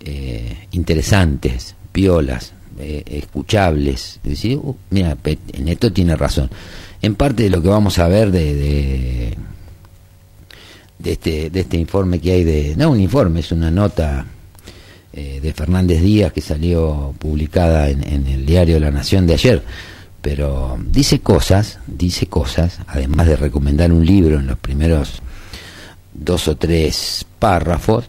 eh, 0.00 0.66
interesantes, 0.72 1.74
piolas, 1.92 2.52
eh, 2.78 3.02
escuchables. 3.06 4.18
decir, 4.24 4.56
uh, 4.56 4.76
mira, 4.90 5.16
en 5.24 5.68
esto 5.68 5.92
tiene 5.92 6.16
razón. 6.16 6.50
En 7.00 7.14
parte 7.14 7.44
de 7.44 7.50
lo 7.50 7.62
que 7.62 7.68
vamos 7.68 7.98
a 7.98 8.08
ver 8.08 8.30
de, 8.30 8.54
de, 8.54 9.36
este, 11.04 11.50
de 11.50 11.60
este 11.60 11.76
informe 11.76 12.20
que 12.20 12.32
hay 12.32 12.44
de... 12.44 12.74
No 12.76 12.90
un 12.90 13.00
informe, 13.00 13.40
es 13.40 13.52
una 13.52 13.70
nota 13.70 14.24
eh, 15.12 15.40
de 15.42 15.52
Fernández 15.52 16.00
Díaz 16.00 16.32
que 16.32 16.40
salió 16.40 17.14
publicada 17.18 17.88
en, 17.88 18.06
en 18.06 18.26
el 18.26 18.46
diario 18.46 18.78
La 18.80 18.90
Nación 18.90 19.26
de 19.26 19.34
ayer. 19.34 19.62
Pero 20.20 20.78
dice 20.90 21.20
cosas, 21.20 21.80
dice 21.86 22.26
cosas, 22.28 22.78
además 22.86 23.26
de 23.26 23.36
recomendar 23.36 23.92
un 23.92 24.06
libro 24.06 24.38
en 24.38 24.46
los 24.46 24.58
primeros 24.58 25.20
dos 26.14 26.46
o 26.48 26.56
tres 26.56 27.26
párrafos, 27.38 28.04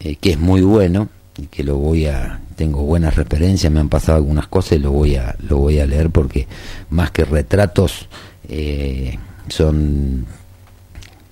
eh, 0.00 0.16
que 0.16 0.32
es 0.32 0.38
muy 0.38 0.60
bueno, 0.60 1.08
y 1.38 1.46
que 1.46 1.64
lo 1.64 1.76
voy 1.76 2.06
a 2.06 2.40
tengo 2.60 2.82
buenas 2.82 3.16
referencias, 3.16 3.72
me 3.72 3.80
han 3.80 3.88
pasado 3.88 4.18
algunas 4.18 4.46
cosas 4.46 4.72
y 4.72 4.78
lo 4.80 4.90
voy 4.90 5.16
a, 5.16 5.34
lo 5.48 5.56
voy 5.56 5.78
a 5.78 5.86
leer 5.86 6.10
porque 6.10 6.46
más 6.90 7.10
que 7.10 7.24
retratos 7.24 8.06
eh, 8.50 9.18
son 9.48 10.26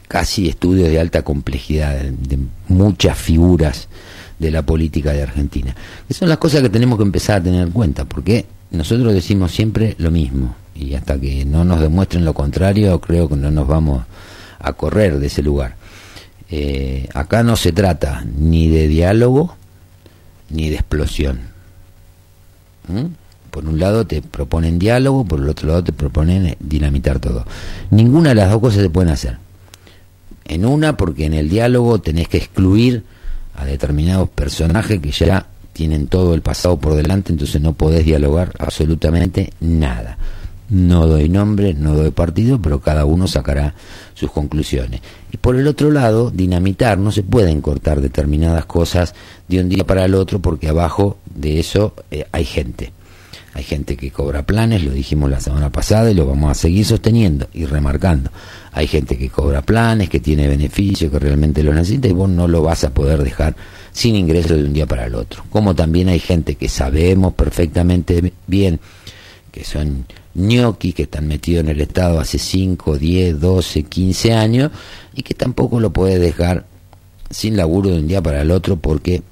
casi 0.09 0.49
estudios 0.49 0.89
de 0.89 0.99
alta 0.99 1.23
complejidad, 1.23 1.95
de, 2.01 2.39
muchas 2.69 3.17
figuras 3.17 3.89
de 4.39 4.51
la 4.51 4.63
política 4.63 5.13
de 5.13 5.23
Argentina. 5.23 5.75
Que 6.09 6.15
son 6.15 6.29
las 6.29 6.39
cosas 6.39 6.63
que 6.63 6.71
tenemos 6.71 6.99
que 6.99 7.05
empezar 7.05 7.41
a 7.41 7.45
tener 7.45 7.63
en 7.63 7.71
cuenta, 7.71 8.07
porque 8.07 8.47
nosotros 8.71 9.13
decimos 9.13 9.53
siempre 9.53 9.95
lo 9.99 10.11
mismo, 10.11 10.57
y 10.75 10.95
hasta 10.95 11.19
que 11.21 11.45
no 11.45 11.65
nos 11.65 11.81
demuestren 11.81 12.25
lo 12.25 12.35
contrario, 12.35 13.01
creo 13.01 13.29
que 13.29 13.37
no 13.37 13.51
nos 13.51 13.69
vamos 13.69 14.05
a 14.59 14.73
correr 14.73 15.19
de 15.19 15.27
ese 15.27 15.43
lugar. 15.43 15.77
Eh, 16.51 17.09
acá 17.15 17.43
no 17.43 17.57
se 17.57 17.73
trata 17.73 18.25
ni 18.25 18.69
de 18.69 18.89
diálogo, 18.89 19.57
ni 20.51 20.71
de 20.71 20.77
explosión. 20.77 21.41
¿Mm? 22.89 23.07
Por 23.51 23.67
un 23.67 23.79
lado 23.79 24.07
te 24.07 24.23
proponen 24.23 24.79
diálogo, 24.79 25.25
por 25.25 25.41
el 25.41 25.49
otro 25.49 25.69
lado 25.69 25.85
te 25.85 25.93
proponen 25.93 26.57
dinamitar 26.61 27.19
todo. 27.19 27.45
Ninguna 27.91 28.31
de 28.31 28.35
las 28.37 28.51
dos 28.51 28.61
cosas 28.61 28.83
se 28.83 28.91
pueden 28.91 29.11
hacer. 29.11 29.39
En 30.49 30.65
una, 30.65 30.97
porque 30.97 31.27
en 31.27 31.35
el 31.35 31.49
diálogo 31.49 32.01
tenés 32.01 32.29
que 32.29 32.39
excluir 32.39 33.05
a 33.55 33.65
determinados 33.65 34.29
personajes 34.31 35.01
que 35.01 35.11
ya 35.11 35.47
tienen 35.73 36.09
todo 36.09 36.35
el 36.35 36.43
pasado 36.43 36.79
por 36.79 36.95
delante, 36.95 37.33
entonces 37.33 37.61
no 37.61 37.75
podés 37.75 38.05
dialogar 38.05 38.53
absolutamente 38.59 39.53
nada. 39.61 40.19
No 40.71 41.07
doy 41.07 41.29
nombre, 41.29 41.73
no 41.73 41.95
doy 41.95 42.11
partido, 42.11 42.61
pero 42.61 42.81
cada 42.81 43.05
uno 43.05 43.27
sacará 43.27 43.75
sus 44.13 44.31
conclusiones. 44.31 45.01
Y 45.33 45.37
por 45.37 45.57
el 45.57 45.67
otro 45.67 45.91
lado, 45.91 46.31
dinamitar, 46.31 46.99
no 46.99 47.11
se 47.11 47.23
pueden 47.23 47.61
cortar 47.61 48.01
determinadas 48.01 48.67
cosas 48.67 49.15
de 49.49 49.61
un 49.61 49.69
día 49.69 49.85
para 49.85 50.05
el 50.05 50.15
otro 50.15 50.41
porque 50.41 50.69
abajo 50.69 51.19
de 51.35 51.61
eso 51.61 51.95
eh, 52.11 52.27
hay 52.33 52.45
gente. 52.45 52.93
Hay 53.59 53.65
gente 53.65 53.97
que 53.97 54.13
cobra 54.13 54.47
planes, 54.47 54.85
lo 54.85 54.93
dijimos 54.93 55.29
la 55.29 55.41
semana 55.41 55.69
pasada 55.73 56.13
y 56.13 56.15
lo 56.15 56.29
vamos 56.29 56.53
a 56.53 56.55
seguir 56.55 56.85
sosteniendo 56.85 57.49
y 57.53 57.65
remarcando. 57.65 58.31
Hay 58.71 58.87
gente 58.87 59.19
que 59.19 59.31
cobra 59.31 59.63
planes, 59.63 60.09
que 60.09 60.21
tiene 60.21 60.47
beneficios, 60.47 61.11
que 61.11 61.19
realmente 61.19 61.65
lo 61.65 61.75
necesita 61.75 62.07
y 62.07 62.13
vos 62.13 62.31
no 62.31 62.47
lo 62.47 62.63
vas 62.63 62.85
a 62.85 62.91
poder 62.91 63.25
dejar 63.25 63.57
sin 63.91 64.15
ingreso 64.15 64.55
de 64.55 64.63
un 64.63 64.73
día 64.73 64.87
para 64.87 65.07
el 65.07 65.17
otro. 65.17 65.43
Como 65.51 65.75
también 65.75 66.09
hay 66.09 66.21
gente 66.21 66.55
que 66.55 66.69
sabemos 66.69 67.35
perfectamente 67.35 68.33
bien 68.47 68.79
que 69.51 69.65
son 69.65 70.07
ñoqui, 70.35 70.93
que 70.93 71.03
están 71.03 71.27
metidos 71.27 71.65
en 71.65 71.71
el 71.71 71.81
Estado 71.81 72.21
hace 72.21 72.39
5, 72.39 72.97
10, 72.97 73.41
12, 73.41 73.83
15 73.83 74.35
años 74.35 74.71
y 75.17 75.25
que 75.25 75.35
tampoco 75.35 75.81
lo 75.81 75.93
puede 75.93 76.21
dejar 76.21 76.65
sin 77.29 77.57
laburo 77.57 77.91
de 77.91 77.99
un 77.99 78.07
día 78.07 78.23
para 78.23 78.41
el 78.41 78.53
otro 78.53 78.77
porque 78.77 79.25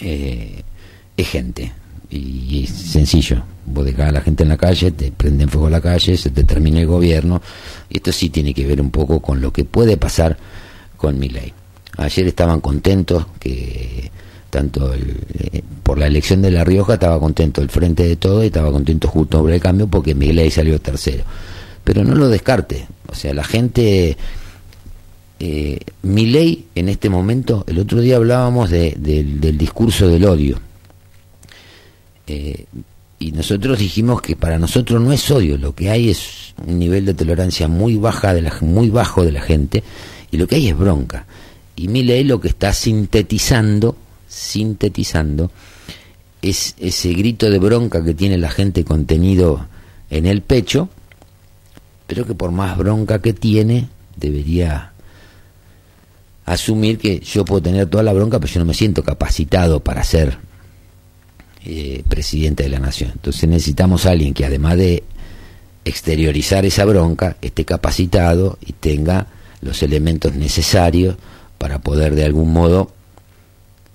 eh, 0.00 0.64
es 1.16 1.28
gente 1.30 1.72
y 2.12 2.64
es 2.64 2.70
sencillo. 2.70 3.42
Vos 3.64 3.84
dejás 3.84 4.10
a 4.10 4.12
la 4.12 4.20
gente 4.20 4.42
en 4.42 4.50
la 4.50 4.56
calle, 4.56 4.90
te 4.90 5.10
prenden 5.12 5.48
fuego 5.48 5.68
a 5.68 5.70
la 5.70 5.80
calle, 5.80 6.16
se 6.16 6.30
te 6.30 6.44
termina 6.44 6.80
el 6.80 6.86
gobierno. 6.86 7.40
Y 7.88 7.96
esto 7.96 8.12
sí 8.12 8.28
tiene 8.28 8.52
que 8.52 8.66
ver 8.66 8.80
un 8.80 8.90
poco 8.90 9.20
con 9.20 9.40
lo 9.40 9.52
que 9.52 9.64
puede 9.64 9.96
pasar 9.96 10.36
con 10.96 11.18
mi 11.18 11.28
ley. 11.28 11.52
Ayer 11.96 12.26
estaban 12.26 12.60
contentos 12.60 13.26
que 13.38 14.10
tanto 14.50 14.92
el, 14.92 15.16
eh, 15.38 15.62
por 15.82 15.98
la 15.98 16.06
elección 16.06 16.42
de 16.42 16.50
La 16.50 16.64
Rioja 16.64 16.94
estaba 16.94 17.18
contento 17.18 17.62
el 17.62 17.70
frente 17.70 18.06
de 18.06 18.16
todo 18.16 18.42
y 18.42 18.46
estaba 18.46 18.70
contento 18.70 19.08
justo 19.08 19.38
sobre 19.38 19.54
el 19.54 19.60
cambio 19.60 19.86
porque 19.86 20.14
Miguel 20.14 20.50
salió 20.50 20.78
tercero. 20.78 21.24
Pero 21.84 22.04
no 22.04 22.14
lo 22.14 22.28
descarte, 22.28 22.86
o 23.08 23.14
sea, 23.14 23.34
la 23.34 23.42
gente, 23.42 24.16
eh, 25.40 25.78
mi 26.02 26.26
ley 26.26 26.66
en 26.74 26.88
este 26.88 27.08
momento, 27.08 27.64
el 27.66 27.78
otro 27.78 28.00
día 28.00 28.16
hablábamos 28.16 28.70
de, 28.70 28.94
del 28.96 29.58
discurso 29.58 30.08
del 30.08 30.26
odio. 30.26 30.60
Eh, 32.26 32.66
y 33.18 33.32
nosotros 33.32 33.78
dijimos 33.78 34.20
que 34.20 34.36
para 34.36 34.58
nosotros 34.58 35.00
no 35.00 35.12
es 35.12 35.30
odio, 35.30 35.56
lo 35.56 35.74
que 35.74 35.90
hay 35.90 36.10
es 36.10 36.54
un 36.66 36.78
nivel 36.78 37.04
de 37.04 37.14
tolerancia 37.14 37.68
muy 37.68 37.96
baja 37.96 38.34
de 38.34 38.42
la, 38.42 38.56
muy 38.60 38.90
bajo 38.90 39.24
de 39.24 39.32
la 39.32 39.40
gente 39.40 39.84
y 40.30 40.36
lo 40.36 40.46
que 40.46 40.56
hay 40.56 40.68
es 40.68 40.76
bronca. 40.76 41.26
Y 41.76 41.88
mi 41.88 42.02
ley 42.02 42.24
lo 42.24 42.40
que 42.40 42.48
está 42.48 42.72
sintetizando 42.72 43.96
sintetizando, 44.32 45.50
es 46.40 46.74
ese 46.78 47.12
grito 47.12 47.50
de 47.50 47.58
bronca 47.58 48.02
que 48.02 48.14
tiene 48.14 48.38
la 48.38 48.50
gente 48.50 48.82
contenido 48.84 49.66
en 50.10 50.26
el 50.26 50.42
pecho, 50.42 50.88
pero 52.06 52.26
que 52.26 52.34
por 52.34 52.50
más 52.50 52.76
bronca 52.76 53.20
que 53.20 53.32
tiene, 53.32 53.88
debería 54.16 54.92
asumir 56.44 56.98
que 56.98 57.20
yo 57.20 57.44
puedo 57.44 57.62
tener 57.62 57.86
toda 57.86 58.02
la 58.02 58.12
bronca, 58.12 58.40
pero 58.40 58.52
yo 58.52 58.60
no 58.60 58.66
me 58.66 58.74
siento 58.74 59.04
capacitado 59.04 59.80
para 59.80 60.02
ser 60.02 60.38
eh, 61.64 62.02
presidente 62.08 62.64
de 62.64 62.68
la 62.68 62.78
nación. 62.78 63.12
Entonces 63.12 63.48
necesitamos 63.48 64.06
alguien 64.06 64.34
que 64.34 64.44
además 64.44 64.76
de 64.76 65.04
exteriorizar 65.84 66.64
esa 66.64 66.84
bronca, 66.84 67.36
esté 67.42 67.64
capacitado 67.64 68.58
y 68.60 68.72
tenga 68.72 69.26
los 69.60 69.82
elementos 69.82 70.34
necesarios 70.34 71.16
para 71.58 71.78
poder 71.78 72.14
de 72.14 72.24
algún 72.24 72.52
modo 72.52 72.90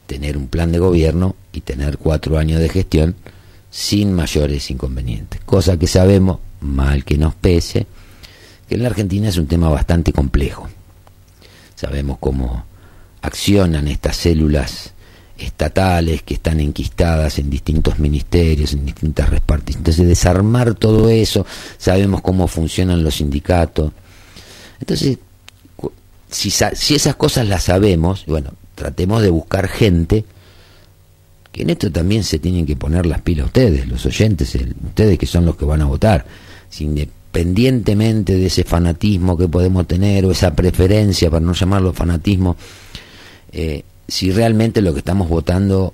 tener 0.05 0.38
un 0.38 0.47
plan 0.47 0.72
de 0.72 0.80
gobierno 0.80 1.36
y 1.51 1.61
tener 1.61 1.97
cuatro 1.97 2.38
años 2.38 2.61
de 2.61 2.70
gestión 2.70 3.15
sin 3.70 4.13
mayores 4.13 4.72
inconvenientes. 4.72 5.41
Cosa 5.45 5.78
que 5.78 5.88
sabemos, 5.88 6.39
mal 6.61 7.03
que 7.03 7.18
nos 7.18 7.36
pese, 7.36 7.86
que 8.68 8.76
en 8.76 8.84
la 8.84 8.89
Argentina 8.89 9.30
es 9.30 9.38
un 9.38 9.47
tema 9.47 9.70
bastante 9.70 10.13
complejo. 10.13 10.70
Sabemos 11.76 12.18
cómo 12.20 12.65
accionan 13.22 13.88
estas 13.88 14.15
células 14.18 14.93
estatales 15.38 16.24
que 16.24 16.36
están 16.36 16.60
enquistadas 16.60 17.40
en 17.40 17.50
distintos 17.50 18.00
ministerios, 18.00 18.74
en 18.74 18.86
distintas 18.86 19.30
reparticiones. 19.30 19.78
Entonces, 19.78 20.08
desarmar 20.08 20.76
todo 20.76 21.10
eso, 21.10 21.46
sabemos 21.78 22.22
cómo 22.22 22.48
funcionan 22.48 23.04
los 23.04 23.16
sindicatos. 23.16 23.92
Entonces, 24.80 25.18
si, 26.30 26.50
si 26.50 26.96
esas 26.96 27.16
cosas 27.16 27.48
las 27.48 27.64
sabemos, 27.64 28.26
bueno, 28.26 28.52
tratemos 28.76 29.22
de 29.22 29.30
buscar 29.30 29.68
gente 29.68 30.26
que 31.52 31.64
en 31.64 31.70
esto 31.70 31.92
también 31.92 32.24
se 32.24 32.40
tienen 32.40 32.66
que 32.66 32.76
poner 32.76 33.06
las 33.06 33.22
pilas 33.22 33.48
ustedes, 33.48 33.88
los 33.88 34.06
oyentes, 34.06 34.56
ustedes 34.86 35.18
que 35.18 35.26
son 35.26 35.46
los 35.46 35.56
que 35.56 35.66
van 35.66 35.82
a 35.82 35.86
votar, 35.86 36.26
independientemente 36.80 38.36
de 38.36 38.46
ese 38.46 38.64
fanatismo 38.64 39.38
que 39.38 39.48
podemos 39.48 39.88
tener 39.88 40.26
o 40.26 40.32
esa 40.32 40.54
preferencia, 40.56 41.30
para 41.30 41.46
no 41.46 41.54
llamarlo 41.54 41.94
fanatismo, 41.94 42.56
eh, 43.52 43.84
si 44.08 44.32
realmente 44.32 44.82
lo 44.82 44.93
que 44.93 44.99
estamos 44.99 45.30
votando 45.30 45.93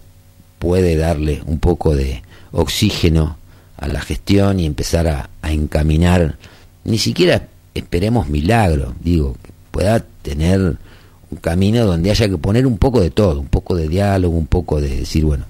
puede 0.59 0.95
darle 0.95 1.41
un 1.45 1.59
poco 1.59 1.95
de 1.95 2.21
oxígeno 2.51 3.37
a 3.77 3.87
la 3.87 4.01
gestión 4.01 4.59
y 4.59 4.65
empezar 4.65 5.07
a, 5.07 5.29
a 5.41 5.51
encaminar, 5.51 6.37
ni 6.83 6.97
siquiera 6.97 7.47
esperemos 7.73 8.29
milagro, 8.29 8.93
digo, 9.01 9.35
que 9.43 9.51
pueda 9.71 10.05
tener 10.21 10.77
un 11.31 11.37
camino 11.41 11.85
donde 11.85 12.11
haya 12.11 12.29
que 12.29 12.37
poner 12.37 12.67
un 12.67 12.77
poco 12.77 13.01
de 13.01 13.09
todo, 13.09 13.39
un 13.39 13.47
poco 13.47 13.75
de 13.75 13.87
diálogo, 13.87 14.37
un 14.37 14.47
poco 14.47 14.79
de 14.79 14.97
decir, 14.97 15.25
bueno, 15.25 15.45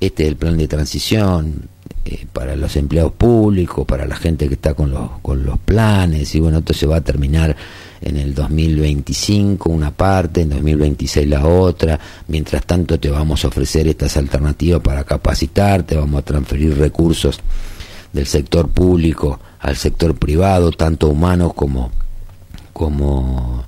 este 0.00 0.24
es 0.24 0.28
el 0.28 0.36
plan 0.36 0.56
de 0.56 0.68
transición 0.68 1.68
eh, 2.04 2.26
para 2.32 2.56
los 2.56 2.76
empleados 2.76 3.12
públicos, 3.12 3.86
para 3.86 4.06
la 4.06 4.16
gente 4.16 4.48
que 4.48 4.54
está 4.54 4.74
con 4.74 4.90
los, 4.90 5.10
con 5.22 5.44
los 5.44 5.58
planes, 5.58 6.34
y 6.34 6.40
bueno, 6.40 6.58
esto 6.58 6.74
se 6.74 6.86
va 6.86 6.96
a 6.96 7.00
terminar 7.00 7.56
en 8.00 8.16
el 8.16 8.34
2025 8.34 9.70
una 9.70 9.90
parte, 9.90 10.42
en 10.42 10.50
2026 10.50 11.28
la 11.28 11.46
otra, 11.46 11.98
mientras 12.28 12.64
tanto 12.64 12.98
te 12.98 13.10
vamos 13.10 13.44
a 13.44 13.48
ofrecer 13.48 13.86
estas 13.88 14.16
alternativas 14.16 14.80
para 14.80 15.04
capacitarte, 15.04 15.96
vamos 15.96 16.20
a 16.20 16.24
transferir 16.24 16.76
recursos 16.78 17.40
del 18.12 18.26
sector 18.26 18.68
público 18.68 19.38
al 19.60 19.76
sector 19.76 20.16
privado, 20.16 20.72
tanto 20.72 21.08
humanos 21.08 21.54
como 21.54 21.90
como 22.72 23.64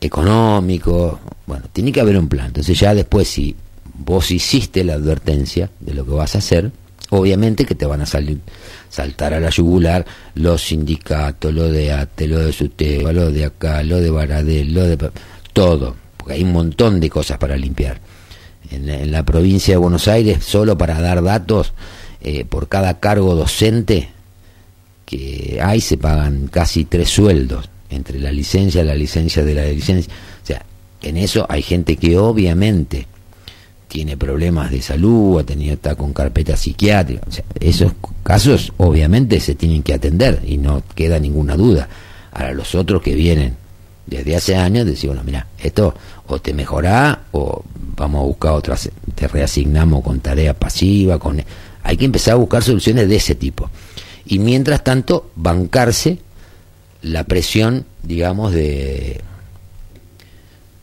económico, 0.00 1.18
bueno, 1.46 1.66
tiene 1.72 1.92
que 1.92 2.00
haber 2.00 2.18
un 2.18 2.28
plan. 2.28 2.46
Entonces 2.46 2.78
ya 2.78 2.94
después 2.94 3.28
si 3.28 3.54
vos 3.94 4.30
hiciste 4.30 4.84
la 4.84 4.94
advertencia 4.94 5.70
de 5.80 5.94
lo 5.94 6.04
que 6.04 6.12
vas 6.12 6.34
a 6.34 6.38
hacer, 6.38 6.70
obviamente 7.10 7.64
que 7.64 7.74
te 7.74 7.86
van 7.86 8.00
a 8.02 8.06
salir 8.06 8.40
saltar 8.88 9.34
a 9.34 9.40
la 9.40 9.50
yugular 9.50 10.04
los 10.34 10.62
sindicatos, 10.62 11.52
lo 11.52 11.70
de 11.70 11.92
ATE, 11.92 12.26
lo 12.26 12.38
de 12.38 12.52
SUTEBA, 12.52 13.12
lo 13.12 13.30
de 13.30 13.44
acá, 13.44 13.82
lo 13.82 14.00
de 14.00 14.10
Baradel, 14.10 14.72
lo 14.72 14.84
de 14.84 15.10
todo, 15.52 15.96
porque 16.16 16.34
hay 16.34 16.42
un 16.42 16.52
montón 16.52 17.00
de 17.00 17.10
cosas 17.10 17.38
para 17.38 17.56
limpiar. 17.56 18.00
En, 18.70 19.10
la 19.10 19.24
provincia 19.24 19.74
de 19.74 19.78
Buenos 19.78 20.08
Aires, 20.08 20.44
solo 20.44 20.76
para 20.76 21.00
dar 21.00 21.22
datos, 21.22 21.72
eh, 22.20 22.44
por 22.44 22.68
cada 22.68 22.98
cargo 22.98 23.34
docente 23.34 24.10
que 25.06 25.58
hay 25.62 25.80
se 25.80 25.96
pagan 25.96 26.48
casi 26.48 26.84
tres 26.84 27.08
sueldos 27.08 27.70
entre 27.88 28.18
la 28.18 28.30
licencia, 28.30 28.84
la 28.84 28.94
licencia 28.94 29.42
de 29.42 29.54
la 29.54 29.64
licencia. 29.64 30.12
O 30.42 30.46
sea, 30.46 30.66
en 31.02 31.16
eso 31.16 31.46
hay 31.48 31.62
gente 31.62 31.96
que 31.96 32.18
obviamente 32.18 33.06
tiene 33.88 34.16
problemas 34.16 34.70
de 34.70 34.82
salud, 34.82 35.40
ha 35.40 35.44
tenido 35.44 35.74
está 35.74 35.94
con 35.94 36.12
carpeta 36.12 36.56
psiquiátrica. 36.56 37.22
O 37.26 37.32
sea, 37.32 37.44
esos 37.58 37.92
casos 38.22 38.72
obviamente 38.76 39.40
se 39.40 39.54
tienen 39.54 39.82
que 39.82 39.94
atender 39.94 40.42
y 40.46 40.58
no 40.58 40.82
queda 40.94 41.18
ninguna 41.18 41.56
duda. 41.56 41.88
Ahora 42.32 42.52
los 42.52 42.74
otros 42.74 43.02
que 43.02 43.14
vienen 43.14 43.56
desde 44.06 44.36
hace 44.36 44.56
años 44.56 44.86
decimos, 44.86 45.16
bueno, 45.16 45.26
mira, 45.26 45.46
esto 45.58 45.94
o 46.26 46.38
te 46.38 46.52
mejorá 46.52 47.24
o 47.32 47.64
vamos 47.96 48.20
a 48.20 48.24
buscar 48.24 48.52
otras, 48.52 48.90
te 49.14 49.26
reasignamos 49.26 50.02
con 50.02 50.20
tarea 50.20 50.54
pasiva, 50.54 51.18
con 51.18 51.42
hay 51.82 51.96
que 51.96 52.04
empezar 52.04 52.34
a 52.34 52.36
buscar 52.36 52.62
soluciones 52.62 53.08
de 53.08 53.16
ese 53.16 53.34
tipo. 53.34 53.70
Y 54.26 54.38
mientras 54.38 54.84
tanto, 54.84 55.30
bancarse 55.36 56.18
la 57.00 57.24
presión, 57.24 57.86
digamos, 58.02 58.52
de, 58.52 59.22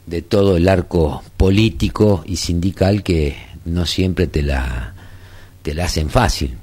de 0.06 0.22
todo 0.22 0.58
el 0.58 0.68
arco 0.68 1.24
político 1.38 2.24
y 2.26 2.36
sindical 2.36 3.04
que 3.04 3.36
no 3.66 3.86
siempre 3.86 4.28
te 4.28 4.44
la, 4.44 4.94
te 5.62 5.74
la 5.74 5.86
hacen 5.86 6.10
fácil. 6.10 6.56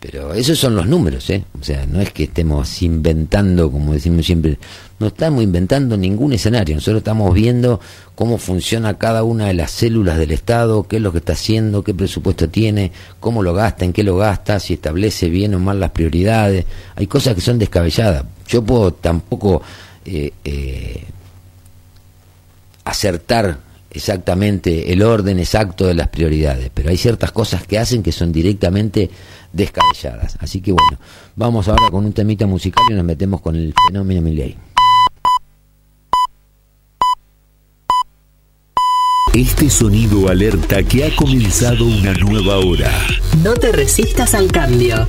Pero 0.00 0.32
esos 0.32 0.58
son 0.58 0.74
los 0.76 0.86
números, 0.86 1.28
¿eh? 1.28 1.44
O 1.60 1.62
sea, 1.62 1.84
no 1.84 2.00
es 2.00 2.10
que 2.10 2.24
estemos 2.24 2.80
inventando, 2.80 3.70
como 3.70 3.92
decimos 3.92 4.24
siempre, 4.24 4.58
no 4.98 5.08
estamos 5.08 5.42
inventando 5.42 5.94
ningún 5.98 6.32
escenario, 6.32 6.74
nosotros 6.74 7.00
estamos 7.00 7.34
viendo 7.34 7.80
cómo 8.14 8.38
funciona 8.38 8.96
cada 8.96 9.24
una 9.24 9.48
de 9.48 9.54
las 9.54 9.70
células 9.70 10.16
del 10.16 10.30
Estado, 10.30 10.84
qué 10.84 10.96
es 10.96 11.02
lo 11.02 11.12
que 11.12 11.18
está 11.18 11.34
haciendo, 11.34 11.84
qué 11.84 11.92
presupuesto 11.92 12.48
tiene, 12.48 12.92
cómo 13.20 13.42
lo 13.42 13.52
gasta, 13.52 13.84
en 13.84 13.92
qué 13.92 14.02
lo 14.02 14.16
gasta, 14.16 14.58
si 14.58 14.74
establece 14.74 15.28
bien 15.28 15.54
o 15.54 15.58
mal 15.58 15.78
las 15.78 15.90
prioridades. 15.90 16.64
Hay 16.96 17.06
cosas 17.06 17.34
que 17.34 17.42
son 17.42 17.58
descabelladas. 17.58 18.24
Yo 18.48 18.64
puedo 18.64 18.94
tampoco 18.94 19.60
eh, 20.06 20.32
eh, 20.44 21.04
acertar 22.90 23.58
exactamente 23.90 24.92
el 24.92 25.02
orden 25.02 25.38
exacto 25.38 25.86
de 25.86 25.94
las 25.94 26.08
prioridades, 26.08 26.70
pero 26.72 26.90
hay 26.90 26.96
ciertas 26.96 27.32
cosas 27.32 27.66
que 27.66 27.78
hacen 27.78 28.02
que 28.02 28.12
son 28.12 28.32
directamente 28.32 29.10
descabelladas. 29.52 30.36
Así 30.40 30.60
que 30.60 30.72
bueno, 30.72 30.98
vamos 31.36 31.68
ahora 31.68 31.90
con 31.90 32.04
un 32.04 32.12
temita 32.12 32.46
musical 32.46 32.84
y 32.90 32.94
nos 32.94 33.04
metemos 33.04 33.40
con 33.40 33.56
el 33.56 33.74
fenómeno 33.88 34.22
Milley. 34.22 34.56
Este 39.34 39.70
sonido 39.70 40.28
alerta 40.28 40.82
que 40.82 41.04
ha 41.04 41.16
comenzado 41.16 41.84
una 41.84 42.12
nueva 42.14 42.58
hora. 42.58 42.90
No 43.44 43.54
te 43.54 43.70
resistas 43.70 44.34
al 44.34 44.50
cambio. 44.50 45.06